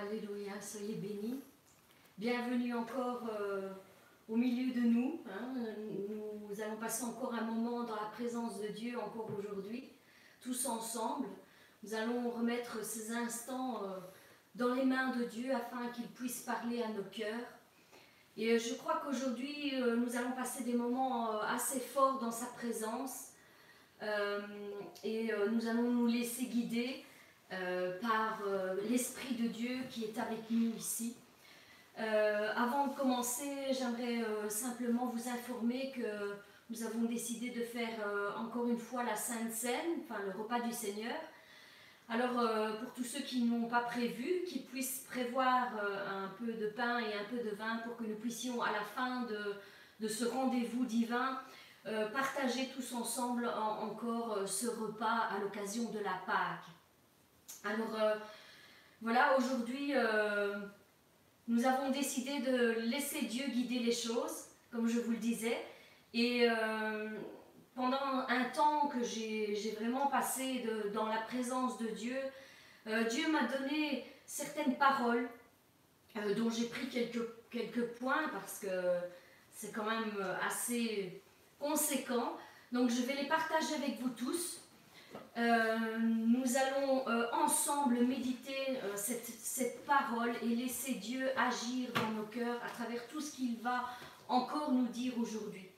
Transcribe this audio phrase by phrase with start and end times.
[0.00, 1.40] Alléluia, soyez bénis.
[2.16, 3.68] Bienvenue encore euh,
[4.30, 5.20] au milieu de nous.
[5.28, 5.52] hein.
[6.48, 9.90] Nous allons passer encore un moment dans la présence de Dieu, encore aujourd'hui,
[10.40, 11.26] tous ensemble.
[11.82, 13.98] Nous allons remettre ces instants euh,
[14.54, 17.48] dans les mains de Dieu afin qu'il puisse parler à nos cœurs.
[18.38, 23.32] Et euh, je crois qu'aujourd'hui, nous allons passer des moments assez forts dans sa présence.
[25.04, 27.04] Et nous allons nous laisser guider
[28.00, 31.16] par euh, l'Esprit de Dieu qui est avec nous ici.
[31.98, 36.36] Euh, avant de commencer, j'aimerais euh, simplement vous informer que
[36.70, 40.60] nous avons décidé de faire euh, encore une fois la Sainte Seine, enfin le repas
[40.60, 41.16] du Seigneur.
[42.08, 46.52] Alors euh, pour tous ceux qui n'ont pas prévu, qu'ils puissent prévoir euh, un peu
[46.52, 50.08] de pain et un peu de vin pour que nous puissions à la fin de,
[50.08, 51.40] ce rendez-vous divin
[51.86, 56.66] euh, partager tous ensemble en- encore euh, ce repas à l'occasion de la Pâque.
[57.64, 58.14] Alors euh,
[59.02, 60.54] voilà, aujourd'hui, euh,
[61.46, 65.58] nous avons décidé de laisser Dieu guider les choses, comme je vous le disais.
[66.14, 67.08] Et euh,
[67.74, 72.16] pendant un temps que j'ai vraiment passé dans la présence de Dieu,
[73.10, 75.28] Dieu m'a donné certaines paroles
[76.36, 78.66] dont j'ai pris quelques, points parce que
[79.52, 81.22] c'est quand même assez
[81.60, 82.36] conséquent.
[82.72, 84.60] Donc je vais les partager avec vous tous.
[85.36, 92.10] Euh, nous allons euh, ensemble méditer euh, cette, cette parole et laisser Dieu agir dans
[92.10, 93.84] nos cœurs à travers tout ce qu'il va
[94.28, 95.68] encore nous dire aujourd'hui.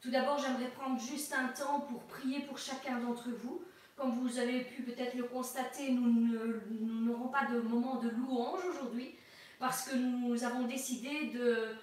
[0.00, 3.62] Tout d'abord, j'aimerais prendre juste un temps pour prier pour chacun d'entre vous.
[3.96, 6.38] Comme vous avez pu peut-être le constater, nous
[6.80, 9.14] n'aurons pas de moment de louange aujourd'hui
[9.58, 11.76] parce que nous avons décidé de,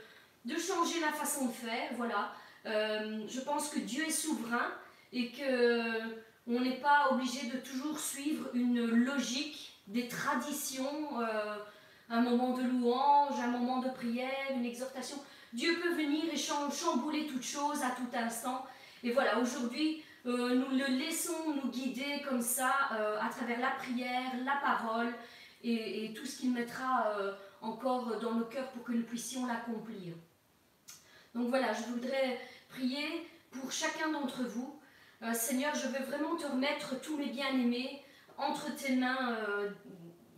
[0.45, 1.91] de changer la façon de faire.
[1.95, 2.31] Voilà.
[2.65, 4.71] Je pense que Dieu est souverain
[5.13, 11.57] et que on n'est pas obligé de toujours suivre une logique, des traditions, euh,
[12.09, 15.17] un moment de louange, un moment de prière, une exhortation.
[15.53, 18.65] Dieu peut venir et cham- chambouler toute chose à tout instant.
[19.03, 23.71] Et voilà, aujourd'hui, euh, nous le laissons nous guider comme ça euh, à travers la
[23.71, 25.13] prière, la parole
[25.63, 27.15] et, et tout ce qu'il mettra
[27.61, 30.13] encore dans nos cœurs pour que nous puissions l'accomplir.
[31.33, 34.76] Donc voilà, je voudrais prier pour chacun d'entre vous.
[35.23, 38.03] Euh, Seigneur, je veux vraiment te remettre tous mes bien-aimés
[38.37, 39.31] entre tes mains.
[39.31, 39.69] euh,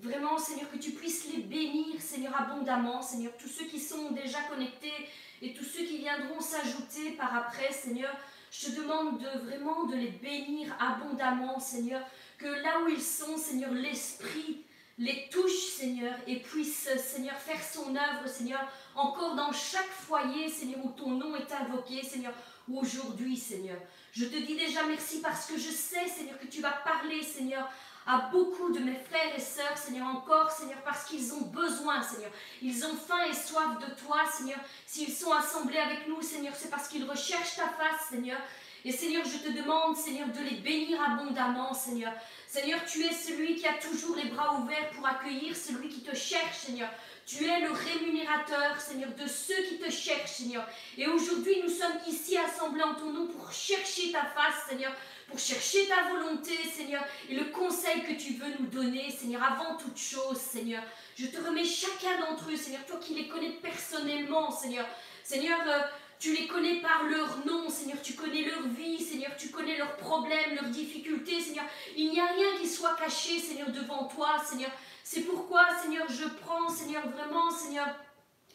[0.01, 3.01] vraiment, Seigneur, que tu puisses les bénir, Seigneur, abondamment.
[3.01, 4.93] Seigneur, tous ceux qui sont déjà connectés
[5.41, 8.15] et tous ceux qui viendront s'ajouter par après, Seigneur,
[8.51, 12.01] je te demande de vraiment de les bénir abondamment, Seigneur.
[12.37, 14.63] Que là où ils sont, Seigneur, l'Esprit
[14.99, 18.59] les touche, Seigneur, et puisse, Seigneur, faire son œuvre, Seigneur,
[18.95, 22.33] encore dans chaque foyer, Seigneur, où ton nom est invoqué, Seigneur,
[22.67, 23.77] ou aujourd'hui, Seigneur.
[24.19, 27.69] Je te dis déjà merci parce que je sais, Seigneur, que tu vas parler, Seigneur,
[28.05, 32.29] à beaucoup de mes frères et sœurs, Seigneur, encore, Seigneur, parce qu'ils ont besoin, Seigneur.
[32.61, 34.59] Ils ont faim et soif de toi, Seigneur.
[34.85, 38.39] S'ils sont assemblés avec nous, Seigneur, c'est parce qu'ils recherchent ta face, Seigneur.
[38.83, 42.11] Et Seigneur, je te demande, Seigneur, de les bénir abondamment, Seigneur.
[42.45, 46.13] Seigneur, tu es celui qui a toujours les bras ouverts pour accueillir celui qui te
[46.13, 46.89] cherche, Seigneur.
[47.29, 50.67] Tu es le rémunérateur, Seigneur, de ceux qui te cherchent, Seigneur.
[50.97, 54.91] Et aujourd'hui, nous sommes ici assemblés en ton nom pour chercher ta face, Seigneur,
[55.27, 59.77] pour chercher ta volonté, Seigneur, et le conseil que tu veux nous donner, Seigneur, avant
[59.77, 60.81] toute chose, Seigneur.
[61.19, 64.87] Je te remets chacun d'entre eux, Seigneur, toi qui les connais personnellement, Seigneur.
[65.23, 65.81] Seigneur, euh,
[66.19, 69.95] tu les connais par leur nom, Seigneur, tu connais leur vie, Seigneur, tu connais leurs
[69.95, 71.63] problèmes, leurs difficultés, Seigneur.
[71.95, 74.71] Il n'y a rien qui soit caché, Seigneur, devant toi, Seigneur.
[75.03, 77.87] C'est pourquoi, Seigneur, je prends, Seigneur, vraiment, Seigneur,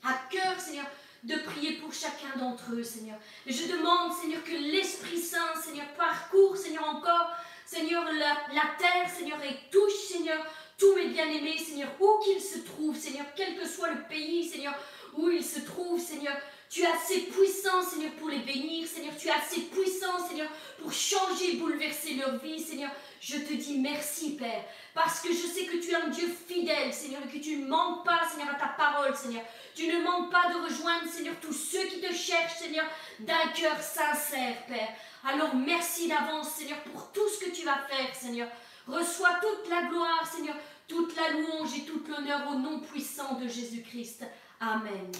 [0.05, 0.85] à cœur, Seigneur,
[1.23, 3.17] de prier pour chacun d'entre eux, Seigneur.
[3.47, 7.31] Et je demande, Seigneur, que l'Esprit Saint, Seigneur, parcourt, Seigneur, encore,
[7.65, 10.45] Seigneur, la, la terre, Seigneur, et touche, Seigneur,
[10.77, 14.75] tous mes bien-aimés, Seigneur, où qu'ils se trouvent, Seigneur, quel que soit le pays, Seigneur,
[15.17, 16.37] où ils se trouvent, Seigneur.
[16.75, 19.13] Tu es assez puissant, Seigneur, pour les bénir, Seigneur.
[19.17, 20.49] Tu es assez puissant, Seigneur,
[20.83, 22.91] pour changer, bouleverser leur vie, Seigneur.
[23.21, 26.93] Je te dis merci, Père, parce que je sais que tu es un Dieu fidèle,
[26.93, 29.45] Seigneur, et que tu ne manques pas, Seigneur, à ta parole, Seigneur.
[29.77, 32.87] Tu ne manques pas de rejoindre, Seigneur, tous ceux qui te cherchent, Seigneur,
[33.21, 34.89] d'un cœur sincère, Père.
[35.29, 38.49] Alors merci d'avance, Seigneur, pour tout ce que tu vas faire, Seigneur.
[38.89, 40.57] Reçois toute la gloire, Seigneur,
[40.89, 44.25] toute la louange et tout l'honneur au nom puissant de Jésus-Christ.
[44.59, 45.13] Amen.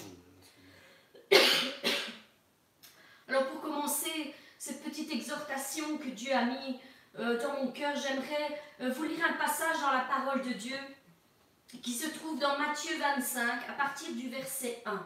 [3.27, 6.79] Alors pour commencer cette petite exhortation que Dieu a mis
[7.17, 10.77] euh, dans mon cœur, j'aimerais euh, vous lire un passage dans la parole de Dieu
[11.81, 15.05] qui se trouve dans Matthieu 25 à partir du verset 1.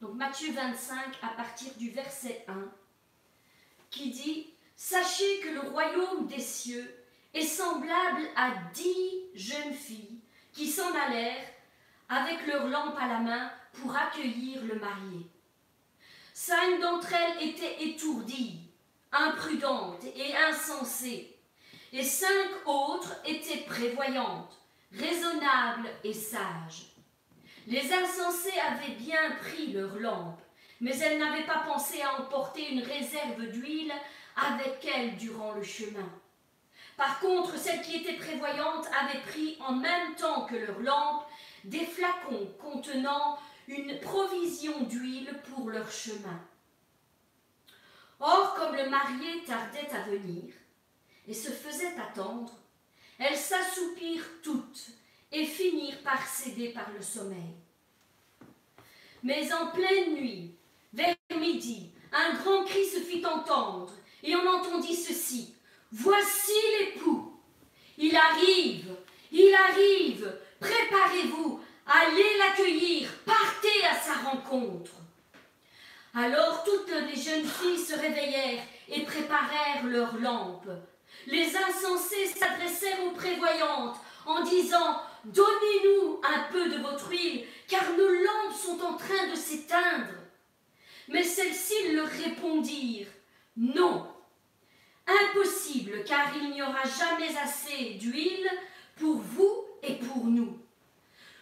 [0.00, 2.54] Donc Matthieu 25 à partir du verset 1
[3.90, 6.94] qui dit Sachez que le royaume des cieux
[7.32, 10.20] est semblable à dix jeunes filles
[10.52, 11.46] qui s'en allèrent
[12.08, 15.26] avec leur lampe à la main pour accueillir le marié.
[16.36, 18.58] Cinq d'entre elles étaient étourdies,
[19.12, 21.32] imprudentes et insensées,
[21.92, 24.58] et cinq autres étaient prévoyantes,
[24.90, 26.86] raisonnables et sages.
[27.68, 30.40] Les insensées avaient bien pris leur lampe,
[30.80, 33.92] mais elles n'avaient pas pensé à emporter une réserve d'huile
[34.34, 36.10] avec elles durant le chemin.
[36.96, 41.26] Par contre, celles qui étaient prévoyantes avaient pris en même temps que leur lampe
[41.62, 43.38] des flacons contenant
[43.68, 46.40] une provision d'huile pour leur chemin.
[48.20, 50.54] Or, comme le marié tardait à venir
[51.26, 52.52] et se faisait attendre,
[53.18, 54.86] elles s'assoupirent toutes
[55.32, 57.54] et finirent par céder par le sommeil.
[59.22, 60.54] Mais en pleine nuit,
[60.92, 65.54] vers midi, un grand cri se fit entendre, et on entendit ceci.
[65.90, 67.32] Voici l'époux.
[67.98, 68.96] Il arrive,
[69.32, 71.13] il arrive, préparez-vous,
[72.14, 74.92] allez l'accueillir, partez à sa rencontre.
[76.14, 80.70] Alors toutes les jeunes filles se réveillèrent et préparèrent leurs lampes.
[81.26, 83.96] Les insensés s'adressèrent aux prévoyantes
[84.26, 89.34] en disant Donnez-nous un peu de votre huile, car nos lampes sont en train de
[89.34, 90.12] s'éteindre.
[91.08, 93.08] Mais celles-ci leur répondirent
[93.56, 94.06] Non,
[95.06, 98.48] impossible, car il n'y aura jamais assez d'huile
[98.98, 100.63] pour vous et pour nous.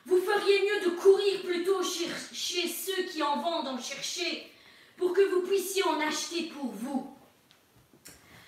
[0.04, 4.52] Vous feriez mieux de courir plutôt chez ceux qui en vendent en chercher,
[4.96, 7.16] pour que vous puissiez en acheter pour vous.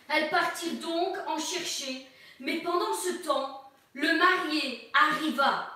[0.09, 2.07] Elles partirent donc en chercher,
[2.41, 5.71] mais pendant ce temps, le marié arriva.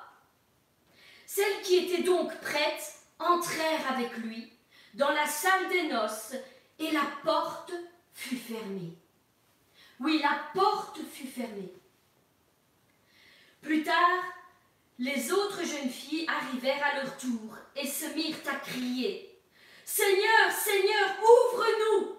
[1.27, 4.53] Celles qui étaient donc prêtes entrèrent avec lui
[4.95, 6.35] dans la salle des noces
[6.79, 7.73] et la porte
[8.13, 8.93] fut fermée.
[10.01, 11.73] Oui, la porte fut fermée.
[13.63, 14.23] Plus tard,
[14.99, 19.41] les autres jeunes filles arrivèrent à leur tour et se mirent à crier
[19.85, 22.17] Seigneur, Seigneur, ouvre-nous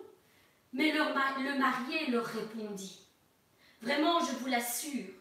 [0.74, 3.00] Mais le marié leur répondit
[3.82, 5.14] Vraiment, je vous l'assure,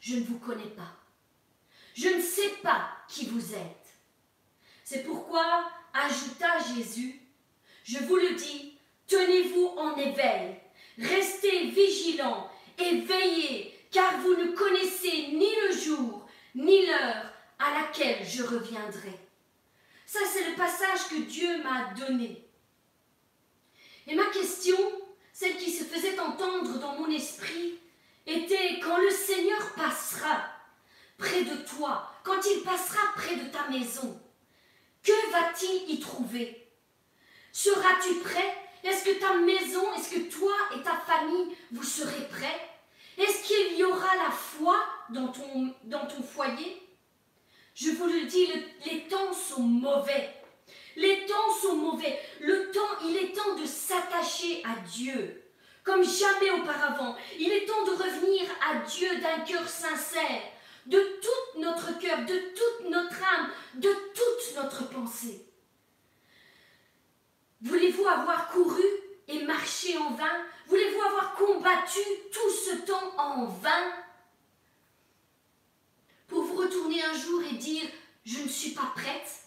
[0.00, 0.96] je ne vous connais pas.
[1.94, 3.94] Je ne sais pas qui vous êtes.
[4.84, 7.20] C'est pourquoi, ajouta Jésus,
[7.84, 10.56] je vous le dis, tenez-vous en éveil,
[10.98, 16.21] restez vigilants et veillez, car vous ne connaissez ni le jour
[16.54, 19.18] ni l'heure à laquelle je reviendrai.
[20.06, 22.46] Ça, c'est le passage que Dieu m'a donné.
[24.06, 24.76] Et ma question,
[25.32, 27.78] celle qui se faisait entendre dans mon esprit,
[28.26, 30.44] était quand le Seigneur passera
[31.18, 34.20] près de toi, quand il passera près de ta maison,
[35.02, 36.68] que va-t-il y trouver?
[37.52, 38.58] Seras-tu prêt?
[38.84, 42.71] Est-ce que ta maison, est-ce que toi et ta famille, vous serez prêts?
[43.18, 44.76] Est-ce qu'il y aura la foi
[45.10, 46.82] dans ton, foyer?
[47.74, 48.48] Je vous le dis,
[48.86, 50.34] les temps sont mauvais.
[50.96, 52.18] Les temps sont mauvais.
[52.40, 55.42] Le temps, il est temps de s'attacher à Dieu
[55.84, 57.16] comme jamais auparavant.
[57.38, 60.42] Il est temps de revenir à Dieu d'un cœur sincère,
[60.86, 65.44] de tout notre cœur, de toute notre âme, de toute notre pensée.
[67.62, 68.84] Voulez-vous avoir couru
[69.28, 70.44] et marché en vain?
[70.72, 72.00] Voulez-vous avoir combattu
[72.32, 73.92] tout ce temps en vain
[76.26, 77.82] Pour vous retourner un jour et dire
[78.24, 79.42] je ne suis pas prête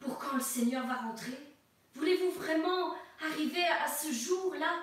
[0.00, 1.38] pour quand le Seigneur va rentrer?
[1.94, 4.82] Voulez-vous vraiment arriver à ce jour-là?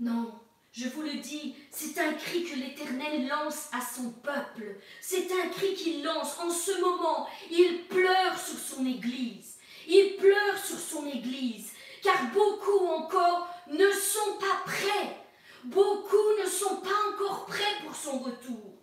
[0.00, 0.34] Non,
[0.72, 4.74] je vous le dis, c'est un cri que l'Éternel lance à son peuple.
[5.00, 7.28] C'est un cri qu'il lance en ce moment.
[7.48, 9.54] Il pleure sur son Église.
[9.86, 11.73] Il pleure sur son Église,
[12.04, 15.16] car beaucoup encore ne sont pas prêts.
[15.64, 18.74] Beaucoup ne sont pas encore prêts pour son retour.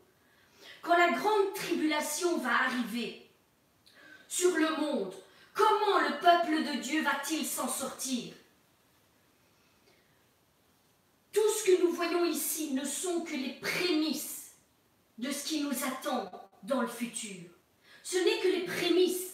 [0.82, 3.30] Quand la grande tribulation va arriver
[4.28, 5.14] sur le monde,
[5.54, 8.34] comment le peuple de Dieu va-t-il s'en sortir?
[11.32, 14.56] Tout ce que nous voyons ici ne sont que les prémices
[15.20, 16.32] de ce qui nous attend
[16.64, 17.52] dans le futur.
[18.02, 19.31] Ce n'est que les prémices.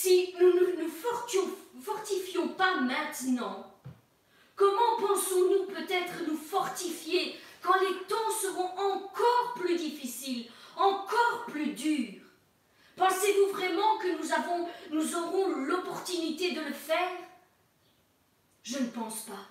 [0.00, 3.66] Si nous ne nous fortifions pas maintenant,
[4.54, 12.22] comment pensons-nous peut-être nous fortifier quand les temps seront encore plus difficiles, encore plus durs?
[12.96, 17.18] Pensez-vous vraiment que nous, nous aurons l'opportunité de le faire?
[18.62, 19.48] Je ne pense pas.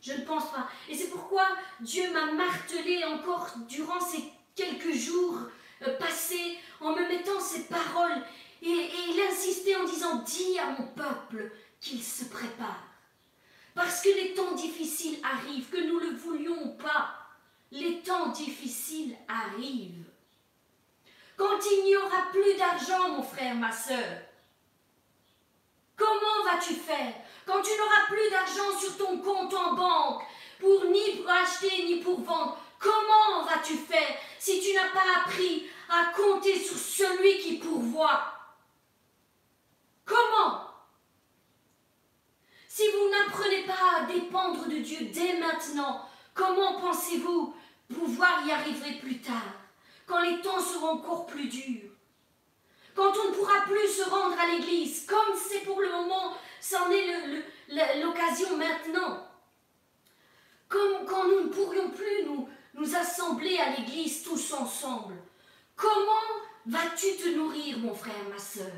[0.00, 0.66] Je ne pense pas.
[0.88, 1.46] Et c'est pourquoi
[1.80, 4.24] Dieu m'a martelé encore durant ces
[4.56, 5.40] quelques jours
[5.82, 8.22] euh, passés en me mettant ces paroles.
[8.62, 11.50] Et, il insistait en disant, dis à mon peuple
[11.80, 12.84] qu'il se prépare.
[13.74, 17.16] Parce que les temps difficiles arrivent, que nous ne le voulions pas.
[17.72, 20.10] Les temps difficiles arrivent.
[21.38, 24.22] il n'y aura plus d'argent, mon frère, ma sœur,
[25.96, 27.14] comment vas-tu faire
[27.46, 30.22] Quand tu n'auras plus d'argent sur ton compte en banque,
[30.58, 35.66] pour ni pour acheter ni pour vendre, comment vas-tu faire si tu n'as pas appris
[35.88, 38.39] à compter sur celui qui pourvoit?
[40.04, 40.66] Comment?
[42.68, 47.54] Si vous n'apprenez pas à dépendre de Dieu dès maintenant, comment pensez-vous
[47.92, 49.54] pouvoir y arriver plus tard,
[50.06, 51.90] quand les temps seront encore plus durs?
[52.94, 56.90] Quand on ne pourra plus se rendre à l'église, comme c'est pour le moment, c'en
[56.90, 59.26] est l'occasion maintenant.
[60.68, 62.48] Comme quand nous ne pourrions plus nous,
[62.94, 65.16] assembler à l'église tous ensemble.
[65.76, 66.26] Comment
[66.66, 68.72] vas-tu te nourrir, mon frère, ma sœur?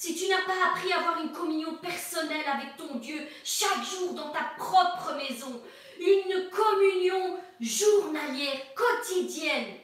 [0.00, 4.14] Si tu n'as pas appris à avoir une communion personnelle avec ton Dieu chaque jour
[4.14, 5.60] dans ta propre maison,
[5.98, 9.74] une communion journalière, quotidienne,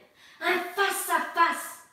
[0.41, 1.83] un face-à-face.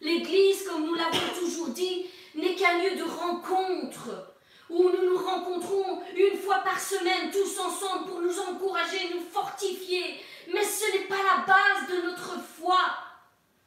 [0.00, 4.36] L'Église, comme nous l'avons toujours dit, n'est qu'un lieu de rencontre
[4.70, 10.22] où nous nous rencontrons une fois par semaine tous ensemble pour nous encourager, nous fortifier.
[10.52, 12.78] Mais ce n'est pas la base de notre foi.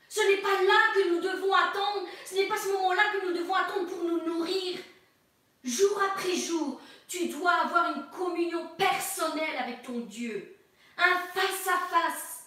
[0.10, 3.34] Ce n'est pas là que nous devons attendre, ce n'est pas ce moment-là que nous
[3.34, 4.80] devons attendre pour nous nourrir.
[5.64, 10.56] Jour après jour, tu dois avoir une communion personnelle avec ton Dieu,
[10.98, 12.46] un face-à-face.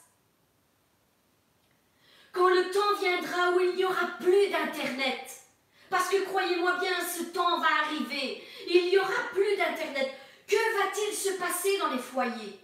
[2.32, 5.40] Quand le temps viendra où il n'y aura plus d'Internet,
[5.90, 10.14] parce que croyez-moi bien, ce temps va arriver, il n'y aura plus d'Internet,
[10.46, 12.58] que va-t-il se passer dans les foyers?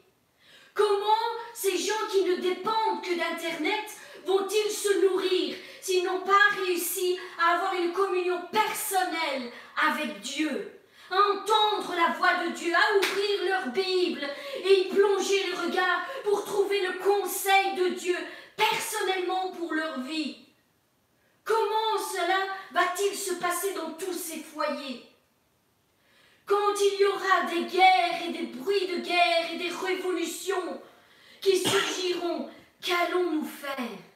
[0.74, 0.96] Comment
[1.54, 3.84] ces gens qui ne dépendent que d'Internet
[4.26, 6.32] vont-ils se nourrir s'ils n'ont pas
[6.64, 9.50] réussi à avoir une communion personnelle
[9.88, 10.72] avec Dieu?
[11.08, 14.28] À entendre la voix de Dieu, à ouvrir leur Bible
[14.64, 18.16] et y plonger le regard pour trouver le conseil de Dieu
[18.56, 20.36] personnellement pour leur vie.
[21.44, 22.38] Comment cela
[22.72, 25.06] va-t-il se passer dans tous ces foyers?
[26.44, 30.80] Quand il y aura des guerres et des bruits de guerre et des révolutions
[31.40, 32.50] qui surgiront,
[32.82, 34.15] qu'allons-nous faire?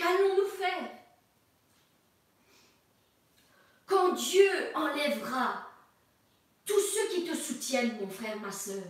[0.00, 0.88] Qu'allons-nous faire?
[3.86, 5.68] Quand Dieu enlèvera
[6.64, 8.82] tous ceux qui te soutiennent, mon frère, ma sœur,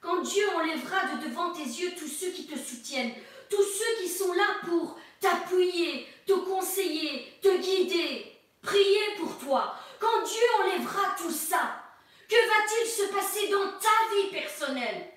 [0.00, 3.14] quand Dieu enlèvera de devant tes yeux tous ceux qui te soutiennent,
[3.50, 10.22] tous ceux qui sont là pour t'appuyer, te conseiller, te guider, prier pour toi, quand
[10.22, 11.82] Dieu enlèvera tout ça,
[12.28, 15.10] que va-t-il se passer dans ta vie personnelle?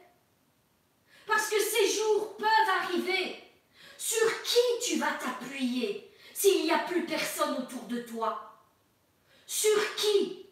[1.28, 2.48] Parce que ces jours peuvent
[2.82, 3.43] arriver.
[4.06, 8.60] Sur qui tu vas t'appuyer s'il n'y a plus personne autour de toi?
[9.48, 10.46] Sur qui?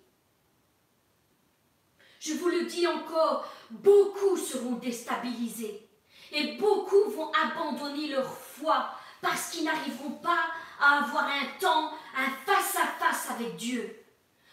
[2.21, 5.85] Je vous le dis encore, beaucoup seront déstabilisés
[6.31, 8.89] et beaucoup vont abandonner leur foi
[9.21, 10.45] parce qu'ils n'arriveront pas
[10.79, 14.05] à avoir un temps, un face-à-face -face avec Dieu.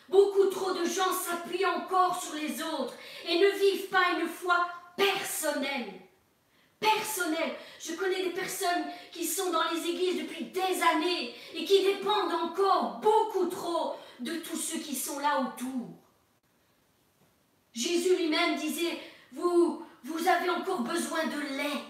[0.09, 2.95] Beaucoup trop de gens s'appuient encore sur les autres
[3.28, 6.08] et ne vivent pas une foi personnelle
[6.80, 7.54] personnel.
[7.80, 12.32] Je connais des personnes qui sont dans les églises depuis des années et qui dépendent
[12.32, 15.88] encore beaucoup trop de tous ceux qui sont là autour.
[17.73, 18.99] Jésus lui-même disait,
[19.32, 21.85] vous, vous avez encore besoin de lait.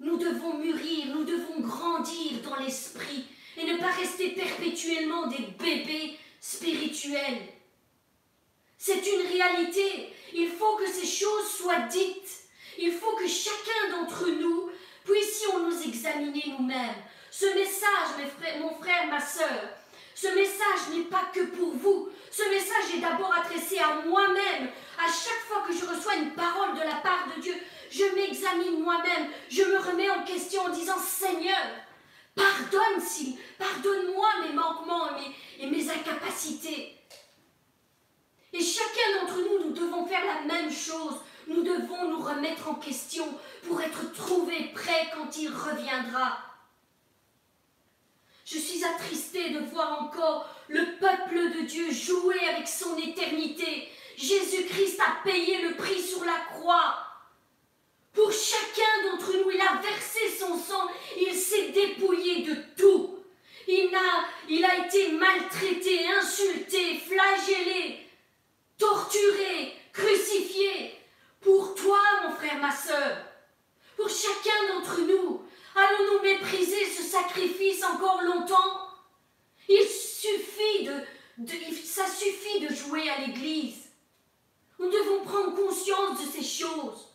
[0.00, 3.24] Nous devons mûrir, nous devons grandir dans l'esprit
[3.56, 7.48] et ne pas rester perpétuellement des bébés spirituels.
[8.76, 10.12] C'est une réalité.
[10.34, 12.43] Il faut que ces choses soient dites.
[12.78, 14.70] Il faut que chacun d'entre nous
[15.04, 17.02] puissions nous examiner nous-mêmes.
[17.30, 18.28] Ce message,
[18.60, 19.68] mon frère, ma sœur,
[20.14, 22.08] ce message n'est pas que pour vous.
[22.30, 24.68] Ce message est d'abord adressé à moi-même.
[24.98, 27.54] À chaque fois que je reçois une parole de la part de Dieu,
[27.90, 29.28] je m'examine moi-même.
[29.50, 31.56] Je me remets en question en disant Seigneur,
[32.36, 35.08] pardonne-moi mes manquements
[35.58, 36.96] et mes incapacités.
[38.52, 41.16] Et chacun d'entre nous, nous devons faire la même chose.
[41.46, 43.26] Nous devons nous remettre en question
[43.66, 46.38] pour être trouvés prêts quand il reviendra.
[48.44, 53.88] Je suis attristée de voir encore le peuple de Dieu jouer avec son éternité.
[54.16, 56.98] Jésus-Christ a payé le prix sur la croix.
[58.12, 63.18] Pour chacun d'entre nous, il a versé son sang, il s'est dépouillé de tout.
[63.66, 68.06] Il a, il a été maltraité, insulté, flagellé,
[68.78, 71.03] torturé, crucifié.
[71.44, 73.18] Pour toi, mon frère, ma sœur,
[73.96, 75.42] pour chacun d'entre nous,
[75.76, 78.88] allons-nous mépriser ce sacrifice encore longtemps
[79.68, 83.90] Il suffit de, ça suffit de jouer à l'église.
[84.78, 87.08] Nous devons prendre conscience de ces choses.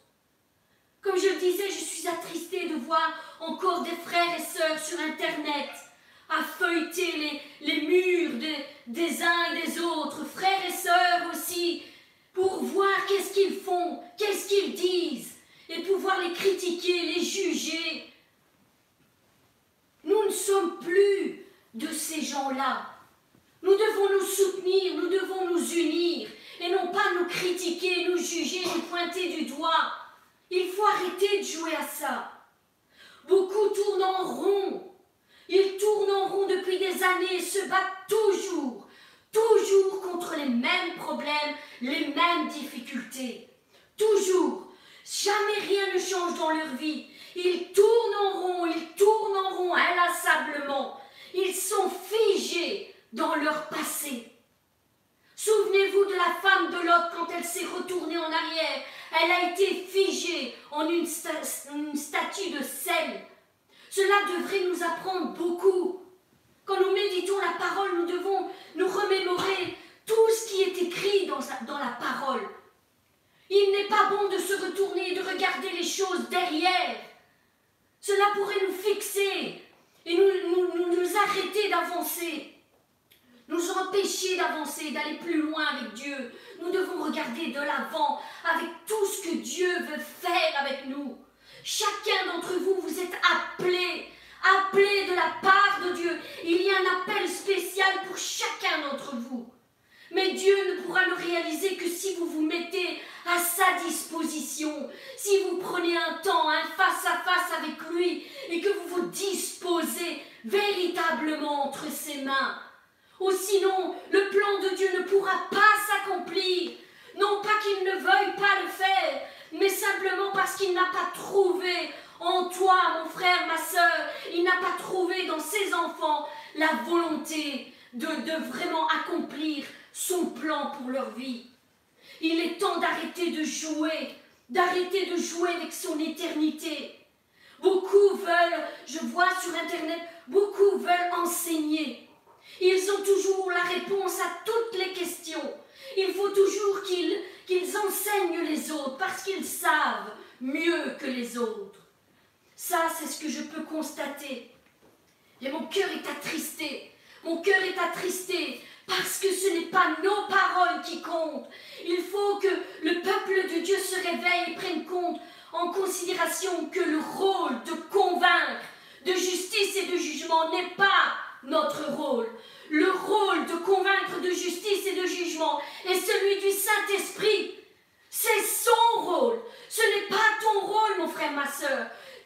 [1.01, 4.99] Comme je le disais, je suis attristée de voir encore des frères et sœurs sur
[4.99, 5.69] Internet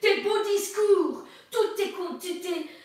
[0.03, 1.93] Tes beaux discours, tous tes,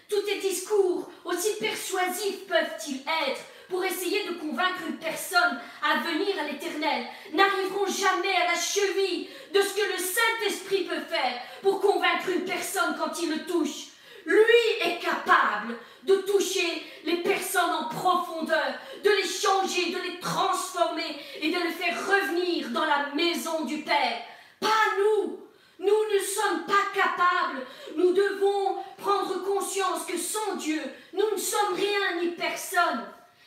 [0.09, 6.39] tous tes discours, aussi persuasifs peuvent-ils être, pour essayer de convaincre une personne à venir
[6.39, 11.81] à l'éternel n'arriveront jamais à la cheville de ce que le Saint-Esprit peut faire pour
[11.81, 13.89] convaincre une personne quand il le touche.
[14.25, 14.39] Lui
[14.81, 21.51] est capable de toucher les personnes en profondeur, de les changer, de les transformer et
[21.51, 24.23] de les faire revenir dans la maison du Père.
[24.61, 25.48] Pas nous.
[25.79, 27.65] Nous ne sommes pas capables.
[27.95, 33.05] Nous devons prendre conscience que sans Dieu, nous ne sommes rien ni personne.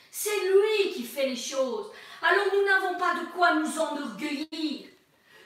[0.10, 1.92] C'est lui qui fait les choses.
[2.22, 4.88] Alors nous n'avons pas de quoi nous enorgueillir.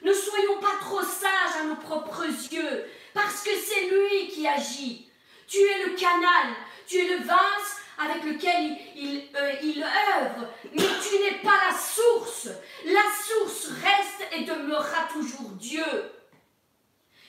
[0.03, 5.09] Ne soyons pas trop sages à nos propres yeux, parce que c'est lui qui agit.
[5.47, 6.53] Tu es le canal,
[6.85, 9.85] tu es le vase avec lequel il, euh,
[10.19, 12.49] œuvre, mais tu n'es pas la source.
[12.85, 15.83] La source reste et demeurera toujours Dieu.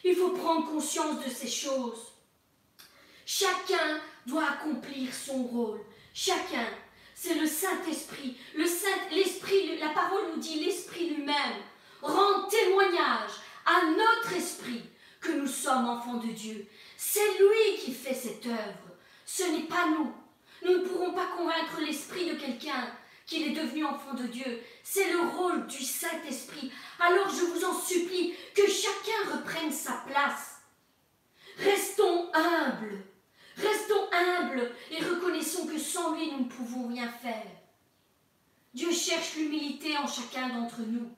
[0.09, 2.13] Il faut prendre conscience de ces choses.
[3.27, 5.81] Chacun doit accomplir son rôle.
[6.15, 6.69] Chacun
[7.19, 8.37] c'est le Saint-Esprit.
[8.55, 11.57] Le Saint, l'Esprit, la parole nous dit l'Esprit lui-même
[12.03, 13.31] rend témoignage
[13.65, 14.83] à notre esprit
[15.21, 16.67] que nous sommes enfants de Dieu.
[16.97, 18.93] C'est lui qui fait cette œuvre.
[19.25, 20.13] Ce n'est pas nous.
[20.63, 22.93] Nous ne pourrons pas convaincre l'esprit de quelqu'un
[23.27, 24.61] qu'il est devenu enfant de Dieu.
[24.83, 26.71] C'est le rôle du Saint-Esprit.
[27.01, 30.61] Alors je vous en supplie que chacun reprenne sa place.
[31.59, 33.03] Restons humbles
[33.57, 37.47] Restons humbles et reconnaissons que sans lui, nous ne pouvons rien faire.
[38.75, 41.09] Dieu cherche l'humilité en chacun d'entre nous.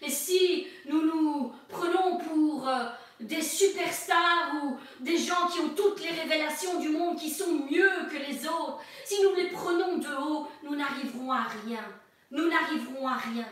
[0.00, 2.86] Et si nous nous prenons pour euh,
[3.22, 7.90] des superstars ou des gens qui ont toutes les révélations du monde, qui sont mieux
[8.10, 11.84] que les autres, si nous les prenons de haut, nous n'arriverons à rien.
[12.30, 13.48] Nous n'arriverons à rien.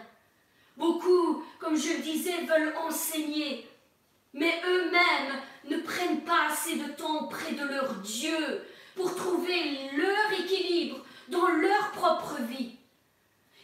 [0.76, 3.66] Beaucoup, comme je le disais, veulent enseigner,
[4.32, 8.62] Mais eux-mêmes ne prennent pas assez de temps près de leur Dieu
[8.94, 12.76] pour trouver leur équilibre dans leur propre vie.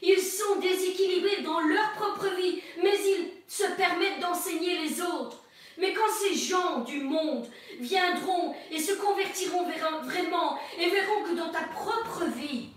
[0.03, 5.46] Ils sont déséquilibrés dans leur propre vie, mais ils se permettent d'enseigner les autres.
[5.79, 7.47] Mais quand ces gens du monde
[7.81, 9.65] viendront et se convertiront
[10.03, 12.71] vraiment et verront que dans ta propre vie,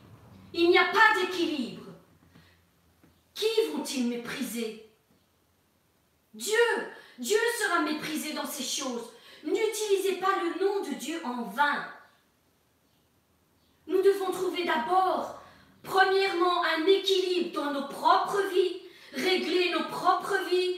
[0.53, 1.85] il n'y a pas d'équilibre,
[3.33, 4.89] qui vont-ils mépriser?
[6.33, 6.57] Dieu,
[7.17, 9.09] Dieu sera méprisé dans ces choses.
[9.43, 11.85] N'utilisez pas le nom de Dieu en vain.
[13.87, 15.41] Nous devons trouver d'abord,
[15.83, 18.81] premièrement, un équilibre dans nos propres vies,
[19.13, 20.77] régler nos propres vies,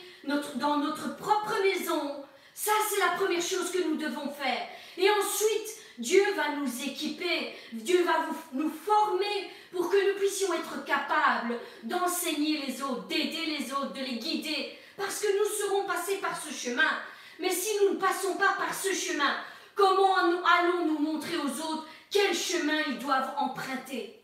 [0.56, 2.24] dans notre propre maison.
[2.54, 4.68] Ça, c'est la première chose que nous devons faire.
[4.98, 10.84] Et ensuite, Dieu va nous équiper, Dieu va nous former pour que nous puissions être
[10.84, 16.18] capables d'enseigner les autres, d'aider les autres, de les guider, parce que nous serons passés
[16.18, 16.92] par ce chemin.
[17.40, 19.36] Mais si nous ne passons pas par ce chemin,
[19.76, 24.22] comment allons-nous montrer aux autres quel chemin ils doivent emprunter?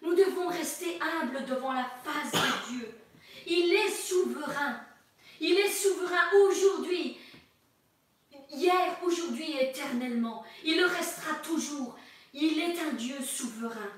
[0.00, 2.94] Nous devons rester humbles devant la face de Dieu.
[3.46, 4.80] Il est souverain.
[5.40, 7.16] Il est souverain aujourd'hui,
[8.52, 10.44] hier, aujourd'hui éternellement.
[10.64, 11.96] Il le restera toujours.
[12.34, 13.90] Il est un Dieu souverain.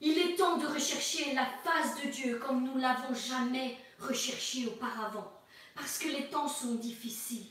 [0.00, 5.32] Il est temps de rechercher la face de Dieu comme nous l'avons jamais recherché auparavant.
[5.74, 7.46] Parce que les temps sont difficiles.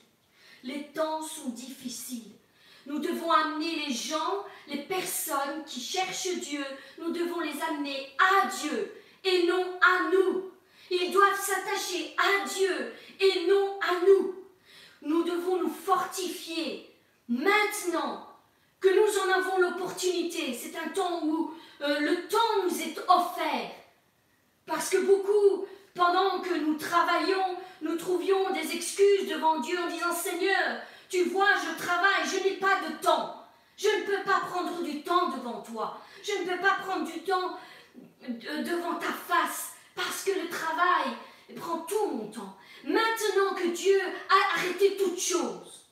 [0.63, 2.31] Les temps sont difficiles.
[2.85, 6.63] Nous devons amener les gens, les personnes qui cherchent Dieu,
[6.99, 10.51] nous devons les amener à Dieu et non à nous.
[10.89, 14.35] Ils doivent s'attacher à Dieu et non à nous.
[15.01, 16.89] Nous devons nous fortifier
[17.27, 18.27] maintenant
[18.79, 20.53] que nous en avons l'opportunité.
[20.53, 23.71] C'est un temps où euh, le temps nous est offert.
[24.65, 30.13] Parce que beaucoup, pendant que nous travaillons, nous trouvions des excuses devant Dieu en disant
[30.13, 33.43] Seigneur, tu vois, je travaille, je n'ai pas de temps.
[33.77, 35.99] Je ne peux pas prendre du temps devant toi.
[36.23, 37.57] Je ne peux pas prendre du temps
[38.29, 41.13] devant ta face parce que le travail
[41.55, 42.57] prend tout mon temps.
[42.83, 45.89] Maintenant que Dieu a arrêté toutes choses,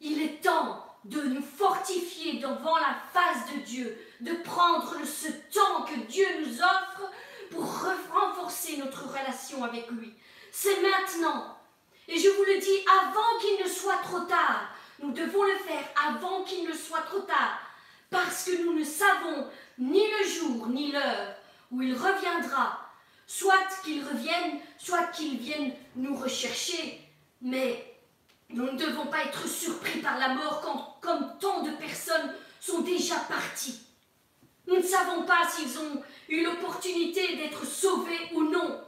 [0.00, 5.82] il est temps de nous fortifier devant la face de Dieu, de prendre ce temps
[5.82, 7.10] que Dieu nous offre
[7.50, 7.64] pour
[8.12, 10.12] renforcer notre relation avec lui.
[10.50, 11.56] C'est maintenant.
[12.08, 14.70] Et je vous le dis avant qu'il ne soit trop tard.
[15.00, 17.60] Nous devons le faire avant qu'il ne soit trop tard.
[18.10, 21.34] Parce que nous ne savons ni le jour ni l'heure
[21.70, 22.80] où il reviendra.
[23.26, 27.00] Soit qu'il revienne, soit qu'il vienne nous rechercher.
[27.42, 27.96] Mais
[28.50, 32.80] nous ne devons pas être surpris par la mort quand, comme tant de personnes sont
[32.80, 33.80] déjà parties.
[34.66, 38.80] Nous ne savons pas s'ils ont eu l'opportunité d'être sauvés ou non.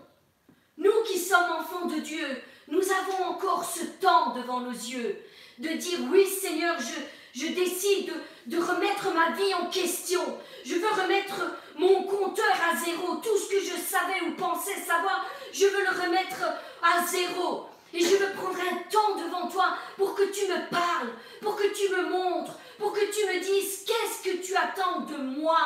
[0.76, 5.20] Nous qui sommes enfants de Dieu, nous avons encore ce temps devant nos yeux
[5.58, 7.00] de dire oui Seigneur, je,
[7.34, 8.12] je décide
[8.46, 10.20] de, remettre ma vie en question.
[10.64, 11.42] Je veux remettre
[11.76, 13.16] mon compteur à zéro.
[13.16, 16.42] Tout ce que je savais ou pensais savoir, je veux le remettre
[16.82, 17.66] à zéro.
[17.94, 21.10] Et je veux prendre un temps devant toi pour que tu me parles,
[21.40, 25.16] pour que tu me montres, pour que tu me dises qu'est-ce que tu attends de
[25.16, 25.58] moi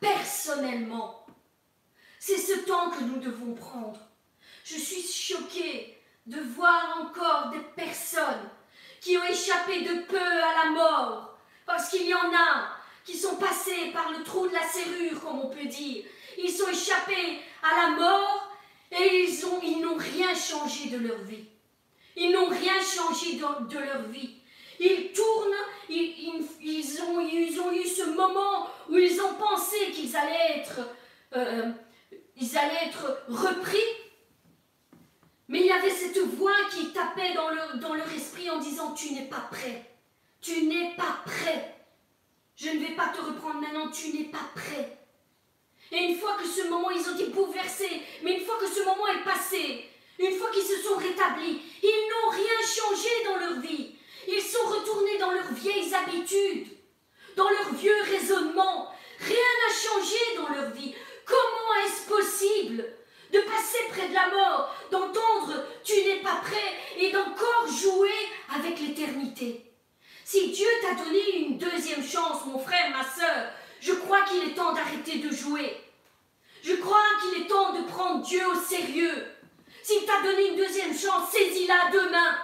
[0.00, 1.26] personnellement.
[2.18, 4.00] C'est ce temps que nous devons prendre.
[4.64, 8.50] Je suis choquée de voir encore des personnes
[9.00, 12.68] qui ont échappé de peu à la mort, parce qu'il y en a
[13.04, 16.04] qui sont passés par le trou de la serrure, comme on peut dire.
[16.38, 18.50] Ils sont échappés à la mort
[18.90, 21.44] et ils, ils n'ont rien changé de leur vie.
[22.16, 24.36] Ils n'ont rien changé de, leur vie.
[24.80, 25.54] Ils tournent,
[25.88, 26.42] ils,
[27.02, 30.64] ont, ils, ont, eu ce moment où ils ont pensé qu'ils allaient
[31.34, 31.70] euh,
[32.36, 33.78] ils allaient être repris.
[35.48, 37.50] Mais il y avait cette voix qui tapait dans
[37.94, 39.84] leur, esprit en disant Tu n'es pas prêt.
[40.40, 41.74] Tu n'es pas prêt.
[42.56, 44.98] Je ne vais pas te reprendre maintenant, tu n'es pas prêt.
[45.92, 48.80] Et une fois que ce moment, ils ont été bouleversés, mais une fois que ce
[48.80, 53.60] moment est passé, une fois qu'ils se sont rétablis, ils n'ont rien changé dans leur
[53.60, 53.94] vie.
[54.26, 56.68] Ils sont retournés dans leurs vieilles habitudes,
[57.36, 58.92] dans leurs vieux raisonnements.
[59.20, 60.94] Rien n'a changé dans leur vie.
[61.24, 62.84] Comment est-ce possible
[63.32, 68.14] de passer près de la mort, d'entendre tu n'es pas prêt et d'encore jouer
[68.54, 69.72] avec l'éternité
[70.24, 74.54] Si Dieu t'a donné une deuxième chance, mon frère, ma soeur, je crois qu'il est
[74.54, 75.80] temps d'arrêter de jouer.
[76.62, 79.26] Je crois qu'il est temps de prendre Dieu au sérieux.
[79.82, 82.38] S'il t'a donné une deuxième chance, saisis-la demain.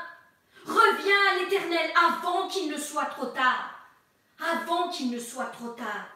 [0.64, 3.70] Reviens à l'éternel avant qu'il ne soit trop tard.
[4.38, 6.11] Avant qu'il ne soit trop tard.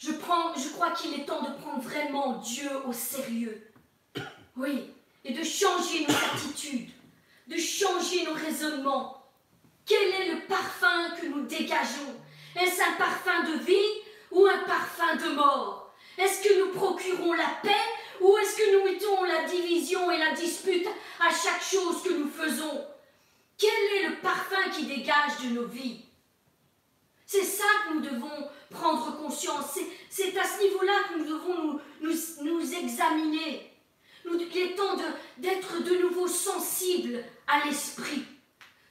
[0.00, 3.70] Je, crois qu'il est temps de prendre vraiment Dieu au sérieux.
[4.56, 4.90] Oui,
[5.26, 6.90] et de changer nos attitudes,
[7.46, 9.30] de changer nos raisonnements.
[9.84, 12.16] Quel est le parfum que nous dégageons?
[12.56, 15.92] Est-ce un parfum de vie ou un parfum de mort?
[16.16, 17.68] Est-ce que nous procurons la paix
[18.22, 20.86] ou est-ce que nous mettons la division et la dispute
[21.20, 22.86] à chaque chose que nous faisons?
[23.58, 26.06] Quel est le parfum qui dégage de nos vies?
[27.26, 29.78] C'est ça que nous devons prendre conscience.
[30.08, 33.70] C'est à ce niveau-là que nous devons nous, nous, examiner.
[34.24, 34.96] Il est temps
[35.38, 38.22] d'être de, de nouveau sensibles à l'Esprit.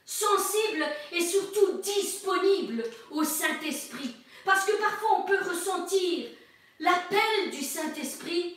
[0.04, 4.14] Sensibles et surtout disponibles au Saint-Esprit.
[4.44, 6.28] Parce que parfois on peut ressentir
[6.78, 8.56] l'appel du Saint-Esprit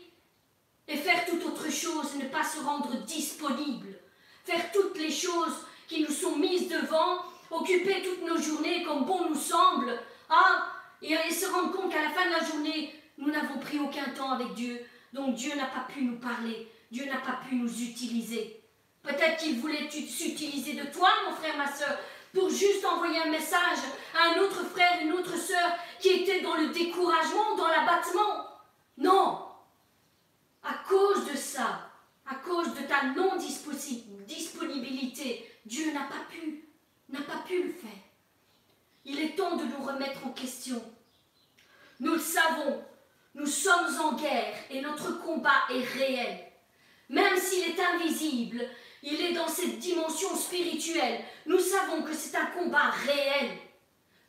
[0.87, 3.95] et faire toute autre chose, ne pas se rendre disponible,
[4.43, 7.19] faire toutes les choses qui nous sont mises devant,
[7.51, 10.72] occuper toutes nos journées comme bon nous semble, ah,
[11.03, 14.31] et, se rendre compte qu'à la fin de la journée, nous n'avons pris aucun temps
[14.31, 14.79] avec Dieu,
[15.11, 18.61] donc Dieu n'a pas pu nous parler, Dieu n'a pas pu nous utiliser.
[19.03, 21.97] Peut-être qu'il voulait s'utiliser de toi, mon frère, ma soeur,
[22.33, 23.79] pour juste envoyer un message
[24.17, 28.47] à un autre frère, une autre sœur qui était dans le découragement, dans l'abattement.
[28.97, 29.45] Non,
[30.63, 31.91] à cause de ça,
[32.25, 36.69] à cause de ta non-disponibilité, Dieu n'a pas pu,
[37.09, 37.91] n'a pas pu le faire.
[39.05, 40.81] Il est temps de nous remettre en question.
[42.03, 42.83] Nous le savons,
[43.33, 46.37] nous sommes en guerre et notre combat est réel.
[47.07, 48.61] Même s'il est invisible,
[49.01, 51.21] il est dans cette dimension spirituelle.
[51.45, 53.51] Nous savons que c'est un combat réel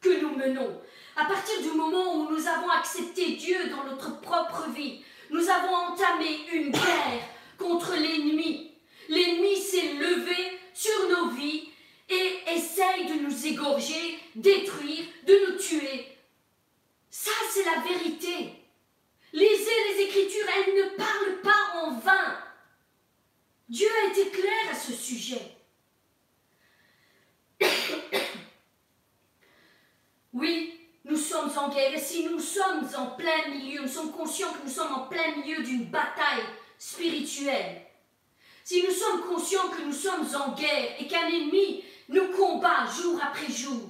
[0.00, 0.80] que nous menons.
[1.16, 5.74] À partir du moment où nous avons accepté Dieu dans notre propre vie, nous avons
[5.74, 7.26] entamé une guerre
[7.58, 8.70] contre l'ennemi.
[9.08, 11.70] L'ennemi s'est levé sur nos vies
[12.08, 16.13] et essaye de nous égorger, détruire, de nous tuer.
[17.16, 18.50] Ça, c'est la vérité.
[19.32, 22.36] Lisez les Écritures, elles ne parlent pas en vain.
[23.68, 25.56] Dieu a été clair à ce sujet.
[30.32, 34.52] oui, nous sommes en guerre et si nous sommes en plein milieu, nous sommes conscients
[34.52, 36.42] que nous sommes en plein milieu d'une bataille
[36.78, 37.80] spirituelle,
[38.64, 43.20] si nous sommes conscients que nous sommes en guerre et qu'un ennemi nous combat jour
[43.22, 43.88] après jour,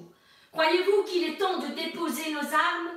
[0.53, 2.94] croyez-vous qu'il est temps de déposer nos armes?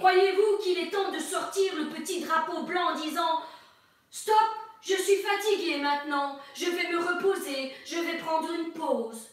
[0.00, 3.42] Croyez-vous qu'il est temps de sortir le petit drapeau blanc en disant
[4.10, 4.34] Stop,
[4.80, 9.28] je suis fatigué maintenant, je vais me reposer, je vais prendre une pause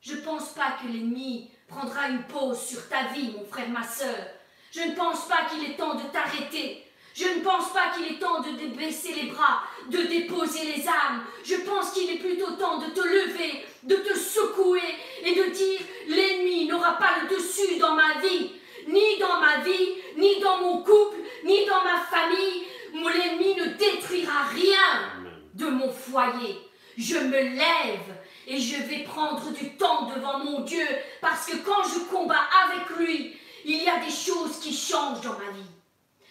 [0.00, 3.84] Je ne pense pas que l'ennemi prendra une pause sur ta vie, mon frère, ma
[3.84, 4.26] sœur.
[4.72, 6.84] Je ne pense pas qu'il est temps de t'arrêter.
[7.14, 11.22] Je ne pense pas qu'il est temps de baisser les bras, de déposer les armes.
[11.44, 15.80] Je pense qu'il est plutôt temps de te lever, de te secouer et de dire
[16.08, 18.50] l'ennemi n'aura pas le dessus dans ma vie,
[18.88, 22.64] ni dans ma vie, ni dans mon couple, ni dans ma famille.
[22.94, 25.22] L'ennemi ne détruira rien
[25.54, 26.58] de mon foyer.
[26.96, 28.16] Je me lève
[28.46, 30.86] et je vais prendre du temps devant mon Dieu
[31.20, 35.38] parce que quand je combats avec lui, il y a des choses qui changent dans
[35.38, 35.70] ma vie.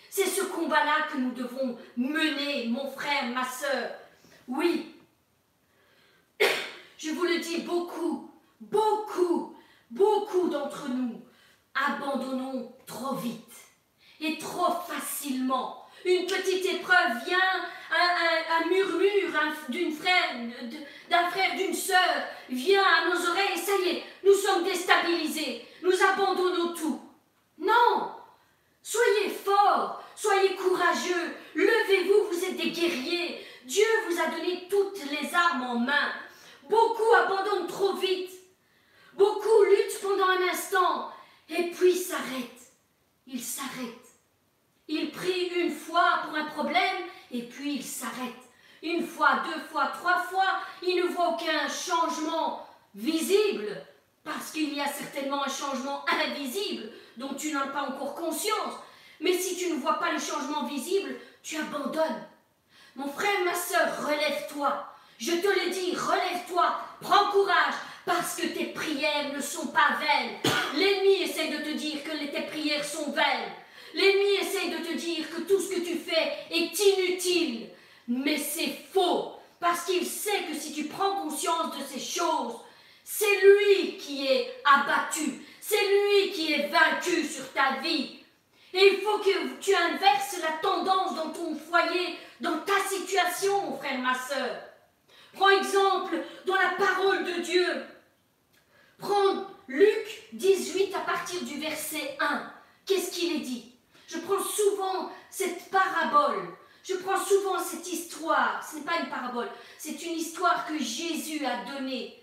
[0.10, 3.92] C'est ce combat-là que nous devons mener, mon frère, ma soeur.
[4.48, 4.94] Oui,
[6.98, 9.56] je vous le dis, beaucoup, beaucoup,
[9.90, 11.22] beaucoup d'entre nous
[11.76, 13.54] abandonnons trop vite
[14.20, 15.86] et trop facilement.
[16.04, 17.38] Une petite épreuve vient,
[17.92, 20.36] un, murmure d'une frère,
[21.32, 25.94] frère, d'une sœur vient à nos oreilles et ça y est, nous sommes déstabilisés, nous
[26.04, 27.02] abandonnons tout.
[27.60, 28.12] Non,
[28.82, 33.46] soyez forts, soyez courageux, levez-vous, vous êtes des guerriers.
[33.66, 36.12] Dieu vous a donné toutes les armes en main.
[36.68, 38.32] Beaucoup abandonnent trop vite.
[39.14, 41.12] Beaucoup luttent pendant un instant
[41.52, 42.72] et puis s'arrêtent.
[43.28, 44.10] Ils s'arrêtent.
[44.88, 48.50] Ils prient une fois pour un problème et puis ils s'arrêtent.
[48.82, 53.86] Une fois, deux fois, trois fois, ils ne voient aucun changement visible
[54.24, 58.74] parce qu'il y a certainement un changement invisible dont tu n'as pas encore conscience.
[59.20, 62.26] Mais si tu ne vois pas le changement visible, tu abandonnes.
[62.96, 64.88] Mon frère, ma soeur, relève-toi.
[65.18, 70.38] Je te le dis, relève-toi, prends courage, parce que tes prières ne sont pas vaines.
[70.76, 73.52] L'ennemi essaie de te dire que tes prières sont vaines.
[73.94, 77.70] L'ennemi essaie de te dire que tout ce que tu fais est inutile.
[78.08, 82.56] Mais c'est faux, parce qu'il sait que si tu prends conscience de ces choses,
[83.04, 88.20] c'est lui qui est abattu, c'est lui qui est vaincu sur ta vie.
[88.74, 93.78] Et il faut que tu inverses la tendance dans ton foyer, dans ta situation, mon
[93.78, 94.71] frère, ma soeur.
[95.34, 97.86] Prends exemple dans la parole de Dieu.
[98.98, 102.52] Prends Luc 18 à partir du verset 1.
[102.86, 103.74] Qu'est-ce qu'il est dit?
[104.08, 106.48] Je prends souvent cette parabole.
[106.84, 111.46] Je prends souvent cette histoire, ce n'est pas une parabole, c'est une histoire que Jésus
[111.46, 112.22] a donnée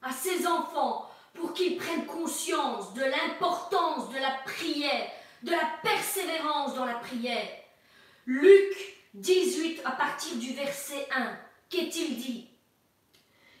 [0.00, 5.10] à ses enfants pour qu'ils prennent conscience de l'importance de la prière,
[5.42, 7.48] de la persévérance dans la prière.
[8.26, 11.36] Luc 18 à partir du verset 1,
[11.68, 12.45] qu'est-il dit?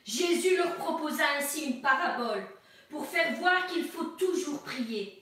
[0.06, 2.46] Jésus leur proposa ainsi une parabole
[2.88, 5.20] pour faire voir qu'il faut toujours prier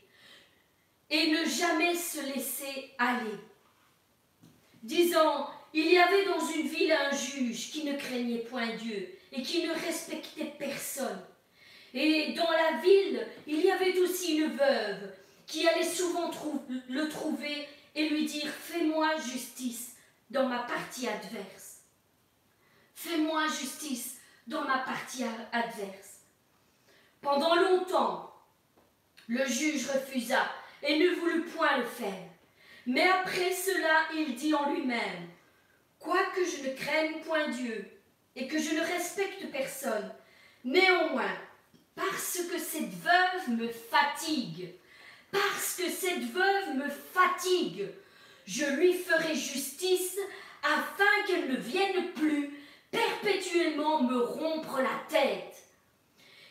[1.09, 3.39] et ne jamais se laisser aller.
[4.83, 9.43] Disant, il y avait dans une ville un juge qui ne craignait point Dieu et
[9.43, 11.25] qui ne respectait personne.
[11.95, 15.15] Et dans la ville, il y avait aussi une veuve
[15.47, 16.31] qui allait souvent
[16.89, 19.97] le trouver et lui dire Fais-moi justice
[20.29, 21.79] dans ma partie adverse.
[22.95, 24.14] Fais-moi justice
[24.47, 26.21] dans ma partie adverse.
[27.21, 28.35] Pendant longtemps,
[29.29, 30.45] le juge refusa
[30.83, 32.29] et ne voulut point le faire.
[32.87, 35.29] Mais après cela, il dit en lui-même
[35.99, 37.91] Quoique je ne craigne point Dieu
[38.37, 40.13] et que je ne respecte personne,
[40.65, 41.39] néanmoins,
[41.95, 44.75] parce que cette veuve me fatigue,
[45.31, 47.89] parce que cette veuve me fatigue,
[48.47, 50.19] je lui ferai justice
[50.63, 52.51] afin qu'elle ne vienne plus
[52.95, 55.57] perpétuellement me rompre la tête.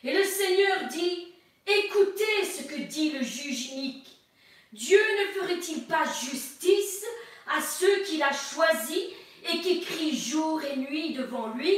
[0.03, 1.33] Et le Seigneur dit,
[1.65, 4.09] écoutez ce que dit le juge inique.
[4.73, 7.05] Dieu ne ferait-il pas justice
[7.55, 9.05] à ceux qu'il a choisis
[9.49, 11.75] et qui crient jour et nuit devant lui?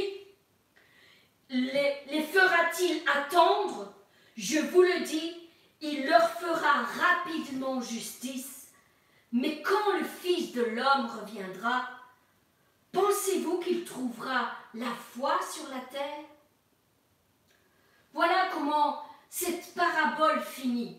[1.48, 3.94] Les, les fera-t-il attendre?
[4.36, 5.32] Je vous le dis,
[5.80, 8.68] il leur fera rapidement justice.
[9.32, 11.88] Mais quand le Fils de l'homme reviendra,
[12.96, 16.24] pensez-vous qu'il trouvera la foi sur la terre?
[18.14, 20.98] Voilà comment cette parabole finit.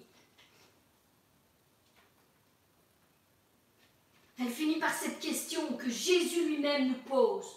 [4.40, 7.48] Elle finit par cette question que Jésus lui-même nous pose.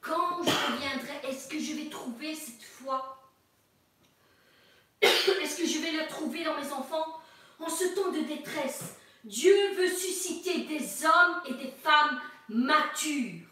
[0.00, 3.20] Quand je reviendrai, est-ce que je vais trouver cette foi?
[5.00, 7.20] Est-ce que je vais la trouver dans mes enfants?
[7.58, 13.46] En ce temps de détresse, Dieu veut susciter des hommes et des femmes matures.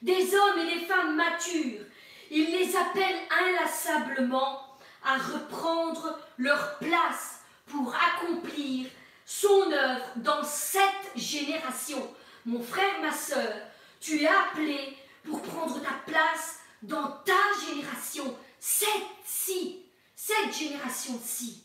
[0.00, 1.86] Des hommes et des femmes matures.
[2.30, 8.88] Il les appelle inlassablement à reprendre leur place pour accomplir
[9.24, 12.14] son œuvre dans cette génération.
[12.44, 13.54] Mon frère, ma sœur,
[14.00, 19.82] tu es appelé pour prendre ta place dans ta génération, cette-ci,
[20.14, 21.62] cette génération-ci.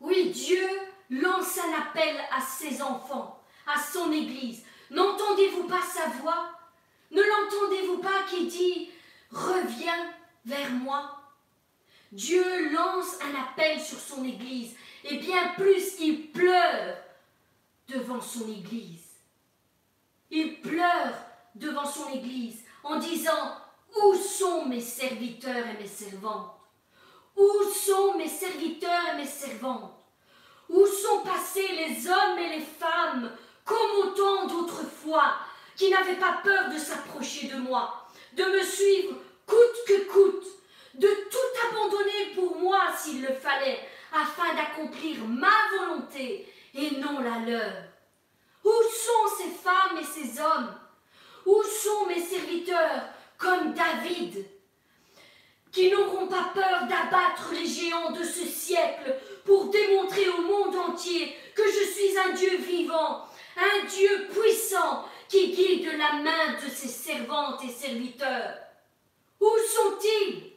[0.00, 0.68] Oui, Dieu
[1.10, 4.62] lance un appel à ses enfants, à son Église.
[4.90, 6.50] N'entendez-vous pas sa voix?
[7.10, 8.90] Ne l'entendez-vous pas qui dit
[9.30, 10.12] Reviens
[10.44, 11.16] vers moi
[12.12, 14.74] Dieu lance un appel sur son Église
[15.04, 16.96] et bien plus il pleure
[17.88, 19.06] devant son Église.
[20.30, 21.14] Il pleure
[21.54, 23.56] devant son Église en disant
[24.02, 26.56] Où sont mes serviteurs et mes servantes?
[27.36, 29.94] Où sont mes serviteurs et mes servantes?
[30.68, 33.30] Où sont passés les hommes et les femmes
[33.70, 35.36] comme autant d'autrefois
[35.76, 39.14] qui n'avaient pas peur de s'approcher de moi, de me suivre
[39.46, 40.46] coûte que coûte,
[40.94, 43.78] de tout abandonner pour moi s'il le fallait,
[44.12, 47.72] afin d'accomplir ma volonté et non la leur.
[48.64, 50.74] Où sont ces femmes et ces hommes?
[51.46, 53.04] Où sont mes serviteurs
[53.38, 54.46] comme David
[55.70, 61.36] qui n'auront pas peur d'abattre les géants de ce siècle pour démontrer au monde entier
[61.54, 63.24] que je suis un Dieu vivant,
[63.56, 68.56] un Dieu puissant qui guide la main de ses servantes et serviteurs.
[69.40, 70.52] Où sont-ils?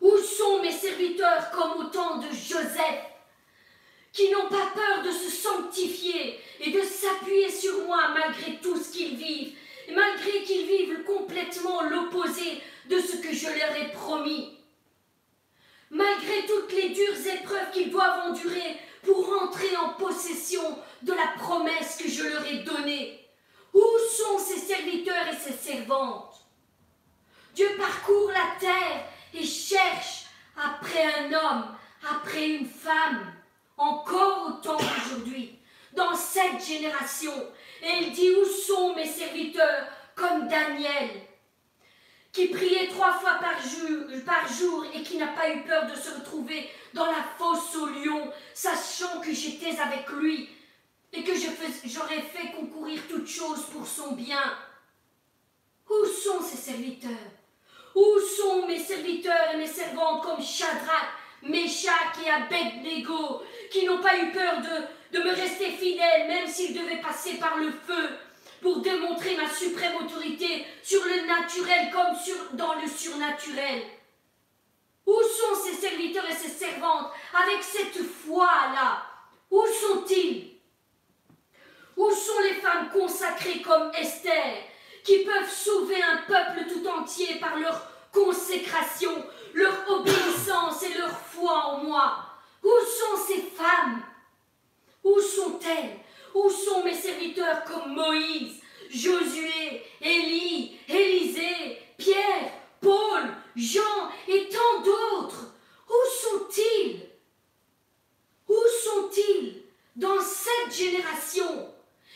[0.00, 3.04] Où sont mes serviteurs comme au temps de Joseph,
[4.12, 8.92] qui n'ont pas peur de se sanctifier et de s'appuyer sur moi malgré tout ce
[8.92, 9.56] qu'ils vivent,
[9.92, 14.56] malgré qu'ils vivent complètement l'opposé de ce que je leur ai promis?
[15.90, 21.96] Malgré toutes les dures épreuves qu'ils doivent endurer pour entrer en possession de la promesse
[21.96, 23.28] que je leur ai donnée,
[23.72, 23.84] où
[24.16, 26.46] sont ces serviteurs et ces servantes?
[27.54, 30.24] Dieu parcourt la terre et cherche
[30.56, 31.76] après un homme,
[32.10, 33.32] après une femme,
[33.76, 35.58] encore autant aujourd'hui,
[35.92, 37.32] dans cette génération.
[37.82, 39.86] Et il dit, où sont mes serviteurs?
[40.16, 41.10] Comme Daniel,
[42.32, 45.94] qui priait trois fois par jour, par jour et qui n'a pas eu peur de
[45.94, 50.48] se retrouver dans la fosse au lion, sachant que j'étais avec lui
[51.12, 54.58] et que j'aurais fait concourir toutes choses pour son bien.
[55.88, 57.10] Où sont ces serviteurs?
[57.94, 61.08] Où sont mes serviteurs et mes servantes comme Shadrach,
[61.42, 66.74] Meshach et Abednego, qui n'ont pas eu peur de de me rester fidèle même s'il
[66.74, 68.10] devait passer par le feu
[68.60, 73.82] pour démontrer ma suprême autorité sur le naturel comme sur, dans le surnaturel?
[75.06, 79.02] Où sont ces serviteurs et ces servantes avec cette foi-là?
[79.50, 80.57] Où sont-ils?
[81.98, 84.54] Où sont les femmes consacrées comme Esther
[85.02, 89.10] qui peuvent sauver un peuple tout entier par leur consécration,
[89.52, 92.24] leur obéissance et leur foi en moi?
[92.62, 94.00] Où sont ces femmes?
[95.02, 95.98] Où sont-elles?
[96.34, 105.52] Où sont mes serviteurs comme Moïse, Josué, Élie, Élisée, Pierre, Paul, Jean et tant d'autres?
[105.88, 107.08] Où sont-ils?
[108.46, 109.62] Où sont-ils
[109.96, 111.74] dans cette génération?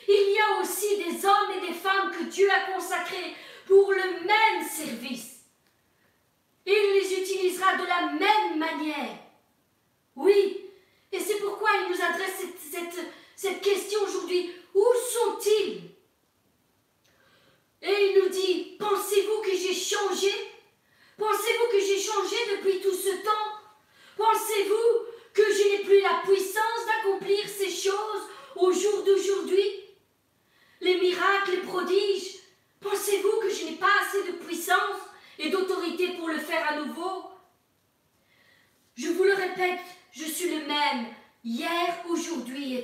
[0.08, 3.34] Il y a aussi des hommes et des femmes que Dieu a consacrés
[3.66, 5.40] pour le même service.
[6.66, 9.18] Il les utilisera de la même manière.
[10.14, 10.60] Oui,
[11.10, 12.44] et c'est pourquoi il nous adresse
[13.36, 14.50] cette, question aujourd'hui.
[14.74, 15.82] Où sont-ils?
[17.82, 20.32] Et il nous dit, pensez-vous que j'ai changé
[21.18, 23.52] Pensez-vous que j'ai changé depuis tout ce temps
[24.16, 29.64] Pensez-vous que je n'ai plus la puissance d'accomplir ces choses au jour d'aujourd'hui
[30.80, 32.36] Les miracles, les prodiges,
[32.80, 35.00] pensez-vous que je n'ai pas assez de puissance
[35.38, 37.24] et d'autorité pour le faire à nouveau
[38.96, 39.80] Je vous le répète,
[40.12, 41.06] je suis le même,
[41.44, 42.76] hier, aujourd'hui,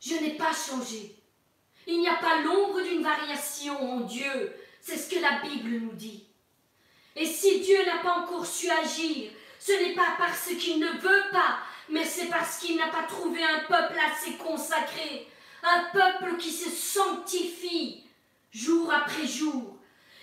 [0.00, 1.16] Je n'ai pas changé.
[1.86, 4.52] Il n'y a pas l'ombre d'une variation en Dieu.
[4.80, 6.26] C'est ce que la Bible nous dit.
[7.16, 11.24] Et si Dieu n'a pas encore su agir, ce n'est pas parce qu'il ne veut
[11.32, 11.58] pas,
[11.88, 15.28] mais c'est parce qu'il n'a pas trouvé un peuple assez consacré,
[15.62, 18.04] un peuple qui se sanctifie
[18.52, 19.76] jour après jour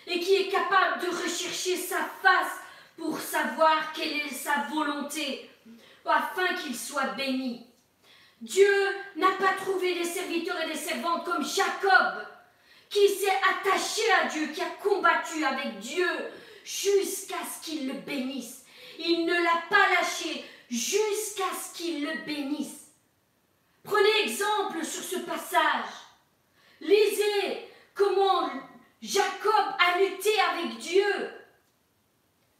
[0.07, 2.59] et qui est capable de rechercher sa face
[2.97, 5.49] pour savoir quelle est sa volonté,
[6.05, 7.65] afin qu'il soit béni.
[8.41, 8.73] Dieu
[9.15, 12.25] n'a pas trouvé des serviteurs et des servantes comme Jacob,
[12.89, 16.09] qui s'est attaché à Dieu, qui a combattu avec Dieu
[16.63, 18.65] jusqu'à ce qu'il le bénisse.
[18.99, 22.91] Il ne l'a pas lâché jusqu'à ce qu'il le bénisse.
[23.83, 25.85] Prenez exemple sur ce passage.
[26.81, 28.49] Lisez comment
[29.01, 31.31] Jacob a lutté avec Dieu.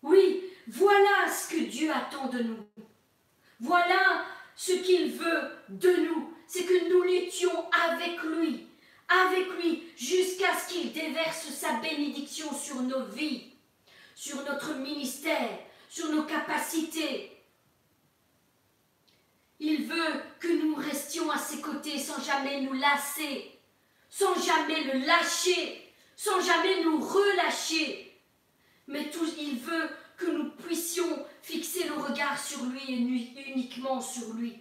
[0.02, 2.66] Oui, voilà ce que Dieu attend de nous.
[3.62, 6.34] Voilà ce qu'il veut de nous.
[6.48, 8.68] C'est que nous luttions avec lui,
[9.08, 13.54] avec lui, jusqu'à ce qu'il déverse sa bénédiction sur nos vies,
[14.16, 15.60] sur notre ministère,
[15.90, 17.32] sur nos capacités.
[19.60, 23.60] Il veut que nous restions à ses côtés sans jamais nous lasser,
[24.10, 28.20] sans jamais le lâcher, sans jamais nous relâcher.
[28.88, 29.90] Mais tout, il veut
[30.22, 34.60] que nous puissions fixer le regard sur lui et uniquement sur lui.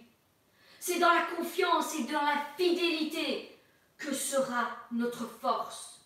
[0.79, 3.55] C'est dans la confiance et dans la fidélité
[3.97, 5.99] que sera notre force.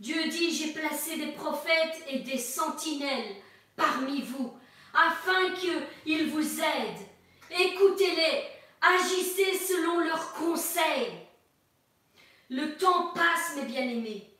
[0.00, 3.36] Dieu dit, j'ai placé des prophètes et des sentinelles
[3.76, 4.54] parmi vous,
[4.94, 7.06] afin qu'ils vous aident.
[7.50, 8.44] Écoutez-les,
[8.80, 11.12] agissez selon leurs conseils.
[12.48, 14.30] Le temps passe, mes bien-aimés,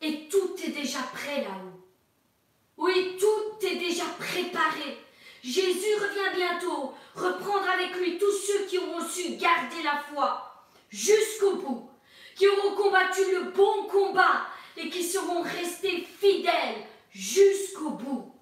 [0.00, 1.73] et tout est déjà prêt là-haut.
[2.76, 4.98] Oui, tout est déjà préparé.
[5.42, 11.56] Jésus revient bientôt, reprendre avec lui tous ceux qui auront su garder la foi jusqu'au
[11.56, 11.90] bout,
[12.34, 14.46] qui auront combattu le bon combat
[14.76, 18.32] et qui seront restés fidèles jusqu'au bout.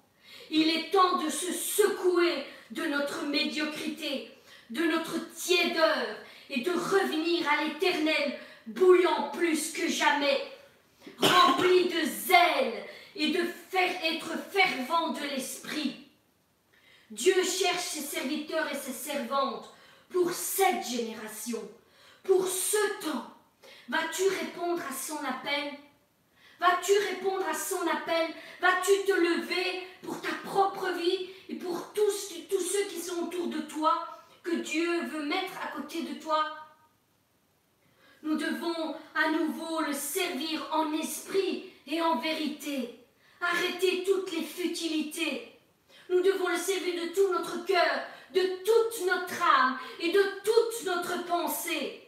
[0.49, 4.31] Il est temps de se secouer de notre médiocrité,
[4.69, 6.07] de notre tiédeur
[6.49, 10.41] et de revenir à l'éternel bouillant plus que jamais,
[11.19, 12.85] rempli de zèle
[13.15, 16.07] et de faire être fervent de l'esprit.
[17.11, 19.71] Dieu cherche ses serviteurs et ses servantes
[20.09, 21.61] pour cette génération,
[22.23, 23.27] pour ce temps.
[23.89, 25.73] Vas-tu répondre à son appel?
[26.59, 28.29] Vas-tu répondre à son appel?
[28.61, 33.47] Vas-tu te lever pour ta propre vie et pour tous, tous ceux qui sont autour
[33.47, 34.07] de toi,
[34.41, 36.57] que Dieu veut mettre à côté de toi?
[38.23, 43.02] Nous devons à nouveau le servir en esprit et en vérité.
[43.43, 45.59] Arrêter toutes les futilités.
[46.09, 50.85] Nous devons le servir de tout notre cœur, de toute notre âme et de toute
[50.85, 52.07] notre pensée.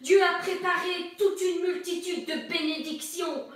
[0.00, 3.46] Dieu a préparé toute une multitude de bénédictions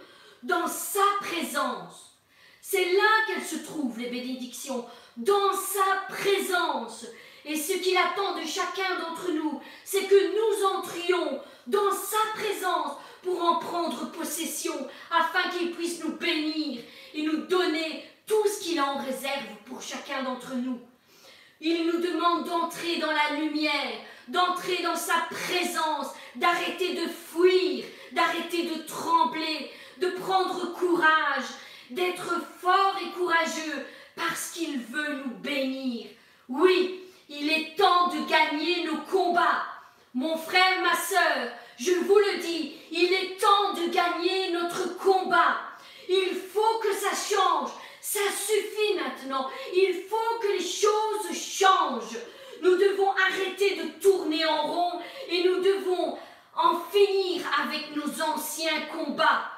[0.42, 2.18] dans sa présence.
[2.60, 4.84] C'est là qu'elles se trouvent, les bénédictions,
[5.16, 7.06] dans sa présence.
[7.46, 12.98] Et ce qu'il attend de chacun d'entre nous, c'est que nous entrions dans sa présence
[13.24, 14.74] pour en prendre possession,
[15.10, 16.80] afin qu'il puisse nous bénir
[17.14, 20.78] et nous donner tout ce qu'il a en réserve pour chacun d'entre nous.
[21.60, 23.98] Il nous demande d'entrer dans la lumière,
[24.28, 31.44] d'entrer dans sa présence, d'arrêter de fuir, d'arrêter de trembler, de prendre courage,
[31.90, 36.06] d'être fort et courageux parce qu'il veut nous bénir.
[36.48, 39.64] Oui, il est temps de gagner nos combats.
[40.12, 41.48] Mon frère, ma sœur,
[41.78, 45.58] je vous le dis, il est temps de gagner notre combat.
[46.08, 47.70] Il faut que ça change.
[48.00, 49.48] Ça suffit maintenant.
[49.74, 52.18] Il faut que les choses changent.
[52.62, 56.16] Nous devons arrêter de tourner en rond et nous devons
[56.54, 59.50] en finir avec nos anciens combats.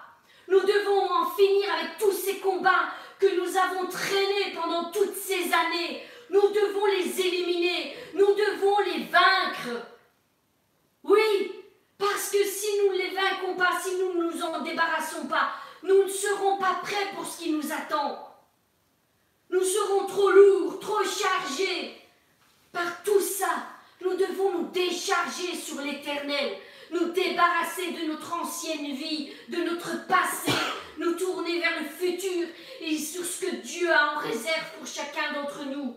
[0.49, 2.89] Nous devons en finir avec tous ces combats
[3.19, 6.03] que nous avons traînés pendant toutes ces années.
[6.31, 7.97] Nous devons les éliminer.
[8.14, 9.87] Nous devons les vaincre.
[11.03, 11.53] Oui,
[11.99, 15.53] parce que si nous ne les vainquons pas, si nous ne nous en débarrassons pas,
[15.82, 18.22] nous ne serons pas prêts pour ce qui nous attend.
[19.51, 21.97] Nous serons trop lourds, trop chargés.
[22.72, 23.66] Par tout ça,
[24.03, 26.59] nous devons nous décharger sur l'éternel,
[26.90, 30.53] nous débarrasser de notre ancienne vie, de notre passé,
[30.99, 32.49] nous tourner vers le futur
[32.80, 35.97] et sur ce que Dieu a en réserve pour chacun d'entre nous.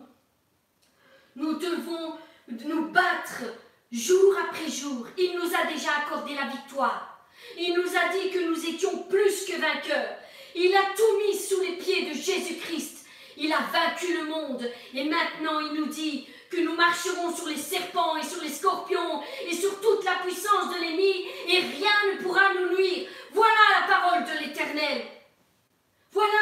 [1.35, 2.15] Nous devons
[2.47, 3.43] nous battre
[3.91, 5.07] jour après jour.
[5.17, 7.19] Il nous a déjà accordé la victoire.
[7.57, 10.15] Il nous a dit que nous étions plus que vainqueurs.
[10.55, 13.05] Il a tout mis sous les pieds de Jésus-Christ.
[13.37, 14.69] Il a vaincu le monde.
[14.93, 19.21] Et maintenant, il nous dit que nous marcherons sur les serpents et sur les scorpions
[19.47, 23.07] et sur toute la puissance de l'ennemi et rien ne pourra nous nuire.
[23.31, 25.03] Voilà la parole de l'Éternel.
[26.11, 26.39] Voilà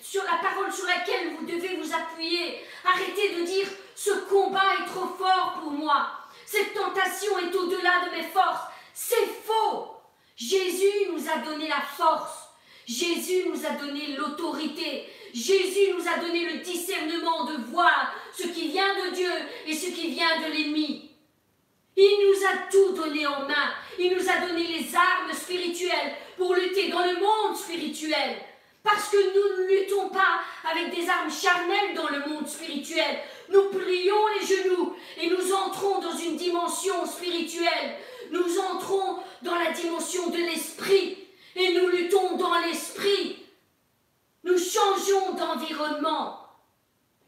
[0.00, 2.62] sur la parole sur laquelle vous devez vous appuyer.
[2.84, 6.25] Arrêtez de dire ce combat est trop fort pour moi.
[6.46, 8.68] Cette tentation est au-delà de mes forces.
[8.94, 9.88] C'est faux.
[10.36, 12.48] Jésus nous a donné la force.
[12.86, 15.04] Jésus nous a donné l'autorité.
[15.34, 19.32] Jésus nous a donné le discernement de voir ce qui vient de Dieu
[19.66, 21.10] et ce qui vient de l'ennemi.
[21.96, 23.72] Il nous a tout donné en main.
[23.98, 28.36] Il nous a donné les armes spirituelles pour lutter dans le monde spirituel.
[28.84, 30.40] Parce que nous ne luttons pas
[30.70, 33.18] avec des armes charnelles dans le monde spirituel.
[33.52, 37.96] Nous plions les genoux et nous entrons dans une dimension spirituelle.
[38.30, 41.18] Nous entrons dans la dimension de l'esprit
[41.54, 43.36] et nous luttons dans l'esprit.
[44.44, 46.40] Nous changeons d'environnement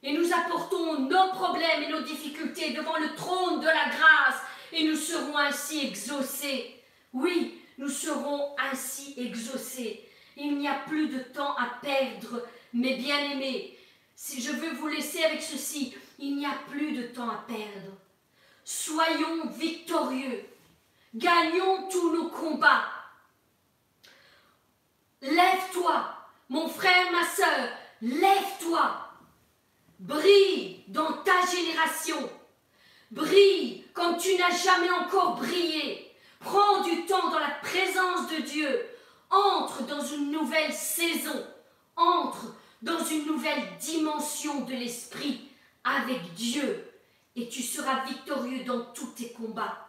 [0.02, 4.40] et nous apportons nos problèmes et nos difficultés devant le trône de la grâce
[4.72, 6.74] et nous serons ainsi exaucés.
[7.12, 10.04] Oui, nous serons ainsi exaucés.
[10.36, 12.42] Il n'y a plus de temps à perdre,
[12.72, 13.76] mes bien-aimés.
[14.14, 17.96] Si je veux vous laisser avec ceci, il n'y a plus de temps à perdre.
[18.64, 20.44] Soyons victorieux.
[21.14, 22.84] Gagnons tous nos combats.
[25.22, 26.14] Lève-toi,
[26.48, 27.68] mon frère, ma soeur,
[28.02, 29.04] lève-toi.
[29.98, 32.30] Brille dans ta génération.
[33.10, 36.14] Brille comme tu n'as jamais encore brillé.
[36.40, 38.86] Prends du temps dans la présence de Dieu.
[39.30, 41.44] Entre dans une nouvelle saison.
[41.96, 45.47] Entre dans une nouvelle dimension de l'esprit
[45.96, 46.84] avec Dieu.
[47.36, 49.88] Et tu seras victorieux dans tous tes combats.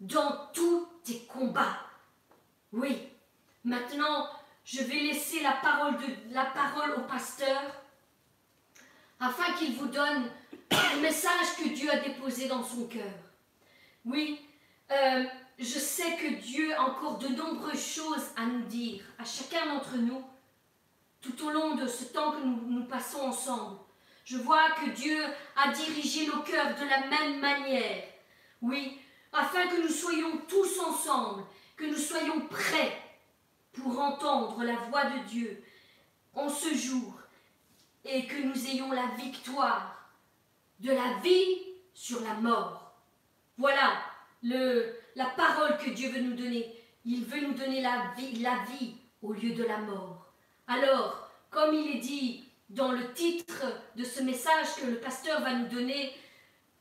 [0.00, 1.78] Dans tous tes combats.
[2.72, 2.96] Oui.
[3.64, 4.28] Maintenant,
[4.64, 5.96] je vais laisser la parole,
[6.96, 7.60] au pasteur
[9.18, 10.30] afin qu'il vous donne
[10.70, 13.12] le message que Dieu a déposé dans son cœur.
[14.04, 14.40] Oui,
[14.90, 15.24] euh,
[15.58, 19.96] je sais que Dieu a encore de nombreuses choses à nous dire, à chacun d'entre
[19.96, 20.24] nous,
[21.20, 23.76] tout au long de ce temps que nous passons ensemble.
[24.30, 25.24] Je vois que Dieu
[25.56, 28.04] a dirigé nos cœurs de la même manière.
[28.62, 28.96] Oui,
[29.32, 31.42] afin que nous soyons tous ensemble,
[31.76, 32.96] que nous soyons prêts
[33.72, 35.64] pour entendre la voix de Dieu
[36.32, 37.12] en ce jour
[38.04, 40.12] et que nous ayons la victoire
[40.78, 41.62] de la vie
[41.92, 42.92] sur la mort.
[43.58, 44.00] Voilà
[44.44, 46.72] la parole que Dieu veut nous donner.
[47.04, 50.32] Il veut nous donner la vie, la vie au lieu de la mort.
[50.68, 53.64] Alors, comme il est dit dans le titre
[53.96, 56.14] de ce message que le pasteur va nous donner,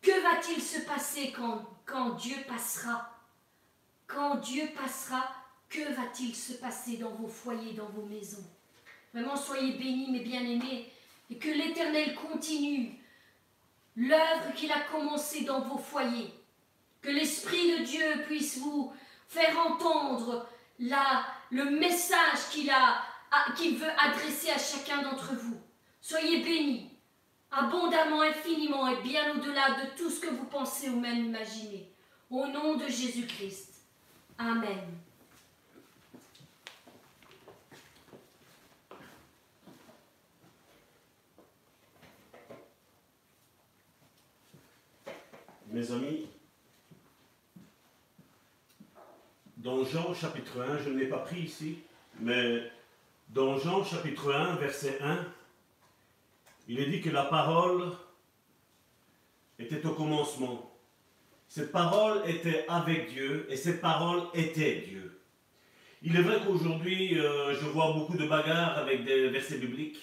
[0.02, 3.10] que va-t-il se passer quand, quand Dieu passera?
[4.08, 5.24] Quand Dieu passera,
[5.68, 8.46] que va-t-il se passer dans vos foyers, dans vos maisons?
[9.14, 10.92] Vraiment, soyez bénis, mes bien-aimés,
[11.30, 12.96] et que l'Éternel continue
[13.96, 16.34] l'œuvre qu'il a commencée dans vos foyers.
[17.02, 18.94] Que l'Esprit de Dieu puisse vous
[19.28, 20.48] faire entendre
[20.80, 25.59] la, le message qu'il veut adresser à chacun d'entre vous.
[26.02, 26.90] Soyez bénis,
[27.52, 31.92] abondamment, infiniment et bien au-delà de tout ce que vous pensez ou même imaginez.
[32.30, 33.74] Au nom de Jésus-Christ.
[34.38, 34.80] Amen.
[45.72, 46.28] mes amis,
[49.58, 51.80] dans Jean chapitre 1, je ne l'ai pas pris ici,
[52.20, 52.72] mais
[53.30, 55.26] dans Jean chapitre 1, verset 1,
[56.70, 57.92] il est dit que la parole
[59.58, 60.72] était au commencement.
[61.48, 65.20] Cette parole était avec Dieu et cette parole était Dieu.
[66.04, 70.00] Il est vrai qu'aujourd'hui, euh, je vois beaucoup de bagarres avec des versets bibliques.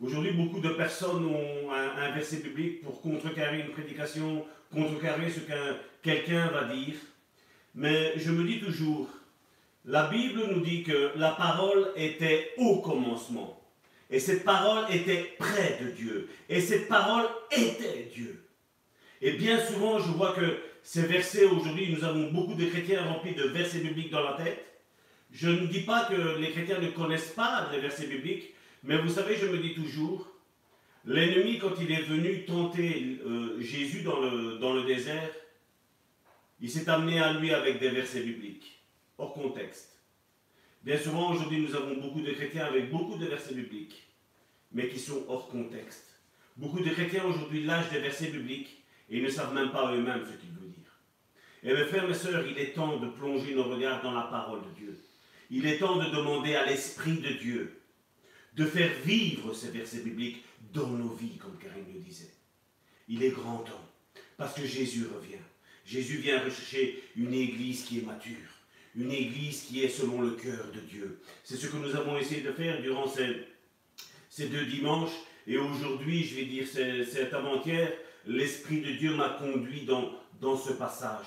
[0.00, 5.76] Aujourd'hui, beaucoup de personnes ont un, verset biblique pour contrecarrer une prédication, contrecarrer ce qu'un
[6.02, 6.94] quelqu'un va dire.
[7.74, 9.08] Mais je me dis toujours,
[9.84, 13.57] la Bible nous dit que la parole était au commencement.
[14.10, 16.28] Et cette parole était près de Dieu.
[16.48, 18.44] Et cette parole était Dieu.
[19.20, 23.34] Et bien souvent, je vois que ces versets, aujourd'hui, nous avons beaucoup de chrétiens remplis
[23.34, 24.64] de versets bibliques dans la tête.
[25.30, 29.10] Je ne dis pas que les chrétiens ne connaissent pas les versets bibliques, mais vous
[29.10, 30.26] savez, je me dis toujours,
[31.04, 35.30] l'ennemi, quand il est venu tenter euh, Jésus dans le, dans le désert,
[36.60, 38.80] il s'est amené à lui avec des versets bibliques,
[39.18, 39.97] hors contexte.
[40.88, 44.08] Bien souvent, aujourd'hui, nous avons beaucoup de chrétiens avec beaucoup de versets bibliques,
[44.72, 46.18] mais qui sont hors contexte.
[46.56, 50.32] Beaucoup de chrétiens aujourd'hui lâchent des versets bibliques et ne savent même pas eux-mêmes ce
[50.40, 50.98] qu'ils veulent dire.
[51.62, 54.62] Et mes frères, mes sœurs, il est temps de plonger nos regards dans la parole
[54.62, 54.98] de Dieu.
[55.50, 57.82] Il est temps de demander à l'Esprit de Dieu
[58.54, 62.32] de faire vivre ces versets bibliques dans nos vies, comme Karine le disait.
[63.08, 63.86] Il est grand temps,
[64.38, 65.44] parce que Jésus revient.
[65.84, 68.57] Jésus vient rechercher une église qui est mature,
[68.96, 71.20] une église qui est selon le cœur de Dieu.
[71.44, 73.46] C'est ce que nous avons essayé de faire durant ces,
[74.28, 75.12] ces deux dimanches.
[75.46, 77.92] Et aujourd'hui, je vais dire, cette avant-hier,
[78.26, 81.26] l'Esprit de Dieu m'a conduit dans, dans ce passage,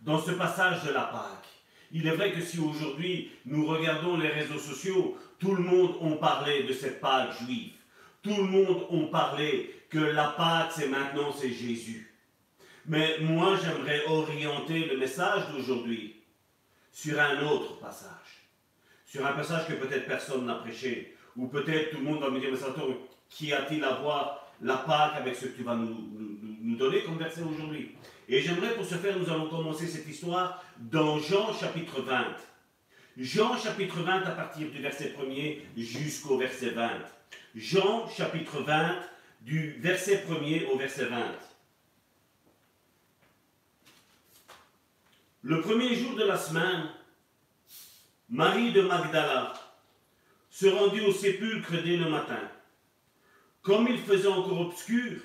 [0.00, 1.48] dans ce passage de la Pâque.
[1.92, 6.16] Il est vrai que si aujourd'hui nous regardons les réseaux sociaux, tout le monde a
[6.16, 7.72] parlé de cette Pâque juive.
[8.22, 12.12] Tout le monde a parlé que la Pâque, c'est maintenant, c'est Jésus.
[12.86, 16.15] Mais moi, j'aimerais orienter le message d'aujourd'hui
[16.96, 18.48] sur un autre passage.
[19.04, 21.14] Sur un passage que peut-être personne n'a prêché.
[21.36, 22.96] Ou peut-être tout le monde va me dire, mais
[23.28, 25.94] qui a-t-il à voir la Pâque avec ce que tu vas nous,
[26.62, 27.94] nous donner comme verset aujourd'hui
[28.28, 32.26] et j'aimerais pour ce faire, nous allons commencer cette histoire dans Jean chapitre 20.
[33.18, 36.90] Jean chapitre 20 à partir du verset 1er jusqu'au verset 20.
[37.54, 38.96] Jean chapitre 20
[39.42, 41.18] du verset 1er au verset 20.
[45.48, 46.88] Le premier jour de la semaine,
[48.28, 49.54] Marie de Magdala
[50.50, 52.50] se rendit au sépulcre dès le matin.
[53.62, 55.20] Comme il faisait encore obscur,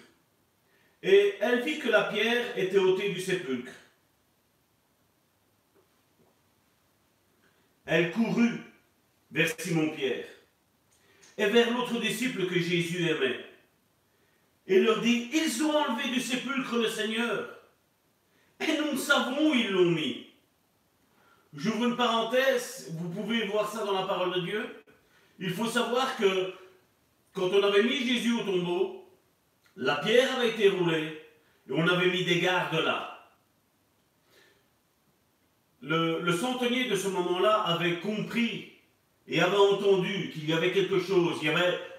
[1.01, 3.72] et elle vit que la pierre était ôtée du sépulcre.
[7.88, 8.61] Elle courut
[9.32, 10.28] vers Simon-Pierre
[11.36, 13.43] et vers l'autre disciple que Jésus aimait,
[14.67, 17.61] et leur dit, ils ont enlevé du sépulcre le Seigneur,
[18.62, 20.28] et nous ne savons où ils l'ont mis.
[21.53, 24.84] J'ouvre une parenthèse, vous pouvez voir ça dans la parole de Dieu.
[25.39, 26.53] Il faut savoir que
[27.34, 29.05] quand on avait mis Jésus au tombeau,
[29.76, 31.22] la pierre avait été roulée
[31.70, 33.07] et on avait mis des gardes là.
[35.82, 38.74] Le, centenier de ce moment-là avait compris
[39.28, 41.39] et avait entendu qu'il y avait quelque chose.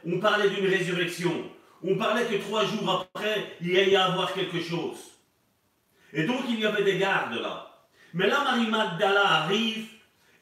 [0.07, 1.51] On parlait d'une résurrection.
[1.83, 5.12] On parlait que trois jours après, il allait y avoir quelque chose.
[6.13, 7.69] Et donc il y avait des gardes là.
[8.15, 9.87] Mais là, Marie Magdala arrive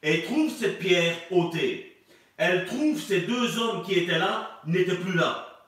[0.03, 2.03] et trouve cette pierre ôtée.
[2.37, 5.65] Elle trouve ces deux hommes qui étaient là n'étaient plus là.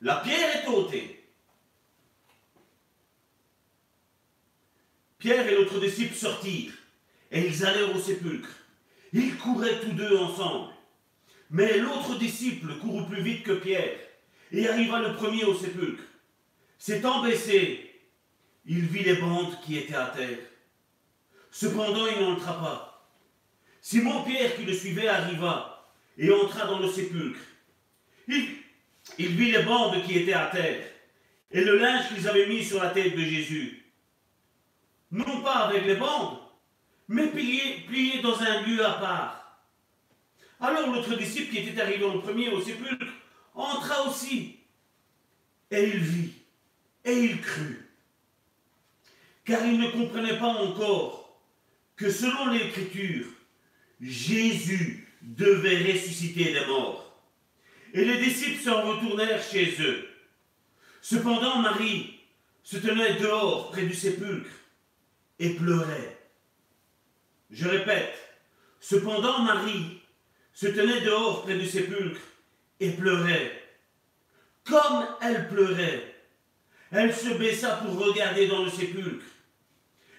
[0.00, 1.24] La pierre est ôtée.
[5.18, 6.72] Pierre et l'autre disciple sortirent
[7.30, 8.50] et ils allèrent au sépulcre.
[9.12, 10.72] Ils couraient tous deux ensemble.
[11.50, 13.98] Mais l'autre disciple courut plus vite que Pierre
[14.50, 16.02] et arriva le premier au sépulcre.
[16.78, 17.83] S'étant baissé,
[18.66, 20.38] il vit les bandes qui étaient à terre.
[21.50, 23.08] Cependant, il n'entra pas.
[23.80, 25.86] Simon-Pierre qui le suivait arriva
[26.16, 27.40] et entra dans le sépulcre.
[28.26, 28.64] Il
[29.18, 30.86] il vit les bandes qui étaient à terre
[31.50, 33.84] et le linge qu'ils avaient mis sur la tête de Jésus.
[35.10, 36.38] Non pas avec les bandes,
[37.08, 39.60] mais plié, dans un lieu à part.
[40.60, 43.06] Alors l'autre disciple qui était arrivé en premier au sépulcre
[43.54, 44.58] entra aussi
[45.70, 46.32] et il vit
[47.04, 47.83] et il crut.
[49.44, 51.40] Car il ne comprenait pas encore
[51.96, 53.26] que selon l'Écriture,
[54.00, 57.04] Jésus devait ressusciter des morts
[57.94, 60.08] et les disciples s'en retournèrent chez eux.
[61.00, 62.18] Cependant, Marie
[62.62, 64.50] se tenait dehors près du sépulcre
[65.38, 66.18] et pleurait.
[67.50, 68.14] Je répète,
[68.80, 70.00] cependant Marie
[70.52, 72.20] se tenait dehors près du sépulcre
[72.80, 73.62] et pleurait.
[74.64, 76.14] Comme elle pleurait,
[76.90, 79.24] elle se baissa pour regarder dans le sépulcre.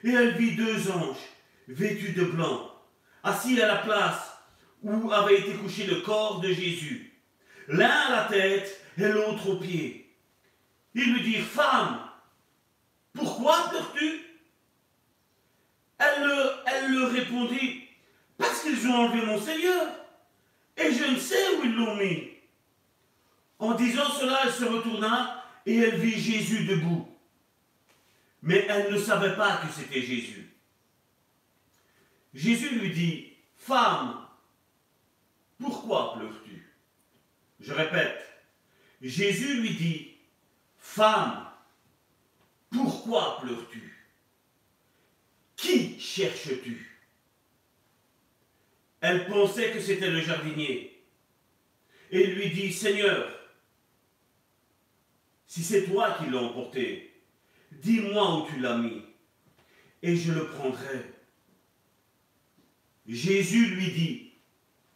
[0.05, 1.17] Et elle vit deux anges,
[1.67, 2.71] vêtus de blanc,
[3.23, 4.37] assis à la place
[4.83, 7.11] où avait été couché le corps de Jésus,
[7.67, 10.15] l'un à la tête et l'autre aux pieds.
[10.93, 12.01] Ils lui dirent, Femme,
[13.13, 14.21] pourquoi pleures-tu?
[15.97, 16.31] Elle,
[16.67, 17.85] elle leur répondit,
[18.37, 19.87] Parce qu'ils ont enlevé mon Seigneur,
[20.77, 22.29] et je ne sais où ils l'ont mis.
[23.57, 27.07] En disant cela, elle se retourna et elle vit Jésus debout.
[28.45, 30.55] Mais elle ne savait pas que c'était Jésus.
[32.31, 34.23] Jésus lui dit, Femme,
[35.59, 36.63] pourquoi pleures-tu?
[37.59, 38.23] Je répète,
[39.01, 40.11] Jésus lui dit,
[40.77, 41.47] Femme,
[42.69, 44.05] pourquoi pleures-tu?
[45.55, 47.01] Qui cherches-tu?
[49.01, 51.03] Elle pensait que c'était le jardinier.
[52.11, 53.27] Et lui dit, Seigneur,
[55.47, 57.04] si c'est toi qui l'as emporté,
[57.81, 59.01] dis-moi où tu l'as mis,
[60.01, 61.03] et je le prendrai.
[63.07, 64.31] Jésus lui dit,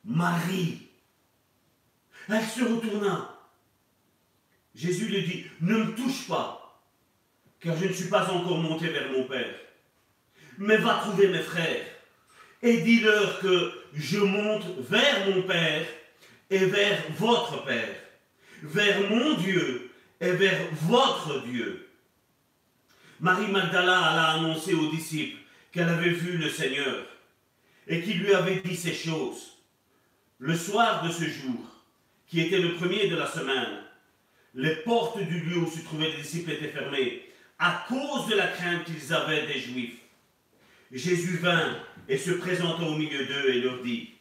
[0.04, 0.88] Marie.
[2.28, 3.36] Elle se retourna.
[4.76, 6.84] Jésus lui dit, ne me touche pas,
[7.60, 9.56] car je ne suis pas encore monté vers mon Père.
[10.58, 11.86] Mais va trouver mes frères
[12.62, 15.86] et dis-leur que je monte vers mon Père
[16.50, 17.96] et vers votre Père,
[18.64, 21.89] vers mon Dieu et vers votre Dieu.
[23.20, 25.40] Marie Magdala alla annoncer aux disciples
[25.72, 27.06] qu'elle avait vu le Seigneur
[27.88, 29.58] et qu'il lui avait dit ces choses.
[30.38, 31.60] Le soir de ce jour,
[32.28, 33.84] qui était le premier de la semaine,
[34.54, 37.24] les portes du lieu où se trouvaient les disciples étaient fermées
[37.58, 40.00] à cause de la crainte qu'ils avaient des Juifs.
[40.92, 44.12] Jésus vint et se présenta au milieu d'eux et leur dit,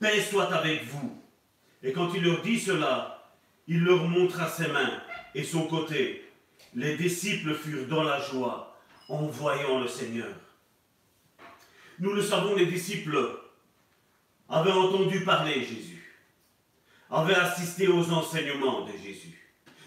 [0.00, 1.22] Paix soit avec vous.
[1.82, 3.32] Et quand il leur dit cela,
[3.68, 5.02] il leur montra ses mains
[5.34, 6.27] et son côté.
[6.74, 8.76] Les disciples furent dans la joie
[9.08, 10.34] en voyant le Seigneur.
[11.98, 13.40] Nous le savons, les disciples
[14.48, 16.16] avaient entendu parler Jésus,
[17.10, 19.38] avaient assisté aux enseignements de Jésus.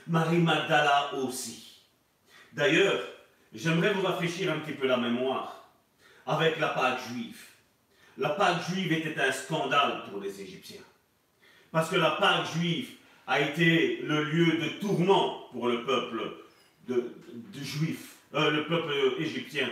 [0.08, 1.84] Marie Magdala aussi.
[2.52, 3.02] D'ailleurs,
[3.54, 5.70] j'aimerais vous rafraîchir un petit peu la mémoire
[6.26, 7.40] avec la Pâque juive.
[8.18, 10.82] La Pâque juive était un scandale pour les Égyptiens.
[11.72, 12.90] Parce que la Pâque juive
[13.28, 16.34] a été le lieu de tourment pour le peuple
[16.88, 17.12] de,
[17.62, 19.70] juif, euh, le peuple égyptien.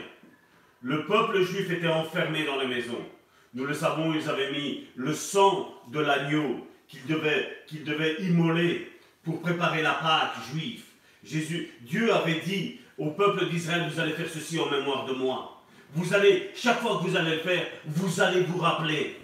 [0.82, 3.06] Le peuple juif était enfermé dans les maisons.
[3.54, 8.92] Nous le savons, ils avaient mis le sang de l'agneau qu'ils devaient, qu'ils devaient immoler
[9.24, 10.84] pour préparer la Pâque juive.
[11.24, 15.64] Jésus, Dieu avait dit au peuple d'Israël, vous allez faire ceci en mémoire de moi.
[15.94, 19.18] Vous allez, chaque fois que vous allez le faire, vous allez vous rappeler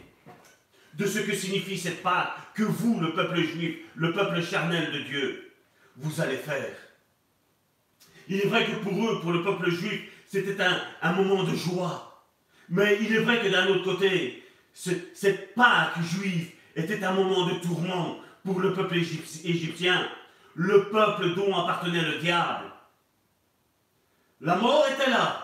[0.96, 5.00] de ce que signifie cette Pâque que vous, le peuple juif, le peuple charnel de
[5.00, 5.52] Dieu,
[5.98, 6.72] vous allez faire.
[8.28, 10.58] Il est vrai que pour eux, pour le peuple juif, c'était
[11.02, 12.24] un, moment de joie.
[12.70, 17.56] Mais il est vrai que d'un autre côté, cette Pâque juive était un moment de
[17.56, 20.08] tourment pour le peuple égyptien,
[20.56, 22.72] le peuple dont appartenait le diable.
[24.42, 25.42] La mort était là.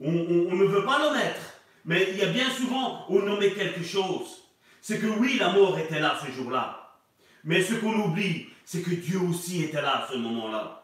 [0.00, 1.40] On, ne veut pas le mettre,
[1.84, 4.42] mais il y a bien souvent, on nommait quelque chose.
[4.80, 6.96] C'est que oui, la mort était là ce jour-là.
[7.44, 10.75] Mais ce qu'on oublie, c'est que Dieu aussi était là à ce moment-là.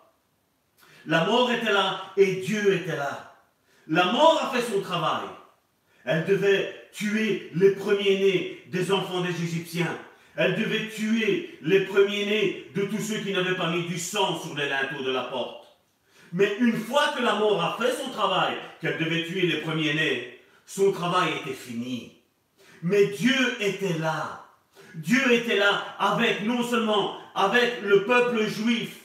[1.07, 3.35] La mort était là et Dieu était là.
[3.89, 5.27] La mort a fait son travail.
[6.05, 9.99] Elle devait tuer les premiers-nés des enfants des Égyptiens.
[10.37, 14.55] Elle devait tuer les premiers-nés de tous ceux qui n'avaient pas mis du sang sur
[14.57, 15.67] les linteaux de la porte.
[16.33, 20.41] Mais une fois que la mort a fait son travail, qu'elle devait tuer les premiers-nés,
[20.65, 22.23] son travail était fini.
[22.83, 24.47] Mais Dieu était là.
[24.95, 29.02] Dieu était là avec, non seulement avec le peuple juif,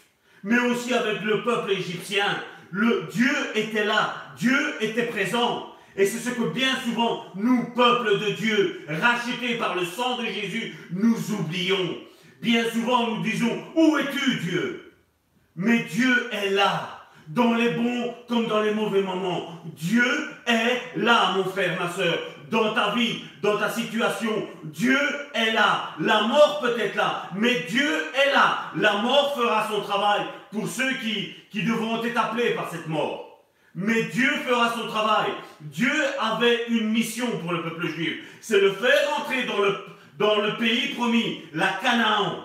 [0.48, 2.26] mais aussi avec le peuple égyptien.
[2.72, 5.74] Le Dieu était là, Dieu était présent.
[5.98, 10.26] Et c'est ce que bien souvent, nous, peuple de Dieu, rachetés par le sang de
[10.26, 11.98] Jésus, nous oublions.
[12.42, 14.94] Bien souvent, nous disons, où es-tu Dieu?
[15.58, 19.50] Mais Dieu est là, dans les bons comme dans les mauvais moments.
[19.76, 22.18] Dieu est là, mon frère, ma soeur
[22.50, 24.32] dans ta vie, dans ta situation.
[24.64, 25.00] Dieu
[25.34, 25.90] est là.
[26.00, 28.72] La mort peut être là, mais Dieu est là.
[28.78, 30.22] La mort fera son travail
[30.52, 33.28] pour ceux qui, qui devront être appelés par cette mort.
[33.76, 35.32] Mais Dieu fera son travail.
[35.62, 38.24] Dieu avait une mission pour le peuple juif.
[38.42, 39.78] C'est le faire entrer dans le,
[40.18, 42.44] dans le pays promis, la Canaan.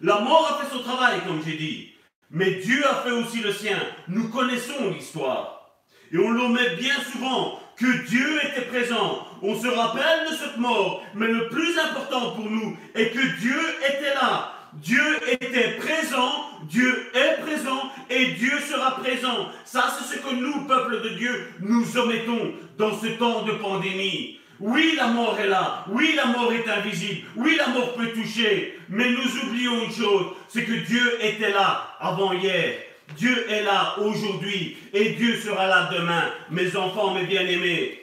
[0.00, 1.92] La mort a fait son travail, comme j'ai dit.
[2.30, 3.78] Mais Dieu a fait aussi le sien.
[4.08, 5.70] Nous connaissons l'histoire.
[6.12, 9.26] Et on l'omet bien souvent que Dieu était présent.
[9.42, 13.60] On se rappelle de cette mort, mais le plus important pour nous est que Dieu
[13.86, 14.55] était là.
[14.82, 16.32] Dieu était présent,
[16.64, 19.48] Dieu est présent et Dieu sera présent.
[19.64, 24.40] Ça, c'est ce que nous, peuple de Dieu, nous omettons dans ce temps de pandémie.
[24.58, 25.84] Oui, la mort est là.
[25.88, 27.26] Oui, la mort est invisible.
[27.36, 28.78] Oui, la mort peut toucher.
[28.88, 32.74] Mais nous oublions une chose, c'est que Dieu était là avant hier.
[33.16, 36.32] Dieu est là aujourd'hui et Dieu sera là demain.
[36.50, 38.02] Mes enfants, mes bien-aimés.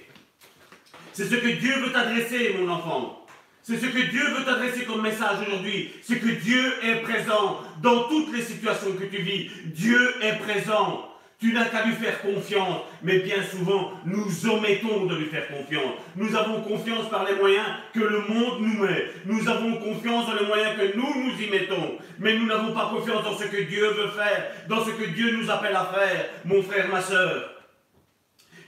[1.11, 3.22] C'est ce que Dieu veut t'adresser, mon enfant.
[3.64, 5.93] C'est ce que Dieu veut t'adresser comme message aujourd'hui.
[6.01, 9.49] C'est que Dieu est présent dans toutes les situations que tu vis.
[9.68, 11.09] Dieu est présent.
[11.39, 15.93] Tu n'as qu'à lui faire confiance, mais bien souvent, nous omettons de lui faire confiance.
[16.16, 19.07] Nous avons confiance par les moyens que le monde nous met.
[19.26, 21.97] Nous avons confiance dans les moyens que nous nous y mettons.
[22.20, 25.38] Mais nous n'avons pas confiance dans ce que Dieu veut faire, dans ce que Dieu
[25.38, 27.52] nous appelle à faire, mon frère, ma soeur.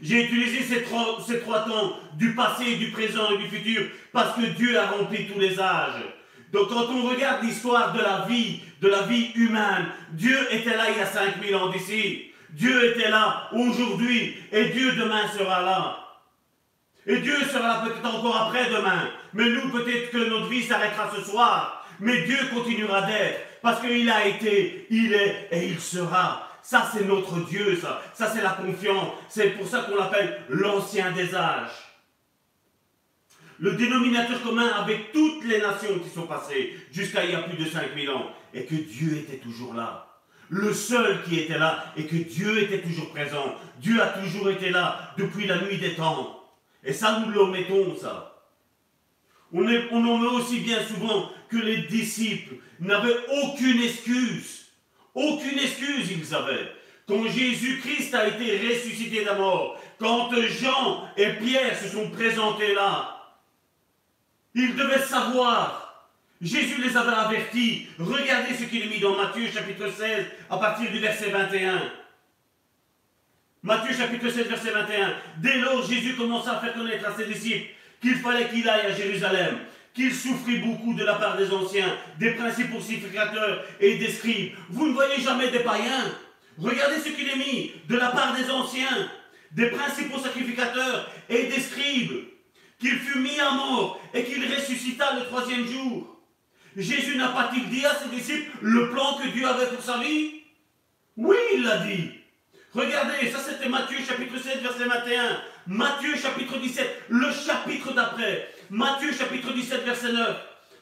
[0.02, 4.36] J'ai utilisé ces trois, ces trois temps, du passé, du présent et du futur, parce
[4.36, 6.04] que Dieu a rempli tous les âges.
[6.52, 10.86] Donc quand on regarde l'histoire de la vie, de la vie humaine, Dieu était là
[10.92, 12.32] il y a 5000 ans d'ici.
[12.52, 15.98] Dieu était là aujourd'hui et Dieu demain sera là.
[17.08, 19.10] Et Dieu sera là peut-être encore après-demain.
[19.34, 21.86] Mais nous, peut-être que notre vie s'arrêtera ce soir.
[22.00, 23.42] Mais Dieu continuera d'être.
[23.62, 26.50] Parce qu'il a été, il est et il sera.
[26.66, 28.02] Ça, c'est notre Dieu, ça.
[28.16, 29.10] Ça, c'est la confiance.
[29.30, 31.70] C'est pour ça qu'on l'appelle l'ancien des âges.
[33.60, 37.64] Le dénominateur commun avec toutes les nations qui sont passées jusqu'à il y a plus
[37.64, 38.32] de 5000 ans.
[38.52, 40.08] Et que Dieu était toujours là
[40.50, 43.56] le seul qui était là et que Dieu était toujours présent.
[43.80, 46.44] Dieu a toujours été là depuis la nuit des temps.
[46.84, 48.44] Et ça, nous le mettons, ça.
[49.52, 54.65] On, on en met aussi bien souvent que les disciples n'avaient aucune excuse.
[55.16, 56.72] Aucune excuse ils avaient.
[57.08, 63.12] Quand Jésus-Christ a été ressuscité de mort, quand Jean et Pierre se sont présentés là,
[64.54, 65.86] ils devaient savoir
[66.42, 67.88] Jésus les avait avertis.
[67.98, 71.82] Regardez ce qu'il est mis dans Matthieu chapitre 16 à partir du verset 21.
[73.64, 75.16] Matthieu chapitre 16 verset 21.
[75.38, 77.70] Dès lors, Jésus commença à faire connaître à ses disciples
[78.02, 79.60] qu'il fallait qu'il aille à Jérusalem,
[79.96, 84.54] qu'il souffrit beaucoup de la part des anciens, des principaux sacrificateurs et des scribes.
[84.70, 86.14] Vous ne voyez jamais des païens.
[86.58, 89.10] Regardez ce qu'il est mis de la part des anciens,
[89.52, 92.26] des principaux sacrificateurs et des scribes,
[92.78, 96.18] qu'il fut mis à mort et qu'il ressuscita le troisième jour.
[96.76, 100.42] Jésus n'a pas-il dit à ses disciples le plan que Dieu avait pour sa vie?
[101.16, 102.12] Oui, il l'a dit.
[102.74, 105.42] Regardez, ça c'était Matthieu chapitre 7, verset 21.
[105.68, 108.50] Matthieu chapitre 17, le chapitre d'après.
[108.70, 110.38] Matthieu chapitre 17, verset 9.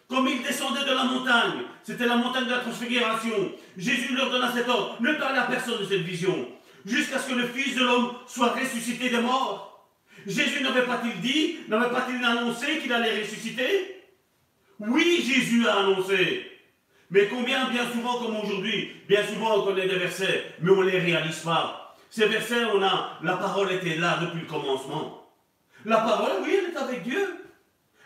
[0.08, 4.52] Comme il descendait de la montagne, c'était la montagne de la transfiguration, Jésus leur donna
[4.54, 6.48] cet ordre, ne parlez à personne de cette vision,
[6.86, 9.90] jusqu'à ce que le Fils de l'homme soit ressuscité des morts.
[10.28, 14.04] Jésus n'avait pas-il dit, n'avait pas-il annoncé qu'il allait ressusciter?
[14.80, 16.52] Oui, Jésus a annoncé.
[17.10, 20.90] Mais combien, bien souvent comme aujourd'hui, bien souvent on connaît des versets, mais on ne
[20.90, 21.96] les réalise pas.
[22.10, 25.32] Ces versets, on a, la parole était là depuis le commencement.
[25.86, 27.43] La parole, oui, elle est avec Dieu.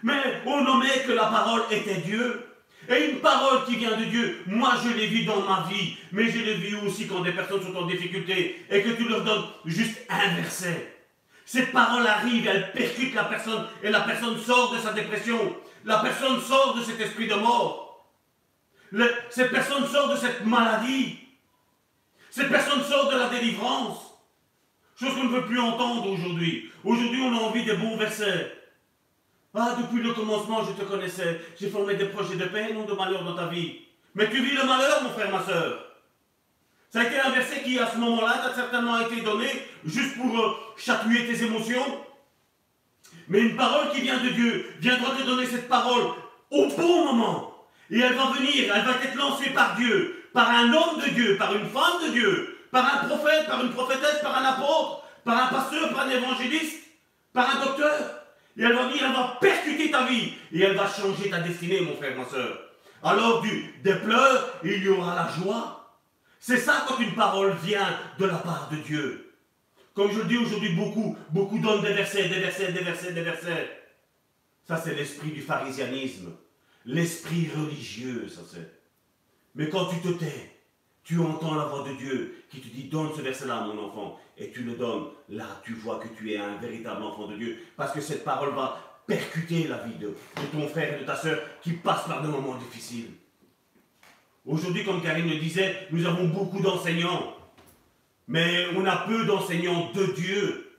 [0.03, 2.43] Mais on nommait que la parole était Dieu.
[2.89, 6.29] Et une parole qui vient de Dieu, moi je l'ai vu dans ma vie, mais
[6.29, 9.43] je l'ai vu aussi quand des personnes sont en difficulté et que tu leur donnes
[9.65, 10.93] juste un verset.
[11.43, 15.53] Cette parole arrive, elle percute la personne et la personne sort de sa dépression
[15.87, 18.05] la personne sort de cet esprit de mort.
[19.29, 21.17] cette personne sort de cette maladie.
[22.29, 24.13] Cette personne sort de la délivrance.
[24.99, 26.71] Chose qu'on ne veut plus entendre aujourd'hui.
[26.83, 28.56] Aujourd'hui, on a envie des bons versets.
[29.59, 31.41] Ah, depuis le commencement, je te connaissais.
[31.59, 33.79] J'ai formé des projets de paix, non de malheur dans ta vie.
[34.13, 35.83] Mais tu vis le malheur, mon frère, ma soeur.
[36.91, 39.47] Ça a été un verset qui, à ce moment-là, t'a certainement été donné
[39.83, 41.83] juste pour euh, chatouiller tes émotions,
[43.27, 46.03] mais une parole qui vient de Dieu viendra te donner cette parole
[46.51, 47.65] au bon moment.
[47.89, 51.35] Et elle va venir, elle va être lancée par Dieu, par un homme de Dieu,
[51.35, 55.45] par une femme de Dieu, par un prophète, par une prophétesse, par un apôtre, par
[55.45, 56.77] un pasteur, par un évangéliste,
[57.33, 58.16] par un docteur.
[58.57, 60.33] Et elle va venir, elle va percuter ta vie.
[60.51, 62.59] Et elle va changer ta destinée, mon frère, ma soeur.
[63.03, 65.99] Alors, du, des pleurs, il y aura la joie.
[66.39, 69.33] C'est ça quand une parole vient de la part de Dieu.
[69.93, 73.21] Comme je le dis aujourd'hui, beaucoup, beaucoup donnent des versets, des versets, des versets, des
[73.21, 73.69] versets.
[74.67, 76.31] Ça, c'est l'esprit du pharisianisme.
[76.85, 78.71] L'esprit religieux, ça c'est.
[79.55, 80.51] Mais quand tu te tais,
[81.03, 84.51] tu entends la voix de Dieu qui te dit donne ce verset-là, mon enfant, et
[84.51, 85.07] tu le donnes.
[85.29, 88.53] Là, tu vois que tu es un véritable enfant de Dieu, parce que cette parole
[88.53, 90.13] va percuter la vie de,
[90.51, 93.11] ton frère et de ta soeur qui passent par des moments difficiles.
[94.45, 97.37] Aujourd'hui, comme Karine le disait, nous avons beaucoup d'enseignants
[98.27, 100.71] mais on a peu d'enseignants de Dieu.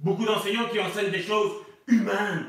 [0.00, 1.52] Beaucoup d'enseignants qui enseignent des choses
[1.86, 2.46] humaines,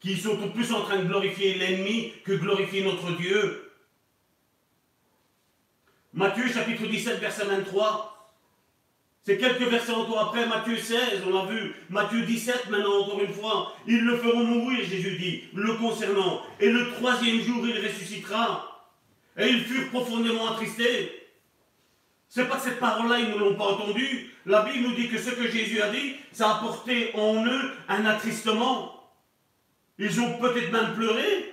[0.00, 3.72] qui sont plus en train de glorifier l'ennemi que glorifier notre Dieu.
[6.12, 8.13] Matthieu chapitre 17, verset 23.
[9.26, 11.74] C'est quelques versets encore après, Matthieu 16, on l'a vu.
[11.88, 13.74] Matthieu 17, maintenant encore une fois.
[13.86, 16.42] Ils le feront mourir, Jésus dit, le concernant.
[16.60, 18.86] Et le troisième jour, il ressuscitera.
[19.38, 21.10] Et ils furent profondément attristés.
[22.28, 24.30] C'est pas que cette parole-là, ils ne l'ont pas entendue.
[24.44, 27.70] La Bible nous dit que ce que Jésus a dit, ça a apporté en eux
[27.88, 29.10] un attristement.
[29.98, 31.50] Ils ont peut-être même pleuré.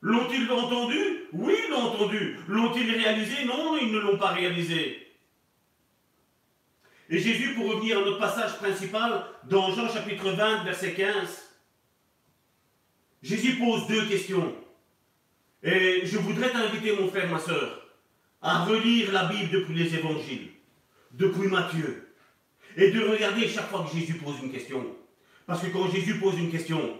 [0.00, 0.96] L'ont-ils entendu?
[1.34, 2.38] Oui, ils l'ont entendu.
[2.48, 3.44] L'ont-ils réalisé?
[3.44, 5.05] Non, ils ne l'ont pas réalisé.
[7.08, 11.50] Et Jésus, pour revenir à notre passage principal, dans Jean chapitre 20, verset 15,
[13.22, 14.54] Jésus pose deux questions.
[15.62, 17.86] Et je voudrais t'inviter, mon frère, ma soeur,
[18.42, 20.50] à relire la Bible depuis les évangiles,
[21.12, 22.08] depuis Matthieu,
[22.76, 24.84] et de regarder chaque fois que Jésus pose une question.
[25.46, 26.98] Parce que quand Jésus pose une question,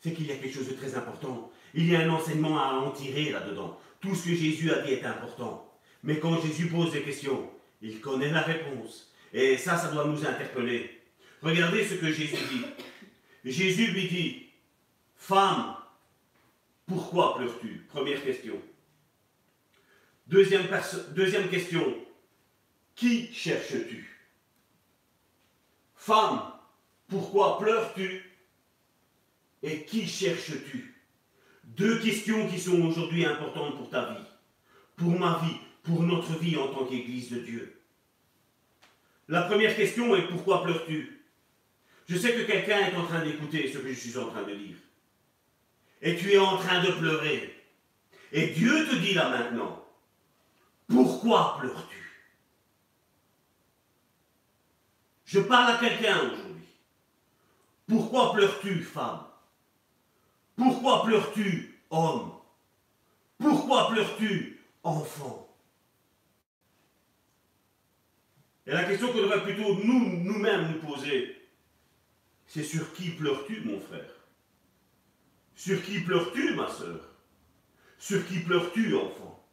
[0.00, 1.50] c'est qu'il y a quelque chose de très important.
[1.74, 3.78] Il y a un enseignement à en tirer là-dedans.
[4.00, 5.72] Tout ce que Jésus a dit est important.
[6.04, 7.50] Mais quand Jésus pose des questions,
[7.82, 9.13] il connaît la réponse.
[9.34, 11.02] Et ça, ça doit nous interpeller.
[11.42, 12.64] Regardez ce que Jésus dit.
[13.44, 14.46] Jésus lui dit,
[15.16, 15.74] Femme,
[16.86, 17.84] pourquoi pleures-tu?
[17.88, 18.54] Première question.
[20.28, 20.66] Deuxième,
[21.16, 21.94] deuxième question,
[22.94, 24.08] qui cherches-tu?
[25.96, 26.52] Femme,
[27.08, 28.22] pourquoi pleures-tu?
[29.64, 30.94] Et qui cherches-tu?
[31.64, 34.24] Deux questions qui sont aujourd'hui importantes pour ta vie,
[34.94, 37.83] pour ma vie, pour notre vie en tant qu'Église de Dieu.
[39.28, 41.22] La première question est pourquoi pleures-tu?
[42.06, 44.54] Je sais que quelqu'un est en train d'écouter ce que je suis en train de
[44.54, 44.76] dire.
[46.02, 47.64] Et tu es en train de pleurer.
[48.32, 49.86] Et Dieu te dit là maintenant,
[50.86, 52.04] pourquoi pleures-tu?
[55.24, 56.68] Je parle à quelqu'un aujourd'hui.
[57.88, 59.24] Pourquoi pleures-tu, femme?
[60.56, 62.32] Pourquoi pleures-tu, homme?
[63.38, 65.43] Pourquoi pleures-tu, enfant?
[68.66, 71.48] Et la question qu'on devrait plutôt nous, nous-mêmes nous poser,
[72.46, 74.10] c'est sur qui pleures-tu, mon frère?
[75.54, 77.00] Sur qui pleures-tu, ma soeur
[77.98, 79.46] Sur qui pleures-tu, enfant?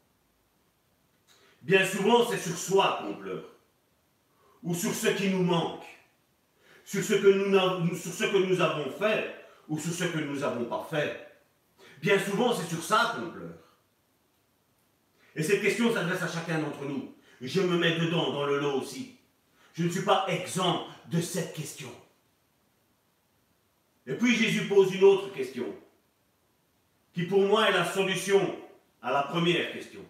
[1.61, 3.45] Bien souvent, c'est sur soi qu'on pleure,
[4.63, 5.85] ou sur ce qui nous manque,
[6.85, 9.35] sur ce que nous, sur ce que nous avons fait,
[9.67, 11.27] ou sur ce que nous n'avons pas fait.
[12.01, 13.57] Bien souvent, c'est sur ça qu'on pleure.
[15.35, 18.79] Et cette question s'adresse à chacun d'entre nous je me mets dedans, dans le lot
[18.81, 19.15] aussi.
[19.73, 21.91] Je ne suis pas exempt de cette question.
[24.05, 25.65] Et puis Jésus pose une autre question,
[27.13, 28.57] qui pour moi est la solution
[29.01, 30.01] à la première question.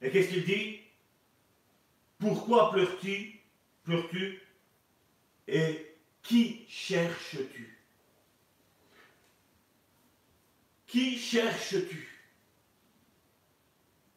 [0.00, 0.80] Et qu'est-ce qu'il dit?
[2.18, 3.40] Pourquoi pleures-tu
[3.84, 4.40] Pleures-tu?
[5.46, 7.78] Et qui cherches-tu?
[10.86, 12.07] Qui cherches-tu?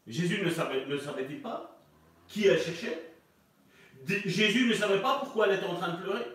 [0.08, 1.80] Jésus ne savait-il pas
[2.28, 3.12] qui elle cherchait?
[4.26, 6.26] Jésus ne savait pas pourquoi elle était en train de pleurer.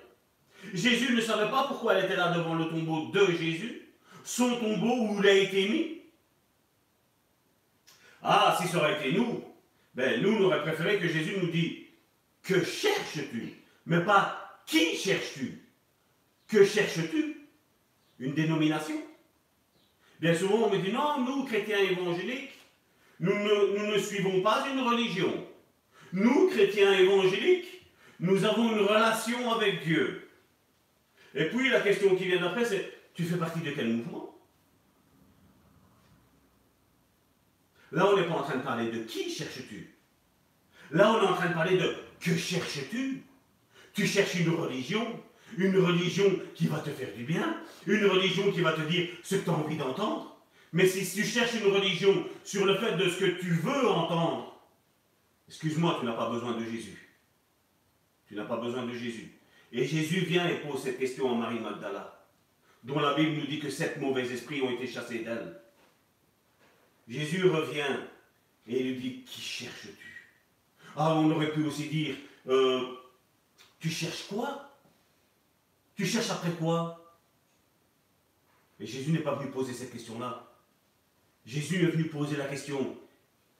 [0.72, 3.82] Jésus ne savait pas pourquoi elle était là devant le tombeau de Jésus,
[4.24, 6.02] son tombeau où il a été mis.
[8.22, 9.44] Ah, si ça aurait été nous,
[9.94, 11.72] ben nous, on aurait préféré que Jésus nous dise
[12.42, 13.54] Que cherches-tu?
[13.86, 15.62] Mais pas qui cherches-tu?
[16.48, 17.48] Que cherches-tu?
[18.18, 19.00] Une dénomination.
[20.20, 22.55] Bien souvent, on me dit Non, nous, chrétiens évangéliques,
[23.20, 25.46] nous ne, suivons pas une religion.
[26.12, 27.86] Nous, chrétiens évangéliques,
[28.20, 30.28] nous avons une relation avec Dieu.
[31.34, 34.38] Et puis la question qui vient d'après, c'est tu fais partie de quel mouvement?
[37.92, 39.94] Là, on n'est pas en train de parler de qui cherches-tu
[40.90, 43.24] Là, on est en train de parler de que cherches-tu?
[43.92, 45.22] Tu cherches une religion,
[45.56, 49.36] une religion qui va te faire du bien, une religion qui va te dire ce
[49.36, 50.35] que tu as envie d'entendre,
[50.72, 54.60] mais si tu cherches une religion sur le fait de ce que tu veux entendre,
[55.48, 57.14] excuse-moi, tu n'as pas besoin de Jésus.
[58.26, 59.32] Tu n'as pas besoin de Jésus.
[59.72, 62.26] Et Jésus vient et pose cette question à Marie Magdala,
[62.82, 65.60] dont la Bible nous dit que sept mauvais esprits ont été chassés d'elle.
[67.08, 68.00] Jésus revient
[68.66, 70.30] et il lui dit, qui cherches-tu?
[70.96, 72.16] Ah, on aurait pu aussi dire,
[72.48, 72.96] euh,
[73.78, 74.72] tu cherches quoi?
[75.94, 77.14] Tu cherches après quoi?
[78.78, 80.45] Mais Jésus n'est pas venu poser cette question-là.
[81.46, 82.98] Jésus est venu poser la question,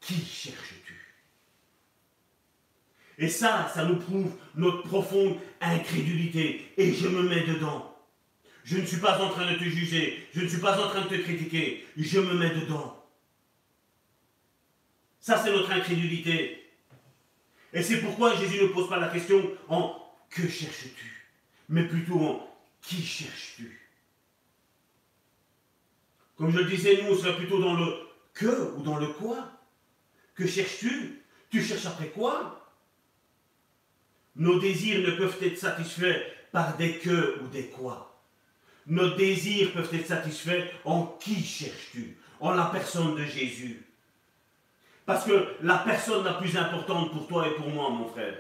[0.00, 0.94] qui cherches-tu?
[3.18, 6.72] Et ça, ça nous prouve notre profonde incrédulité.
[6.76, 7.96] Et je me mets dedans.
[8.64, 11.02] Je ne suis pas en train de te juger, je ne suis pas en train
[11.02, 13.00] de te critiquer, je me mets dedans.
[15.20, 16.64] Ça, c'est notre incrédulité.
[17.72, 21.28] Et c'est pourquoi Jésus ne pose pas la question en que cherches-tu,
[21.68, 23.85] mais plutôt en qui cherches-tu?
[26.36, 27.94] Comme je le disais, nous, on serait plutôt dans le
[28.34, 29.50] que ou dans le quoi
[30.34, 31.22] Que cherches-tu?
[31.50, 32.62] Tu cherches après quoi?
[34.36, 36.22] Nos désirs ne peuvent être satisfaits
[36.52, 38.20] par des que ou des quoi.
[38.86, 42.18] Nos désirs peuvent être satisfaits en qui cherches-tu?
[42.38, 43.86] En la personne de Jésus.
[45.06, 48.36] Parce que la personne la plus importante pour toi et pour moi, mon frère,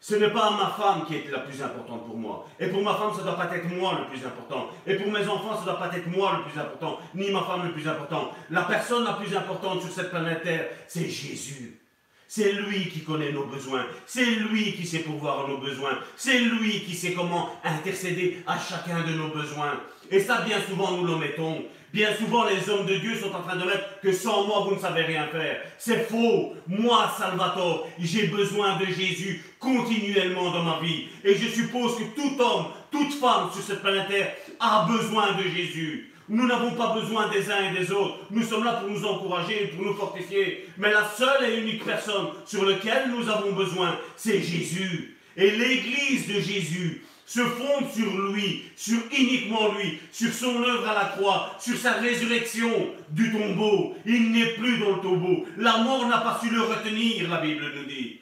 [0.00, 2.46] ce n'est pas ma femme qui est la plus importante pour moi.
[2.58, 4.68] Et pour ma femme, ça ne doit pas être moi le plus important.
[4.86, 7.42] Et pour mes enfants, ça ne doit pas être moi le plus important, ni ma
[7.42, 8.32] femme le plus important.
[8.48, 11.80] La personne la plus importante sur cette planète Terre, c'est Jésus.
[12.26, 13.84] C'est lui qui connaît nos besoins.
[14.06, 15.98] C'est lui qui sait pourvoir nos besoins.
[16.16, 19.80] C'est lui qui sait comment intercéder à chacun de nos besoins.
[20.10, 21.64] Et ça, bien souvent, nous l'omettons.
[21.92, 24.76] Bien souvent, les hommes de Dieu sont en train de mettre que sans moi, vous
[24.76, 25.60] ne savez rien faire.
[25.76, 26.54] C'est faux.
[26.68, 31.08] Moi, Salvatore, j'ai besoin de Jésus continuellement dans ma vie.
[31.24, 35.42] Et je suppose que tout homme, toute femme sur cette planète Terre a besoin de
[35.42, 36.12] Jésus.
[36.28, 38.18] Nous n'avons pas besoin des uns et des autres.
[38.30, 40.68] Nous sommes là pour nous encourager, pour nous fortifier.
[40.78, 45.16] Mais la seule et unique personne sur laquelle nous avons besoin, c'est Jésus.
[45.36, 50.94] Et l'Église de Jésus se fonde sur lui, sur uniquement lui, sur son œuvre à
[50.94, 53.94] la croix, sur sa résurrection du tombeau.
[54.04, 55.46] Il n'est plus dans le tombeau.
[55.56, 58.18] La mort n'a pas su le retenir, la Bible nous dit.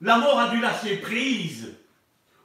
[0.00, 1.74] La mort a dû lâcher prise.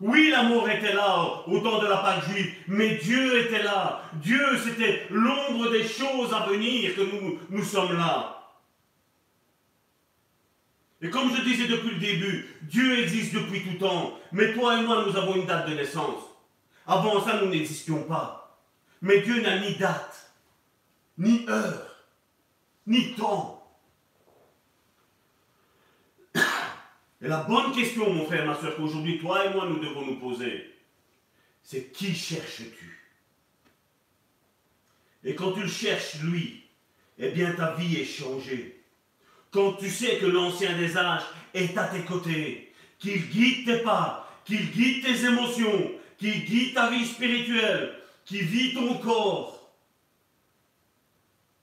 [0.02, 4.02] Oui, la mort était là au temps de la Pâque juive, mais Dieu était là.
[4.14, 8.37] Dieu, c'était l'ombre des choses à venir que nous, nous sommes là.
[11.02, 14.18] Et comme je disais depuis le début, Dieu existe depuis tout temps.
[14.32, 16.24] Mais toi et moi, nous avons une date de naissance.
[16.88, 18.60] Avant ça, nous n'existions pas.
[19.02, 20.32] Mais Dieu n'a ni date,
[21.18, 22.06] ni heure,
[22.88, 23.64] ni temps.
[27.22, 30.20] Et la bonne question, mon frère, ma soeur, qu'aujourd'hui, toi et moi, nous devons nous
[30.20, 30.74] poser,
[31.62, 33.06] c'est qui cherches-tu?
[35.24, 36.64] Et quand tu le cherches, lui,
[37.18, 38.77] eh bien, ta vie est changée
[39.52, 41.24] quand tu sais que l'ancien des âges
[41.54, 46.90] est à tes côtés, qu'il guide tes pas, qu'il guide tes émotions, qu'il guide ta
[46.90, 47.94] vie spirituelle,
[48.26, 49.72] qu'il vit ton corps,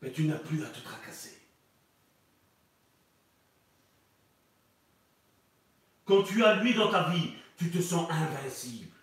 [0.00, 1.38] mais tu n'as plus à te tracasser.
[6.04, 8.94] Quand tu as lui dans ta vie, tu te sens invincible.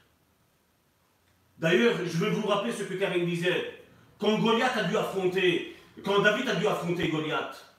[1.57, 3.84] D'ailleurs, je veux vous rappeler ce que Karine disait.
[4.19, 7.70] Quand Goliath a dû affronter, quand David a dû affronter Goliath,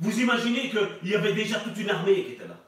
[0.00, 2.58] vous imaginez qu'il y avait déjà toute une armée qui était là.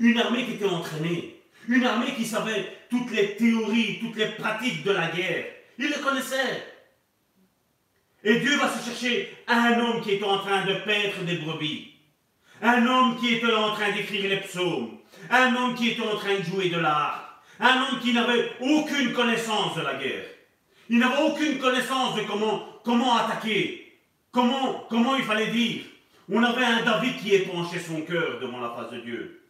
[0.00, 1.42] Une armée qui était entraînée.
[1.68, 5.44] Une armée qui savait toutes les théories, toutes les pratiques de la guerre.
[5.78, 6.66] Il le connaissait.
[8.24, 11.92] Et Dieu va se chercher un homme qui est en train de paître des brebis.
[12.62, 14.98] Un homme qui était en train d'écrire les psaumes.
[15.30, 17.42] Un homme qui était en train de jouer de l'art.
[17.60, 20.24] Un homme qui n'avait aucune connaissance de la guerre.
[20.88, 23.98] Il n'avait aucune connaissance de comment, comment attaquer.
[24.30, 25.82] Comment, comment il fallait dire.
[26.34, 29.42] On avait un David qui épanchait son cœur devant la face de Dieu,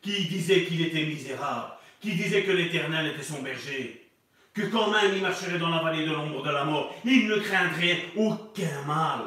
[0.00, 4.10] qui disait qu'il était misérable, qui disait que l'Éternel était son berger,
[4.54, 7.36] que quand même il marcherait dans la vallée de l'ombre de la mort, il ne
[7.36, 9.20] craindrait aucun mal.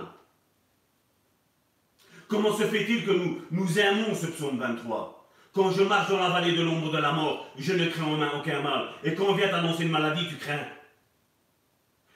[2.27, 3.11] Comment se fait-il que
[3.51, 7.11] nous, aimons ce psaume 23 Quand je marche dans la vallée de l'ombre de la
[7.11, 8.89] mort, je ne crains en main aucun mal.
[9.03, 10.65] Et quand on vient t'annoncer une maladie, tu crains.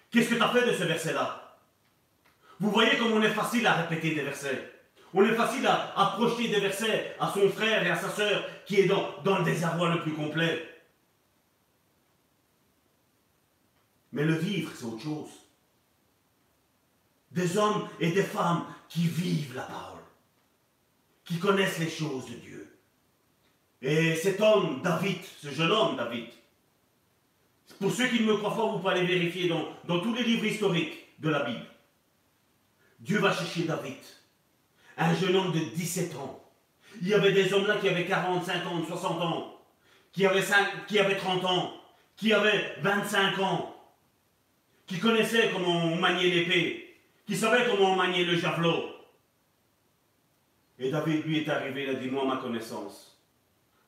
[0.09, 1.57] Qu'est-ce que tu as fait de ce verset-là?
[2.59, 4.78] Vous voyez comme on est facile à répéter des versets.
[5.13, 8.79] On est facile à, projeter des versets à son frère et à sa sœur qui
[8.79, 10.65] est dans, dans le désarroi le plus complet.
[14.11, 15.29] Mais le vivre, c'est autre chose.
[17.31, 20.01] Des hommes et des femmes qui vivent la parole,
[21.25, 22.79] qui connaissent les choses de Dieu.
[23.81, 26.27] Et cet homme, David, ce jeune homme, David,
[27.79, 30.23] pour ceux qui ne me croient pas, vous pouvez aller vérifier dans, dans tous les
[30.23, 31.65] livres historiques de la Bible.
[32.99, 33.97] Dieu va chercher David,
[34.99, 36.43] un jeune homme de 17 ans.
[37.01, 39.59] Il y avait des hommes là qui avaient 40, 50, 60 ans,
[40.11, 41.73] qui avaient, 5, qui avaient 30 ans,
[42.17, 43.75] qui avaient 25 ans,
[44.85, 48.89] qui connaissaient comment on maniait l'épée, qui savaient comment on maniait le javelot.
[50.77, 53.21] Et David lui est arrivé, il a dit, moi ma connaissance,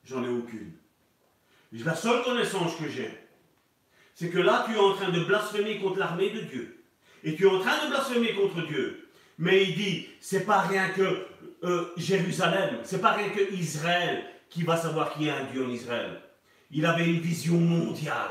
[0.04, 0.72] j'en ai aucune.
[1.72, 3.10] La seule connaissance que j'ai,
[4.14, 6.84] c'est que là tu es en train de blasphémer contre l'armée de Dieu.
[7.24, 9.08] Et tu es en train de blasphémer contre Dieu.
[9.38, 11.26] Mais il dit, c'est pas rien que
[11.64, 15.64] euh, Jérusalem, c'est pas rien que Israël qui va savoir qu'il y a un Dieu
[15.64, 16.20] en Israël.
[16.70, 18.30] Il avait une vision mondiale.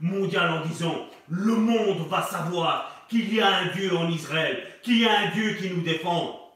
[0.00, 4.98] Mondiale en disant, le monde va savoir qu'il y a un Dieu en Israël, qu'il
[4.98, 6.52] y a un Dieu qui nous défend.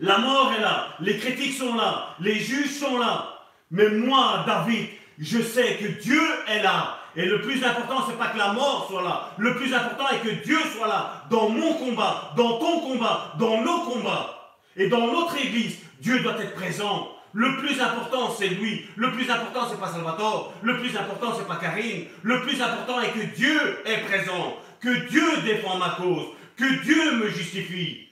[0.00, 3.40] La mort est là, les critiques sont là, les juges sont là.
[3.70, 8.28] Mais moi, David, je sais que Dieu est là Et le plus important, c'est pas
[8.28, 9.30] que la mort soit là.
[9.38, 13.62] Le plus important est que Dieu soit là, dans mon combat, dans ton combat, dans
[13.62, 14.56] nos combats.
[14.76, 17.08] Et dans notre église, Dieu doit être présent.
[17.32, 18.84] Le plus important, c'est lui.
[18.96, 20.52] Le plus important, c'est pas Salvatore.
[20.62, 22.06] Le plus important, c'est pas Karine.
[22.22, 24.56] Le plus important est que Dieu est présent.
[24.80, 26.26] Que Dieu défend ma cause.
[26.56, 28.08] Que Dieu me justifie.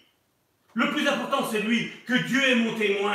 [0.74, 1.90] Le plus important, c'est lui.
[2.06, 3.14] Que Dieu est mon témoin.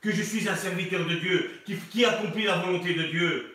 [0.00, 1.50] Que je suis un serviteur de Dieu.
[1.66, 3.51] Qui, qui accomplit la volonté de Dieu.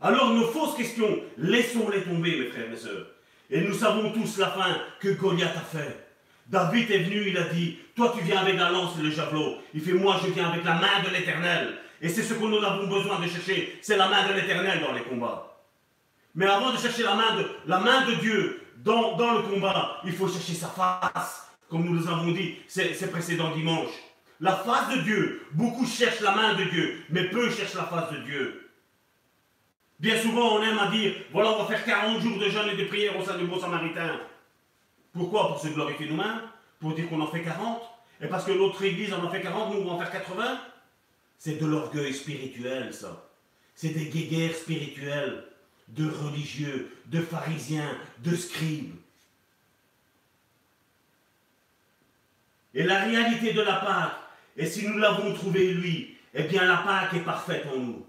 [0.00, 3.06] Alors nos fausses questions, laissons-les tomber, mes frères et mes sœurs.
[3.48, 6.06] Et nous savons tous la fin que Goliath a fait.
[6.48, 9.56] David est venu, il a dit, toi tu viens avec la lance et le javelot.
[9.72, 11.78] Il fait, moi je viens avec la main de l'éternel.
[12.02, 14.92] Et c'est ce que nous avons besoin de chercher, c'est la main de l'éternel dans
[14.92, 15.56] les combats.
[16.34, 19.96] Mais avant de chercher la main de, la main de Dieu dans, dans le combat,
[20.04, 23.94] il faut chercher sa face, comme nous nous avons dit ces, ces précédents dimanches.
[24.40, 28.12] La face de Dieu, beaucoup cherchent la main de Dieu, mais peu cherchent la face
[28.12, 28.65] de Dieu.
[29.98, 32.76] Bien souvent, on aime à dire, voilà, on va faire 40 jours de jeûne et
[32.76, 34.20] de prière au sein du bon samaritain.
[35.12, 35.48] Pourquoi?
[35.48, 36.42] Pour se glorifier nous-mêmes
[36.78, 37.80] Pour dire qu'on en fait 40
[38.20, 40.60] Et parce que l'autre église en a fait 40, nous on va en faire 80
[41.38, 43.30] C'est de l'orgueil spirituel, ça.
[43.74, 45.44] C'est des guéguerres spirituelles
[45.88, 48.94] de religieux, de pharisiens, de scribes.
[52.74, 54.16] Et la réalité de la Pâque,
[54.58, 58.06] et si nous l'avons trouvé lui, eh bien la Pâque est parfaite en nous.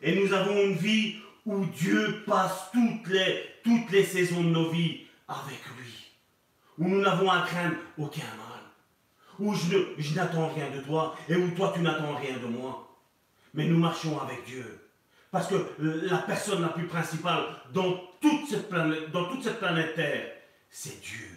[0.00, 5.64] Et nous avons une vie où Dieu passe toutes les, saisons de nos vies avec
[5.78, 6.06] lui
[6.78, 8.60] où nous n'avons à craindre aucun mal,
[9.38, 12.86] où je, n'attends rien de toi et où toi tu n'attends rien de moi.
[13.54, 14.82] Mais nous marchons avec Dieu.
[15.30, 19.94] Parce que la personne la plus principale dans toute cette planète, dans toute cette planète
[19.94, 20.32] Terre,
[20.70, 21.30] c'est Dieu.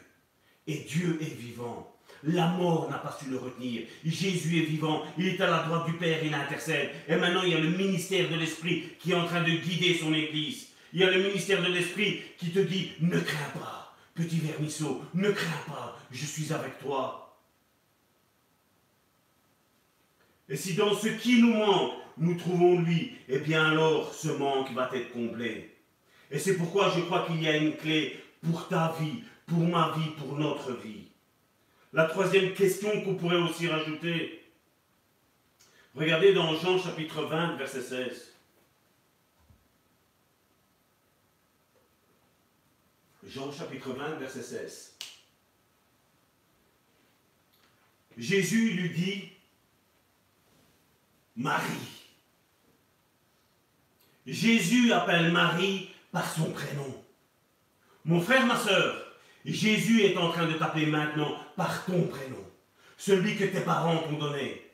[0.67, 1.95] Et Dieu est vivant.
[2.23, 3.83] La mort n'a pas su le retenir.
[4.03, 5.03] Jésus est vivant.
[5.17, 6.89] Il est à la droite du Père, il intercède.
[7.07, 9.95] Et maintenant, il y a le ministère de l'Esprit qui est en train de guider
[9.95, 10.67] son Église.
[10.93, 13.95] Il y a le ministère de l'Esprit qui te dit, ne crains pas.
[14.15, 17.37] Petit vermisseau, ne crains pas, je suis avec toi.
[20.49, 24.73] Et si dans ce qui nous manque, nous trouvons lui, eh bien alors ce manque
[24.73, 25.73] va être comblé.
[26.31, 29.93] Et c'est pourquoi je crois qu'il y a une clé pour ta vie, pour ma
[29.95, 31.08] vie, pour notre vie.
[31.91, 34.43] La troisième question qu'on pourrait aussi rajouter,
[35.95, 38.33] regardez dans Jean chapitre 20, verset 16.
[43.27, 44.95] Jean chapitre 20, verset 16.
[48.17, 49.29] Jésus lui dit,
[51.35, 52.05] Marie.
[54.27, 57.03] Jésus appelle Marie par son prénom.
[58.05, 62.41] Mon frère, ma soeur, Jésus est en train de t'appeler maintenant par ton prénom,
[62.95, 64.65] celui que tes parents t'ont donné.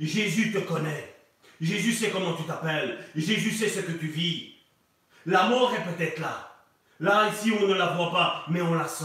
[0.00, 1.14] Jésus te connaît.
[1.60, 2.98] Jésus sait comment tu t'appelles.
[3.14, 4.56] Jésus sait ce que tu vis.
[5.26, 6.50] La mort est peut-être là.
[6.98, 9.04] Là, ici, on ne la voit pas, mais on la sent.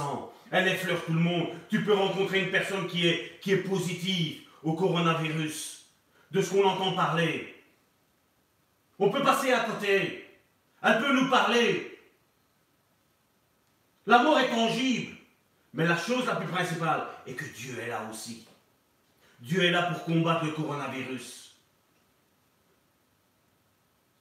[0.49, 1.49] Elle effleure tout le monde.
[1.69, 5.85] Tu peux rencontrer une personne qui est, qui est positive au coronavirus,
[6.31, 7.55] de ce qu'on entend parler.
[8.97, 10.25] On peut passer à côté.
[10.81, 11.99] Elle peut nous parler.
[14.07, 15.18] La mort est tangible.
[15.73, 18.47] Mais la chose la plus principale est que Dieu est là aussi.
[19.41, 21.55] Dieu est là pour combattre le coronavirus.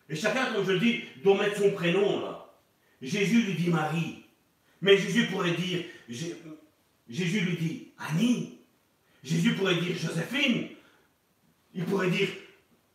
[0.09, 2.47] Et chacun, comme je le dis, doit mettre son prénom là.
[3.03, 4.25] Jésus lui dit Marie.
[4.81, 8.59] Mais Jésus pourrait dire, Jésus lui dit Annie.
[9.23, 10.69] Jésus pourrait dire Joséphine.
[11.75, 12.29] Il pourrait dire,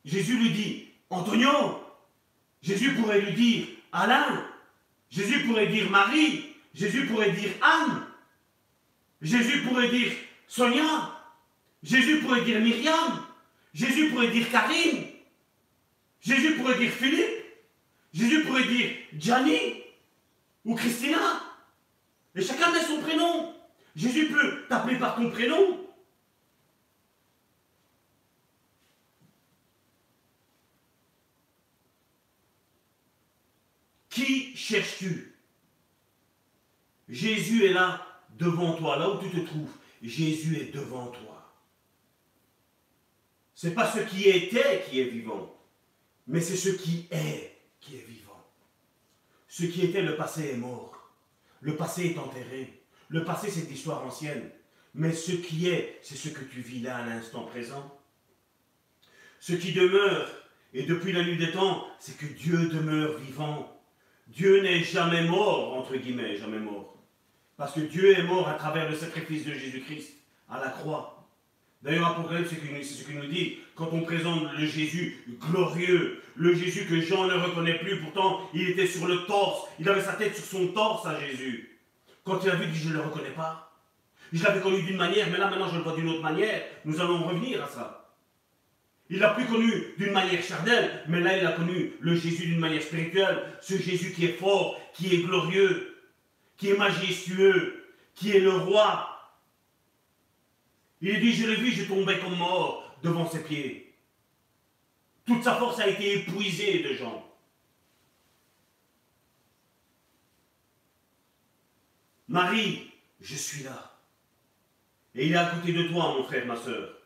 [0.05, 1.83] Jésus lui dit Antonio.
[2.61, 4.45] Jésus pourrait lui dire Alain.
[5.09, 6.45] Jésus pourrait dire Marie.
[6.73, 8.07] Jésus pourrait dire Anne.
[9.23, 10.11] Jésus pourrait dire
[10.47, 11.17] Sonia.
[11.81, 13.25] Jésus pourrait dire Myriam.
[13.73, 15.07] Jésus pourrait dire Karine.
[16.19, 17.45] Jésus pourrait dire Philippe.
[18.13, 19.81] Jésus pourrait dire Gianni
[20.65, 21.41] ou Christina.
[22.35, 23.55] Et chacun met son prénom.
[23.95, 25.79] Jésus peut t'appeler par ton prénom.
[34.09, 35.33] Qui cherches-tu?
[37.07, 39.73] Jésus est là devant toi, là où tu te trouves.
[40.01, 41.33] Jésus est devant toi.
[43.55, 45.55] Ce n'est pas ce qui était qui est vivant,
[46.27, 48.43] mais c'est ce qui est qui est vivant.
[49.47, 51.11] Ce qui était le passé est mort.
[51.61, 52.83] Le passé est enterré.
[53.07, 54.49] Le passé, c'est l'histoire ancienne.
[54.95, 57.97] Mais ce qui est, c'est ce que tu vis là à l'instant présent.
[59.39, 60.29] Ce qui demeure,
[60.73, 63.81] et depuis la nuit des temps, c'est que Dieu demeure vivant.
[64.27, 66.92] Dieu n'est jamais mort, entre guillemets, jamais mort.
[67.57, 70.13] Parce que Dieu est mort à travers le sacrifice de Jésus-Christ
[70.49, 71.13] à la croix.
[71.83, 73.57] D'ailleurs, Apocalypse, c'est ce qu'il nous dit.
[73.75, 78.69] Quand on présente le Jésus glorieux, le Jésus que Jean ne reconnaît plus, pourtant il
[78.69, 81.77] était sur le torse, il avait sa tête sur son torse à Jésus.
[82.23, 83.73] Quand il a vu, il dit Je ne le reconnais pas.
[84.31, 86.63] Je l'avais connu d'une manière, mais là maintenant je le vois d'une autre manière.
[86.85, 88.15] Nous allons revenir à ça.
[89.09, 92.59] Il l'a plus connu d'une manière charnelle, mais là il a connu le Jésus d'une
[92.59, 93.43] manière spirituelle.
[93.61, 95.92] Ce Jésus qui est fort, qui est glorieux,
[96.57, 97.85] qui est majestueux,
[98.15, 99.09] qui est le roi.
[101.01, 103.93] Il dit, je l'ai vu, je tombais comme mort devant ses pieds.
[105.25, 107.29] Toute sa force a été épuisée de gens.
[112.27, 113.99] Marie, je suis là.
[115.15, 116.97] Et il est à côté de toi, mon frère, ma soeur.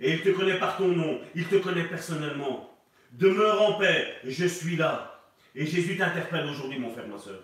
[0.00, 2.76] Et il te connaît par ton nom, il te connaît personnellement.
[3.12, 5.22] Demeure en paix, je suis là.
[5.54, 7.40] Et Jésus t'interpelle aujourd'hui, mon frère, ma soeur.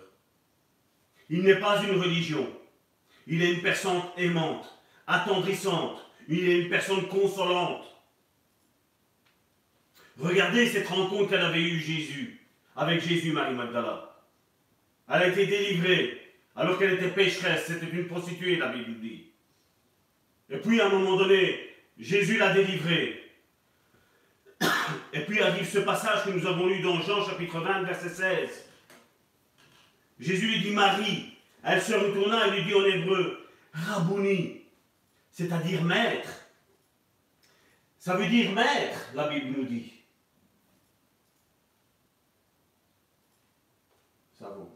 [1.31, 2.47] Il n'est pas une religion.
[3.25, 4.67] Il est une personne aimante,
[5.07, 5.97] attendrissante.
[6.27, 7.85] Il est une personne consolante.
[10.19, 12.41] Regardez cette rencontre qu'elle avait eue Jésus,
[12.75, 14.13] avec Jésus, Marie Magdala.
[15.07, 16.21] Elle a été délivrée
[16.53, 17.65] alors qu'elle était pécheresse.
[17.65, 19.27] C'était une prostituée, la Bible dit.
[20.49, 21.59] Et puis à un moment donné,
[21.97, 23.23] Jésus l'a délivrée.
[25.13, 28.70] Et puis arrive ce passage que nous avons lu dans Jean chapitre 20, verset 16.
[30.21, 31.33] Jésus lui dit Marie.
[31.63, 34.61] Elle se retourna et lui dit en hébreu Rabouni,
[35.31, 36.29] c'est-à-dire maître.
[37.99, 39.93] Ça veut dire maître, la Bible nous dit.
[44.39, 44.67] Ça va,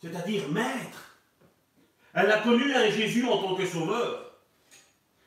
[0.00, 1.18] C'est-à-dire maître.
[2.14, 4.32] Elle a connu un Jésus en tant que sauveur.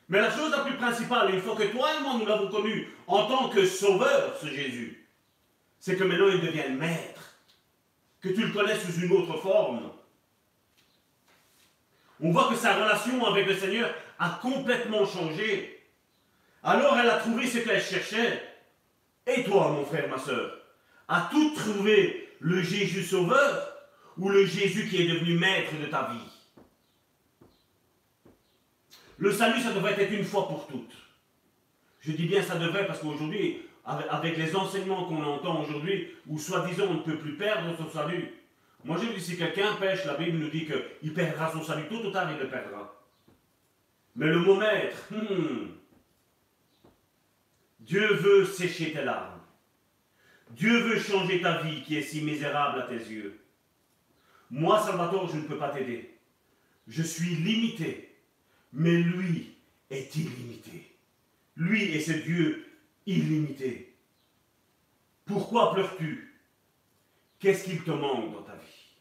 [0.08, 2.88] Mais la chose la plus principale, une fois que toi et moi nous l'avons connu
[3.06, 5.08] en tant que sauveur, ce Jésus,
[5.78, 7.15] c'est que maintenant il devienne maître,
[8.26, 9.90] que tu le connais sous une autre forme.
[12.20, 15.84] On voit que sa relation avec le Seigneur a complètement changé.
[16.62, 18.42] Alors elle a trouvé ce qu'elle cherchait.
[19.26, 20.58] Et toi, mon frère, ma soeur,
[21.08, 23.72] as-tu trouvé le Jésus sauveur
[24.16, 26.18] ou le Jésus qui est devenu maître de ta vie?
[29.18, 30.94] Le salut, ça devrait être une fois pour toutes.
[32.00, 36.86] Je dis bien ça devrait parce qu'aujourd'hui, avec les enseignements qu'on entend aujourd'hui, où soi-disant
[36.90, 38.34] on ne peut plus perdre son salut.
[38.84, 42.04] Moi je dis, si quelqu'un pêche, la Bible nous dit qu'il perdra son salut, tôt
[42.04, 42.94] ou tard il le perdra.
[44.16, 45.68] Mais le mot maître, hmm,
[47.80, 49.40] Dieu veut sécher tes larmes.
[50.50, 53.40] Dieu veut changer ta vie qui est si misérable à tes yeux.
[54.50, 56.16] Moi, Salvatore, je ne peux pas t'aider.
[56.86, 58.06] Je suis limité
[58.76, 59.54] mais lui
[59.90, 60.92] est illimité.
[61.56, 62.65] Lui est ce Dieu
[63.06, 63.96] illimité.
[65.24, 66.34] Pourquoi pleures-tu?
[67.38, 68.96] Qu'est-ce qu'il te manque dans ta vie?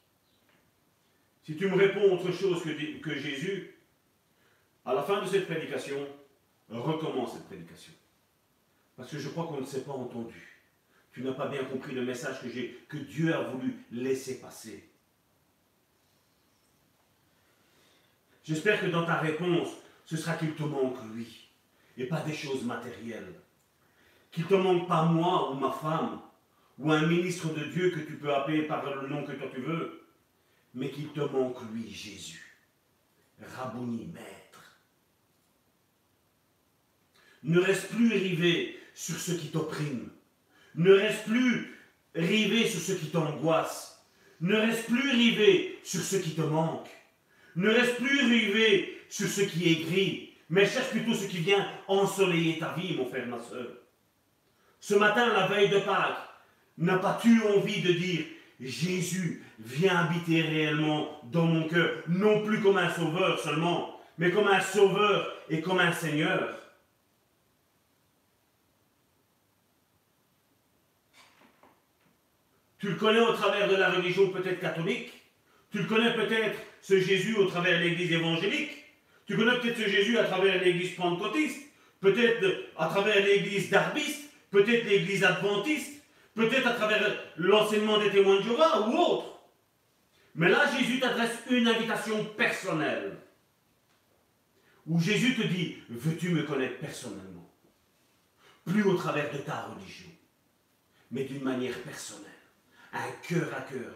[1.43, 3.75] Si tu me réponds autre chose que, que Jésus,
[4.85, 6.07] à la fin de cette prédication,
[6.69, 7.93] recommence cette prédication.
[8.95, 10.61] Parce que je crois qu'on ne s'est pas entendu.
[11.11, 12.47] Tu n'as pas bien compris le message que,
[12.87, 14.89] que Dieu a voulu laisser passer.
[18.43, 19.69] J'espère que dans ta réponse,
[20.05, 21.49] ce sera qu'il te manque lui,
[21.97, 23.33] et pas des choses matérielles.
[24.35, 26.19] Qu'il te manque pas moi ou ma femme,
[26.77, 29.61] ou un ministre de Dieu que tu peux appeler par le nom que toi tu
[29.61, 30.05] veux,
[30.73, 32.59] mais qu'il te manque lui, Jésus.
[33.55, 34.77] Rabouni, maître.
[37.43, 40.09] Ne reste plus rivé sur ce qui t'opprime.
[40.75, 41.73] Ne reste plus
[42.13, 44.05] rivé sur ce qui t'angoisse.
[44.41, 46.89] Ne reste plus rivé sur ce qui te manque.
[47.55, 51.65] Ne reste plus rivé sur ce qui est gris, mais cherche plutôt ce qui vient
[51.87, 53.84] ensoleiller ta vie, mon frère, ma soeur.
[54.87, 56.19] Ce matin, la veille de Pâques,
[56.77, 58.23] n'as pas-tu envie de dire
[58.59, 64.47] Jésus vient habiter réellement dans mon cœur, non plus comme un sauveur seulement, mais comme
[64.47, 66.55] un sauveur et comme un Seigneur.
[72.77, 75.11] Tu le connais au travers de la religion peut-être catholique,
[75.71, 78.85] tu le connais peut-être ce Jésus au travers de l'église évangélique?
[79.25, 81.71] Tu connais peut-être ce Jésus à travers l'église pentecôtiste,
[82.01, 82.45] peut-être
[82.77, 86.03] à travers l'église darbiste, peut-être l'église adventiste,
[86.33, 89.39] peut-être à travers l'enseignement des témoins de Jéhovah ou autre.
[90.35, 93.17] Mais là, Jésus t'adresse une invitation personnelle.
[94.85, 97.49] Où Jésus te dit, veux-tu me connaître personnellement?
[98.65, 100.09] Plus au travers de ta religion,
[101.11, 102.31] mais d'une manière personnelle,
[102.93, 103.91] un cœur à cœur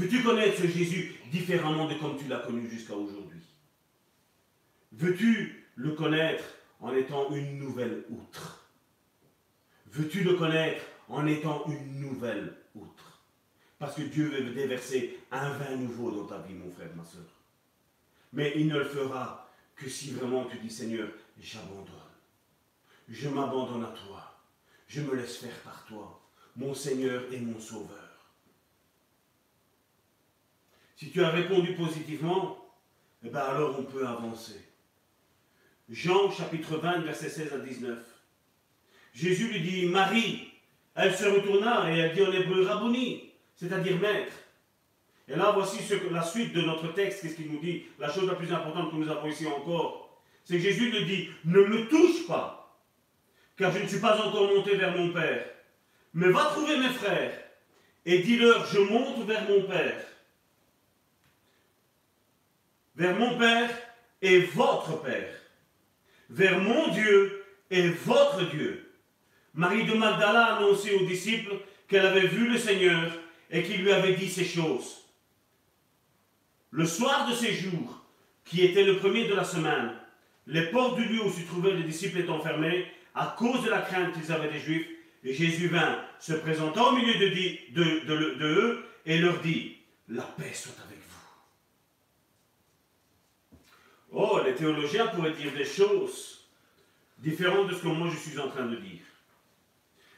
[0.00, 3.42] Veux-tu connaître ce Jésus différemment de comme tu l'as connu jusqu'à aujourd'hui?
[4.92, 6.44] Veux-tu le connaître
[6.80, 8.60] en étant une nouvelle outre
[9.92, 13.20] Veux-tu le connaître en étant une nouvelle outre?
[13.78, 17.24] Parce que Dieu veut déverser un vin nouveau dans ta vie, mon frère, ma soeur.
[18.32, 21.08] Mais il ne le fera que si vraiment tu dis Seigneur,
[21.40, 21.86] j'abandonne.
[23.08, 24.38] Je m'abandonne à toi.
[24.86, 26.20] Je me laisse faire par toi,
[26.54, 27.96] mon Seigneur et mon Sauveur.
[30.94, 32.64] Si tu as répondu positivement,
[33.24, 34.69] eh bien alors on peut avancer.
[35.90, 37.98] Jean chapitre 20, verset 16 à 19.
[39.12, 40.52] Jésus lui dit, Marie,
[40.94, 44.32] elle se retourna et elle dit en hébreu Rabboni, c'est-à-dire maître.
[45.26, 45.78] Et là, voici
[46.10, 47.84] la suite de notre texte, qu'est-ce qu'il nous dit?
[47.98, 51.28] La chose la plus importante que nous avons ici encore, c'est que Jésus lui dit,
[51.44, 52.80] ne me touche pas,
[53.56, 55.44] car je ne suis pas encore monté vers mon Père.
[56.14, 57.36] Mais va trouver mes frères
[58.06, 60.04] et dis-leur, je monte vers mon Père.
[62.94, 63.70] Vers mon Père
[64.22, 65.39] et votre Père.
[66.30, 68.90] Vers mon Dieu et votre Dieu.
[69.54, 71.56] Marie de Magdala a annoncé aux disciples
[71.88, 73.12] qu'elle avait vu le Seigneur
[73.50, 75.04] et qu'il lui avait dit ces choses.
[76.70, 78.04] Le soir de ces jours,
[78.44, 79.92] qui était le premier de la semaine,
[80.46, 83.80] les portes du lieu où se trouvaient les disciples étant fermées à cause de la
[83.80, 84.86] crainte qu'ils avaient des Juifs,
[85.22, 89.76] et Jésus vint, se présenta au milieu de, eux et leur dit,
[90.08, 91.10] la paix soit avec vous.
[94.12, 96.48] Oh, les théologiens pourraient dire des choses
[97.18, 99.00] différentes de ce que moi je suis en train de dire.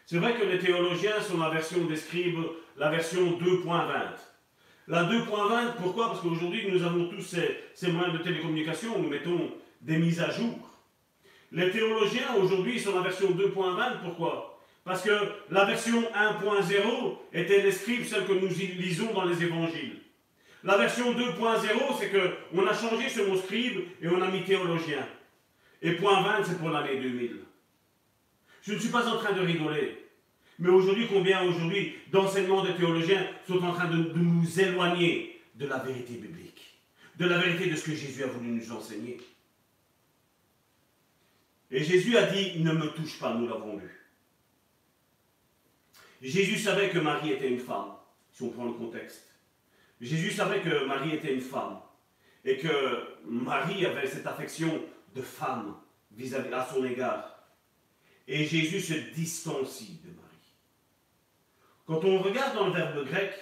[0.06, 2.38] C'est vrai que les théologiens sont la version des scribes,
[2.76, 3.88] la version 2.20.
[4.88, 6.08] La 2.20, pourquoi?
[6.08, 10.58] Parce qu'aujourd'hui, nous avons tous ces, moyens de télécommunication nous mettons des mises à jour.
[11.52, 14.60] Les théologiens, aujourd'hui, sont la version 2.20, pourquoi?
[14.84, 15.10] Parce que
[15.50, 20.00] la version 1.0 était les scribes, celle que nous lisons dans les évangiles.
[20.64, 25.06] La version 2.0, c'est qu'on a changé ce mot scribe et on a mis théologien.
[25.80, 27.40] Et point 20, c'est pour l'année 2000.
[28.62, 29.98] Je ne suis pas en train de rigoler.
[30.60, 35.78] Mais aujourd'hui, combien aujourd'hui d'enseignements de théologiens sont en train de, nous éloigner de la
[35.78, 36.78] vérité biblique,
[37.18, 39.18] de la vérité de ce que Jésus a voulu nous enseigner.
[41.72, 43.90] Et Jésus a dit, ne me touche pas, nous l'avons lu.
[46.22, 47.96] Jésus savait que Marie était une femme,
[48.32, 49.31] si on prend le contexte.
[50.02, 51.78] Jésus savait que Marie était une femme
[52.44, 54.82] et que Marie avait cette affection
[55.14, 55.76] de femme
[56.10, 57.38] vis-à-vis à son égard.
[58.26, 60.56] Et Jésus se distancie de Marie.
[61.86, 63.32] Quand on regarde dans le verbe grec,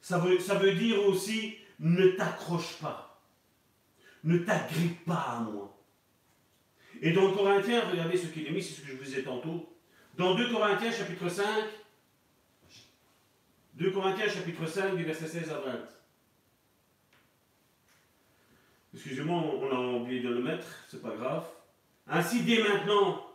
[0.00, 3.20] ça veut, dire aussi ne t'accroche pas,
[4.22, 5.76] ne t'agrippe pas à moi.
[7.02, 9.76] Et dans Corinthiens, regardez ce qu'il est mis, c'est ce que je vous ai tantôt.
[10.16, 11.44] Dans 2 Corinthiens chapitre 5,
[13.74, 15.78] 2 Corinthiens chapitre 5 du verset 16 à 20.
[18.94, 21.46] Excusez-moi, on a oublié de le mettre, c'est pas grave.
[22.08, 23.26] Ainsi dès maintenant,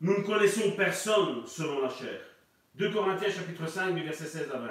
[0.00, 2.20] nous ne connaissons personne selon la chair.
[2.76, 4.70] 2 Corinthiens chapitre 5 du verset 16 à 20.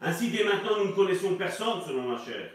[0.00, 2.50] Ainsi dès maintenant nous ne connaissons personne selon la chair.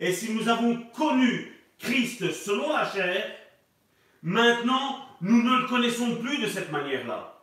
[0.00, 3.36] Et si nous avons connu Christ selon la chair,
[4.22, 7.37] maintenant nous ne le connaissons plus de cette manière-là.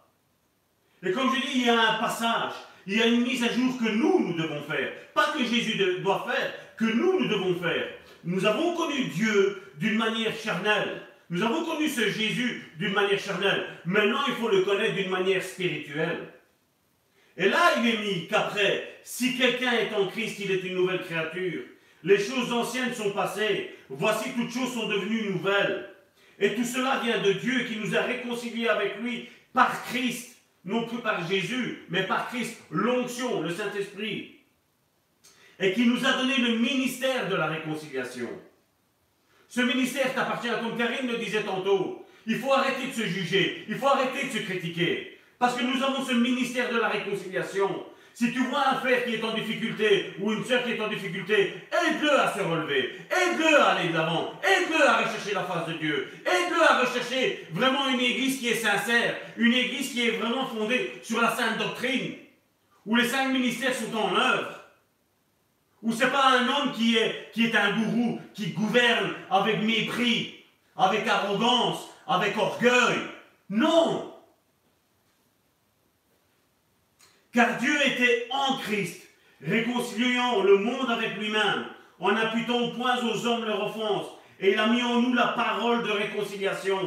[1.05, 2.53] Et comme je dis, il y a un passage,
[2.87, 4.91] il y a une mise à jour que nous, nous devons faire.
[5.13, 7.87] Pas que Jésus doit faire, que nous, nous devons faire.
[8.23, 11.01] Nous avons connu Dieu d'une manière charnelle.
[11.29, 13.65] Nous avons connu ce Jésus d'une manière charnelle.
[13.85, 16.29] Maintenant, il faut le connaître d'une manière spirituelle.
[17.37, 21.03] Et là, il est mis qu'après, si quelqu'un est en Christ, il est une nouvelle
[21.03, 21.63] créature.
[22.03, 23.75] Les choses anciennes sont passées.
[23.89, 25.89] Voici toutes choses sont devenues nouvelles.
[26.39, 30.34] Et tout cela vient de Dieu qui nous a réconciliés avec lui par Christ.
[30.65, 34.35] Non plus par Jésus, mais par Christ, l'onction, le Saint-Esprit.
[35.59, 38.27] Et qui nous a donné le ministère de la réconciliation.
[39.47, 42.05] Ce ministère t'appartient, comme Karine le disait tantôt.
[42.25, 45.19] Il faut arrêter de se juger, il faut arrêter de se critiquer.
[45.37, 47.85] Parce que nous avons ce ministère de la réconciliation.
[48.15, 50.87] Si tu vois un frère qui est en difficulté ou une soeur qui est en
[50.87, 55.67] difficulté, aide-le à se relever, aide-le à aller de l'avant, aide-le à rechercher la face
[55.67, 60.11] de Dieu, aide-le à rechercher vraiment une église qui est sincère, une église qui est
[60.11, 62.13] vraiment fondée sur la sainte doctrine,
[62.85, 64.61] où les cinq ministères sont en œuvre.
[65.83, 70.35] Ou c'est pas un homme qui est, qui est un gourou, qui gouverne avec mépris,
[70.77, 72.95] avec arrogance, avec orgueil.
[73.49, 74.14] Non
[77.35, 79.01] Car Dieu était en Christ,
[79.45, 81.65] réconciliant le monde avec lui-même,
[81.99, 84.07] en imputant point aux hommes leur offense,
[84.39, 86.79] et il a mis en nous la parole de réconciliation.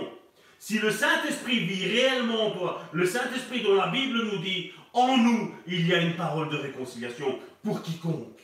[0.59, 5.19] Si le Saint-Esprit vit réellement en toi, le Saint-Esprit dont la Bible nous dit, en
[5.19, 8.41] nous, il y a une parole de réconciliation pour quiconque.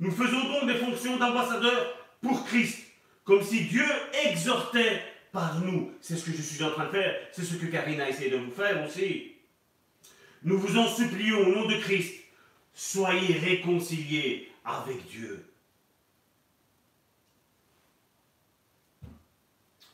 [0.00, 2.84] Nous faisons donc des fonctions d'ambassadeurs pour Christ,
[3.24, 3.86] comme si Dieu
[4.26, 5.02] exhortait
[5.32, 5.92] par nous.
[6.00, 8.30] C'est ce que je suis en train de faire, c'est ce que Karine a essayé
[8.30, 9.33] de vous faire aussi.
[10.44, 12.22] Nous vous en supplions au nom de Christ,
[12.74, 15.50] soyez réconciliés avec Dieu.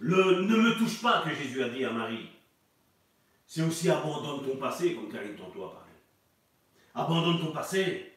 [0.00, 2.30] Le ne me touche pas que Jésus a dit à Marie,
[3.46, 5.92] c'est aussi abandonne ton passé, comme Karine Tonto a parlé.
[6.94, 8.12] Abandonne ton passé.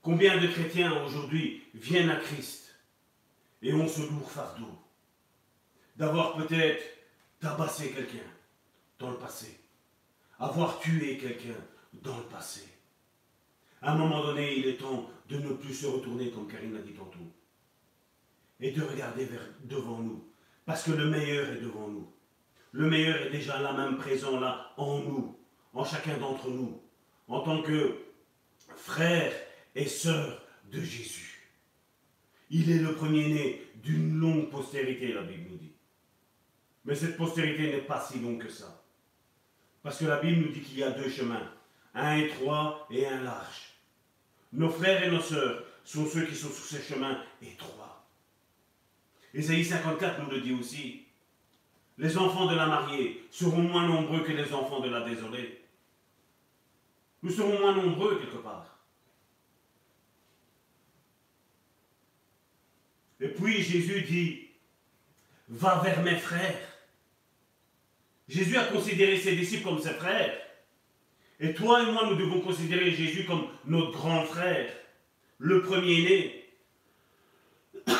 [0.00, 2.74] Combien de chrétiens aujourd'hui viennent à Christ
[3.60, 4.78] et ont ce lourd fardeau
[5.96, 6.82] d'avoir peut-être
[7.40, 8.30] tabassé quelqu'un
[8.98, 9.63] dans le passé?
[10.38, 11.60] Avoir tué quelqu'un
[11.92, 12.68] dans le passé.
[13.82, 16.80] À un moment donné, il est temps de ne plus se retourner, comme Karine l'a
[16.80, 17.32] dit tantôt,
[18.60, 19.28] et de regarder
[19.64, 20.24] devant nous,
[20.64, 22.10] parce que le meilleur est devant nous.
[22.72, 25.38] Le meilleur est déjà là, même présent là, en nous,
[25.72, 26.80] en chacun d'entre nous,
[27.28, 27.96] en tant que
[28.76, 29.32] frère
[29.74, 31.50] et sœur de Jésus.
[32.50, 35.72] Il est le premier-né d'une longue postérité, la Bible nous dit.
[36.84, 38.83] Mais cette postérité n'est pas si longue que ça.
[39.84, 41.46] Parce que la Bible nous dit qu'il y a deux chemins,
[41.94, 43.74] un étroit et un large.
[44.54, 48.02] Nos frères et nos sœurs sont ceux qui sont sur ces chemins étroits.
[49.34, 51.04] Ésaïe 54 nous le dit aussi.
[51.98, 55.62] Les enfants de la mariée seront moins nombreux que les enfants de la désolée.
[57.22, 58.78] Nous serons moins nombreux quelque part.
[63.20, 64.48] Et puis Jésus dit,
[65.48, 66.73] va vers mes frères.
[68.28, 70.34] Jésus a considéré ses disciples comme ses frères.
[71.40, 74.70] Et toi et moi, nous devons considérer Jésus comme notre grand frère,
[75.38, 76.44] le premier-né.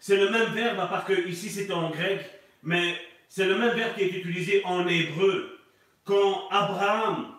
[0.00, 2.24] C'est le même verbe, à part que ici c'était en grec,
[2.62, 2.96] mais
[3.28, 5.58] c'est le même verbe qui est utilisé en hébreu.
[6.04, 7.34] Quand Abraham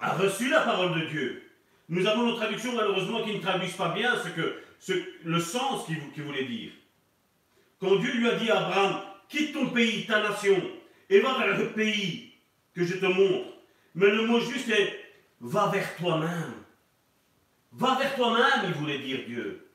[0.00, 1.42] a reçu la parole de Dieu,
[1.88, 4.56] nous avons nos traductions malheureusement qui ne traduisent pas bien ce que,
[5.24, 6.72] le sens qu'il voulait dire.
[7.78, 10.60] Quand Dieu lui a dit à Abraham, quitte ton pays, ta nation,
[11.12, 12.32] et va vers le pays
[12.74, 13.50] que je te montre.
[13.94, 14.98] Mais le mot juste est
[15.40, 16.54] va vers toi-même.
[17.72, 19.70] Va vers toi-même, il voulait dire Dieu.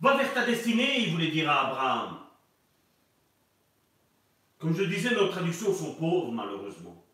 [0.00, 2.18] Va vers ta destinée, il voulait dire à Abraham.
[4.58, 7.04] Comme je disais, nos traductions sont pauvres, malheureusement.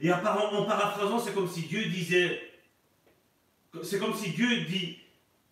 [0.00, 2.40] Et en paraphrasant, c'est comme si Dieu disait,
[3.84, 4.98] c'est comme si Dieu dit,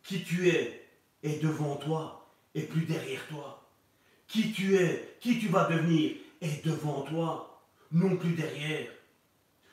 [0.02, 0.84] qui tu es
[1.22, 3.67] est devant toi et plus derrière toi.
[4.28, 6.12] Qui tu es, qui tu vas devenir?
[6.40, 8.86] Est devant toi, non plus derrière.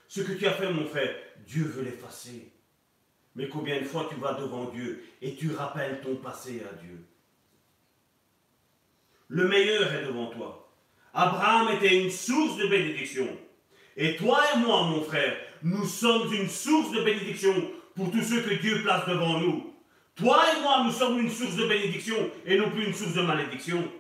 [0.08, 1.16] Ce que tu as fait, mon frère,
[1.46, 2.52] Dieu veut l'effacer.
[3.36, 7.06] Mais combien de fois tu vas devant Dieu et tu rappelles ton passé à Dieu?
[9.28, 10.72] Le meilleur est devant toi.
[11.14, 13.28] Abraham était une source de bénédiction.
[13.98, 17.54] Et toi et moi, mon frère, nous sommes une source de bénédiction
[17.96, 19.74] pour tous ceux que Dieu place devant nous.
[20.16, 22.16] Toi et moi, nous sommes une source de bénédiction
[22.46, 23.92] et non plus une source de malédiction.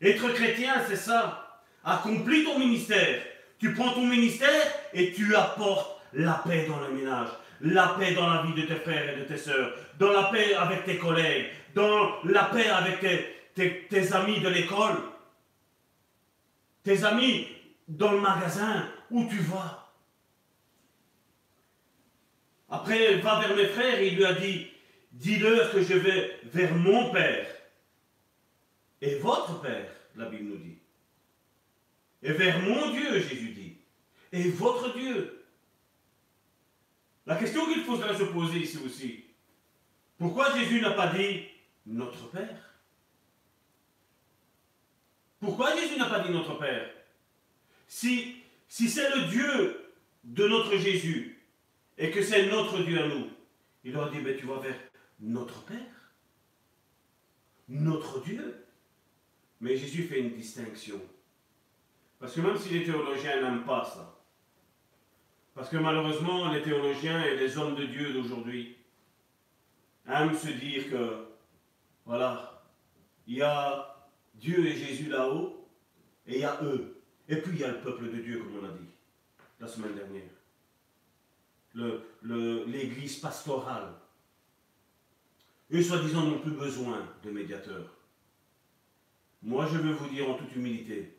[0.00, 1.60] Être chrétien, c'est ça.
[1.84, 3.22] Accomplis ton ministère.
[3.58, 4.62] Tu prends ton ministère
[4.92, 7.28] et tu apportes la paix dans le ménage,
[7.60, 10.54] la paix dans la vie de tes frères et de tes sœurs, dans la paix
[10.54, 13.00] avec tes collègues, dans la paix avec
[13.54, 14.96] tes, amis de l'école,
[16.84, 17.48] tes amis
[17.88, 19.88] dans le magasin, où tu vas.
[22.70, 24.68] Après, va vers mes frères il lui a dit,
[25.12, 27.46] dis-leur que je vais vers mon Père
[29.00, 30.78] et votre Père, la Bible nous dit.
[32.22, 33.76] Et vers mon Dieu, Jésus dit.
[34.32, 35.44] Et votre Dieu.
[37.26, 39.24] La question qu'il faudrait se poser ici aussi.
[40.16, 41.44] Pourquoi Jésus n'a pas dit
[41.86, 42.74] notre Père?
[45.38, 46.90] Pourquoi Jésus n'a pas dit notre Père?
[47.86, 49.92] Si, si c'est le Dieu
[50.24, 51.38] de notre Jésus
[51.96, 53.30] et que c'est notre Dieu à nous,
[53.84, 54.78] il aurait dit, ben, tu vas vers
[55.20, 56.12] notre Père,
[57.68, 58.67] notre Dieu.
[59.60, 61.00] Mais Jésus fait une distinction.
[62.18, 64.18] Parce que même si les théologiens n'aiment pas ça,
[65.54, 68.76] parce que malheureusement, les théologiens et les hommes de Dieu d'aujourd'hui
[70.06, 71.26] aiment se dire que,
[72.06, 72.62] voilà,
[73.26, 75.68] il y a Dieu et Jésus là-haut,
[76.26, 77.02] et il y a eux.
[77.28, 78.88] Et puis il y a le peuple de Dieu, comme on a dit
[79.58, 80.30] la semaine dernière.
[82.22, 83.94] L'église pastorale.
[85.72, 87.97] Eux, soi-disant, n'ont plus besoin de médiateurs.
[89.42, 91.16] Moi, je veux vous dire en toute humilité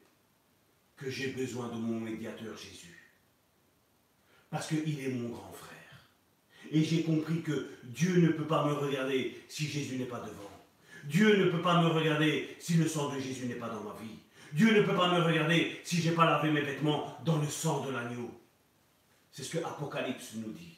[0.98, 3.00] que j'ai besoin de mon médiateur Jésus.
[4.50, 5.78] Parce qu'il est mon grand frère.
[6.72, 10.50] Et j'ai compris que Dieu ne peut pas me regarder si Jésus n'est pas devant.
[11.06, 13.94] Dieu ne peut pas me regarder si le sang de Jésus n'est pas dans ma
[14.02, 14.20] vie.
[14.54, 17.48] Dieu ne peut pas me regarder si je n'ai pas lavé mes vêtements dans le
[17.48, 18.32] sang de l'agneau.
[19.32, 20.78] C'est ce que Apocalypse nous dit.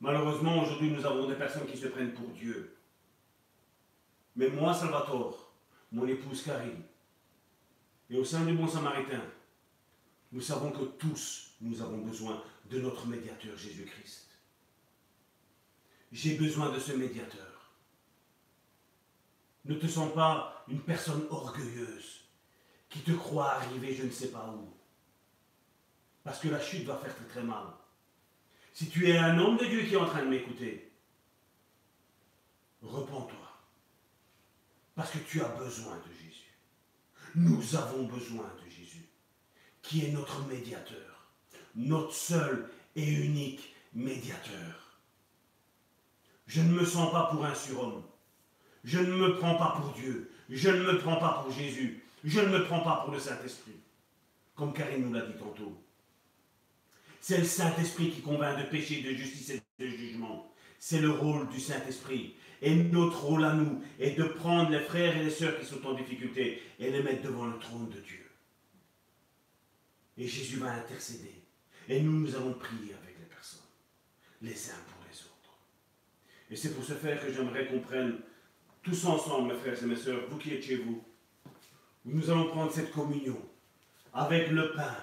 [0.00, 2.76] Malheureusement, aujourd'hui, nous avons des personnes qui se prennent pour Dieu.
[4.36, 5.47] Mais moi, Salvatore,
[5.92, 6.82] mon épouse Karine,
[8.10, 9.22] et au sein du bon samaritain,
[10.32, 14.28] nous savons que tous, nous avons besoin de notre médiateur Jésus-Christ.
[16.12, 17.74] J'ai besoin de ce médiateur.
[19.64, 22.24] Ne te sens pas une personne orgueilleuse
[22.88, 24.72] qui te croit arriver je ne sais pas où.
[26.24, 27.64] Parce que la chute va faire très très mal.
[28.72, 30.87] Si tu es un homme de Dieu qui est en train de m'écouter,
[34.98, 36.58] Parce que tu as besoin de Jésus.
[37.36, 39.08] Nous avons besoin de Jésus,
[39.80, 41.30] qui est notre médiateur,
[41.76, 44.98] notre seul et unique médiateur.
[46.48, 48.02] Je ne me sens pas pour un surhomme.
[48.82, 50.32] Je ne me prends pas pour Dieu.
[50.50, 52.02] Je ne me prends pas pour Jésus.
[52.24, 53.78] Je ne me prends pas pour le Saint-Esprit.
[54.56, 55.80] Comme Karine nous l'a dit tantôt.
[57.20, 60.52] C'est le Saint-Esprit qui convainc de péché, de justice et de jugement.
[60.80, 62.34] C'est le rôle du Saint-Esprit.
[62.60, 65.84] Et notre rôle à nous est de prendre les frères et les sœurs qui sont
[65.86, 68.26] en difficulté et les mettre devant le trône de Dieu.
[70.16, 71.34] Et Jésus va intercéder.
[71.88, 73.60] Et nous, nous allons prier avec les personnes,
[74.42, 75.58] les uns pour les autres.
[76.50, 78.18] Et c'est pour ce faire que j'aimerais qu'on prenne
[78.82, 81.02] tous ensemble, mes frères et mes sœurs, vous qui êtes chez vous,
[82.04, 83.38] nous allons prendre cette communion
[84.14, 84.96] avec le pain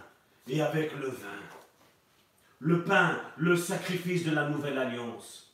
[0.47, 1.39] et avec le vin.
[2.59, 5.44] Le pain, le sacrifice de la nouvelle alliance.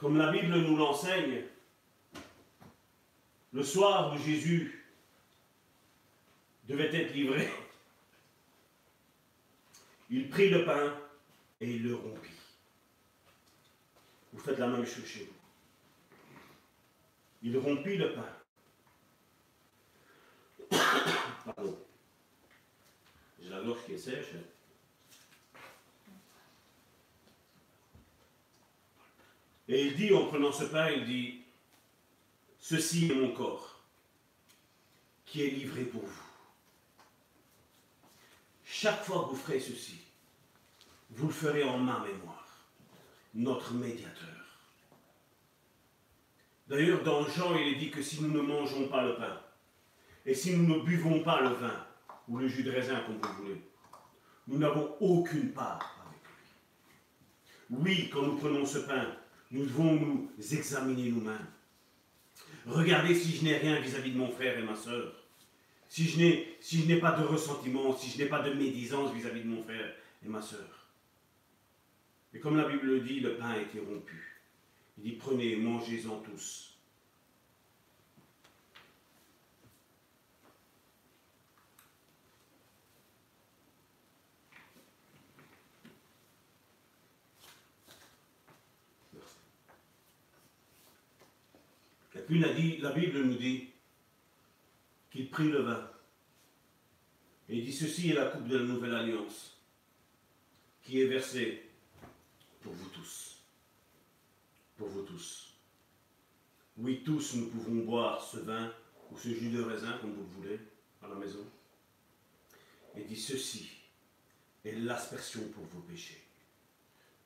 [0.00, 1.44] Comme la Bible nous l'enseigne,
[3.52, 4.82] le soir où Jésus
[6.66, 7.50] devait être livré,
[10.08, 10.96] il prit le pain
[11.60, 12.30] et il le rompit.
[14.32, 15.30] Vous faites la même chose chez.
[17.42, 18.28] Il rompit le pain.
[21.44, 21.78] Pardon.
[23.42, 24.32] J'ai la gorge qui est sèche.
[29.70, 31.42] Et il dit, en prenant ce pain, il dit,
[32.58, 33.80] ceci est mon corps
[35.24, 36.22] qui est livré pour vous.
[38.64, 40.00] Chaque fois que vous ferez ceci,
[41.10, 42.48] vous le ferez en ma mémoire,
[43.32, 44.28] notre médiateur.
[46.66, 49.40] D'ailleurs, dans Jean, il est dit que si nous ne mangeons pas le pain,
[50.26, 51.86] et si nous ne buvons pas le vin,
[52.26, 53.62] ou le jus de raisin, comme vous voulez,
[54.48, 57.78] nous n'avons aucune part avec lui.
[57.78, 59.16] Oui, quand nous prenons ce pain,
[59.50, 61.46] nous devons nous examiner nous-mêmes.
[62.66, 65.14] Regardez si je n'ai rien vis-à-vis de mon frère et ma soeur.
[65.88, 69.62] Si je n'ai pas de ressentiment, si je n'ai pas de médisance vis-à-vis de mon
[69.64, 69.92] frère
[70.24, 70.88] et ma soeur.
[72.32, 74.40] Et comme la Bible le dit, le pain a été rompu.
[74.98, 76.69] Il dit prenez, mangez-en tous.
[92.30, 93.70] Puis la, la Bible nous dit
[95.10, 95.90] qu'il prit le vin.
[97.48, 99.60] Et il dit, ceci est la coupe de la nouvelle alliance
[100.80, 101.68] qui est versée
[102.60, 103.42] pour vous tous.
[104.76, 105.56] Pour vous tous.
[106.76, 108.72] Oui, tous nous pouvons boire ce vin
[109.10, 110.60] ou ce jus de raisin, comme vous le voulez,
[111.02, 111.44] à la maison.
[112.94, 113.70] Et dit, ceci
[114.64, 116.24] est l'aspersion pour vos péchés.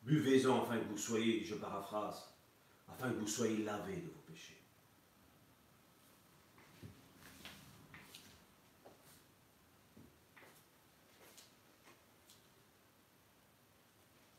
[0.01, 2.23] Buvez-en afin que vous soyez, je paraphrase,
[2.89, 4.64] afin que vous soyez lavés de vos péchés.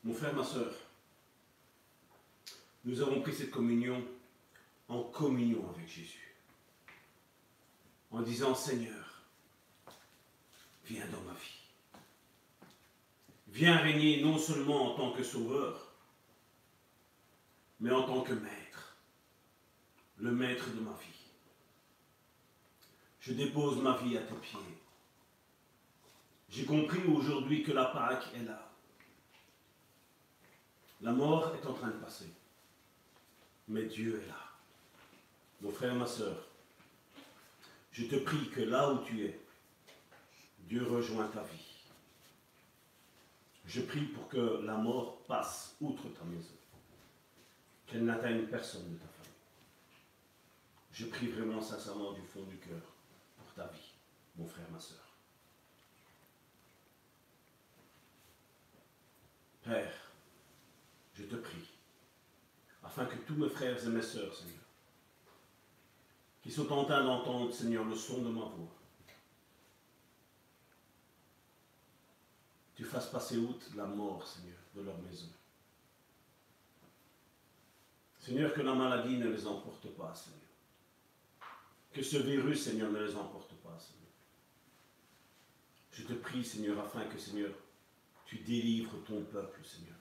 [0.06, 0.72] Mon frère, ma soeur,
[2.84, 4.06] nous avons pris cette communion
[4.88, 6.36] en communion avec Jésus.
[8.12, 9.24] En disant, Seigneur,
[10.86, 12.00] viens dans ma vie.
[13.48, 15.92] Viens régner non seulement en tant que sauveur,
[17.80, 18.96] mais en tant que maître,
[20.18, 21.32] le maître de ma vie.
[23.22, 24.60] Je dépose ma vie à tes pieds.
[26.50, 28.65] J'ai compris aujourd'hui que la Pâque est là.
[31.06, 32.34] La mort est en train de passer.
[33.68, 34.40] Mais Dieu est là.
[35.62, 36.48] Mon frère, ma soeur,
[37.92, 39.40] je te prie que là où tu es,
[40.62, 41.84] Dieu rejoint ta vie.
[43.68, 46.56] Je prie pour que la mort passe outre ta maison,
[47.86, 49.32] qu'elle n'atteigne personne de ta famille.
[50.92, 52.82] Je prie vraiment sincèrement du fond du cœur
[53.38, 53.94] pour ta vie,
[54.38, 55.06] mon frère, ma soeur.
[59.64, 60.05] Père,
[61.16, 61.72] je te prie,
[62.84, 64.64] afin que tous mes frères et mes sœurs, Seigneur,
[66.42, 68.76] qui sont en train d'entendre, Seigneur, le son de ma voix,
[72.76, 75.30] tu fasses passer outre la mort, Seigneur, de leur maison.
[78.20, 80.42] Seigneur, que la maladie ne les emporte pas, Seigneur.
[81.94, 84.02] Que ce virus, Seigneur, ne les emporte pas, Seigneur.
[85.92, 87.54] Je te prie, Seigneur, afin que, Seigneur,
[88.26, 89.95] tu délivres ton peuple, Seigneur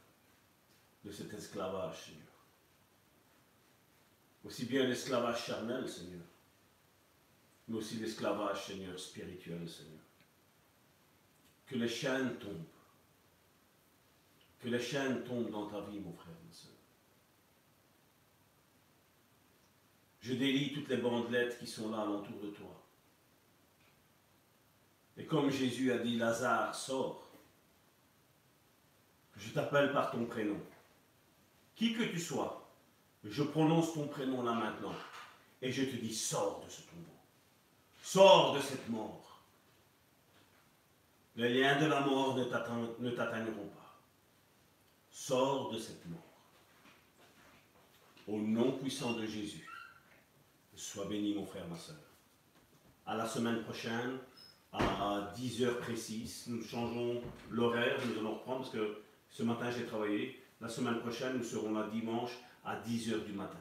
[1.05, 2.23] de cet esclavage, Seigneur.
[4.45, 6.25] Aussi bien l'esclavage charnel, Seigneur,
[7.69, 10.03] mais aussi l'esclavage, Seigneur, spirituel, Seigneur.
[11.67, 12.67] Que les chaînes tombent.
[14.61, 16.73] Que les chaînes tombent dans ta vie, mon frère, ma soeur.
[20.21, 22.83] Je délie toutes les bandelettes qui sont là alentour de toi.
[25.17, 27.31] Et comme Jésus a dit, Lazare, sors.
[29.37, 30.61] Je t'appelle par ton prénom.
[31.77, 32.71] Qui que tu sois,
[33.25, 34.95] je prononce ton prénom là maintenant.
[35.63, 37.15] Et je te dis, sors de ce tombeau.
[38.03, 39.41] Sors de cette mort.
[41.37, 42.45] Les liens de la mort ne
[43.11, 44.01] t'atteindront pas.
[45.11, 46.21] Sors de cette mort.
[48.29, 49.69] Au nom puissant de Jésus.
[50.77, 51.97] Sois béni, mon frère, ma soeur.
[53.07, 54.19] À la semaine prochaine,
[54.73, 56.45] à 10 heures précises.
[56.49, 60.44] Nous changeons l'horaire, nous allons reprendre parce que ce matin j'ai travaillé.
[60.61, 62.33] La semaine prochaine, nous serons là dimanche
[62.65, 63.59] à 10 heures du matin,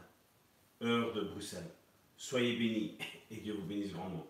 [0.82, 1.72] heure de Bruxelles.
[2.15, 2.98] Soyez bénis
[3.32, 4.26] et Dieu vous bénisse grandement.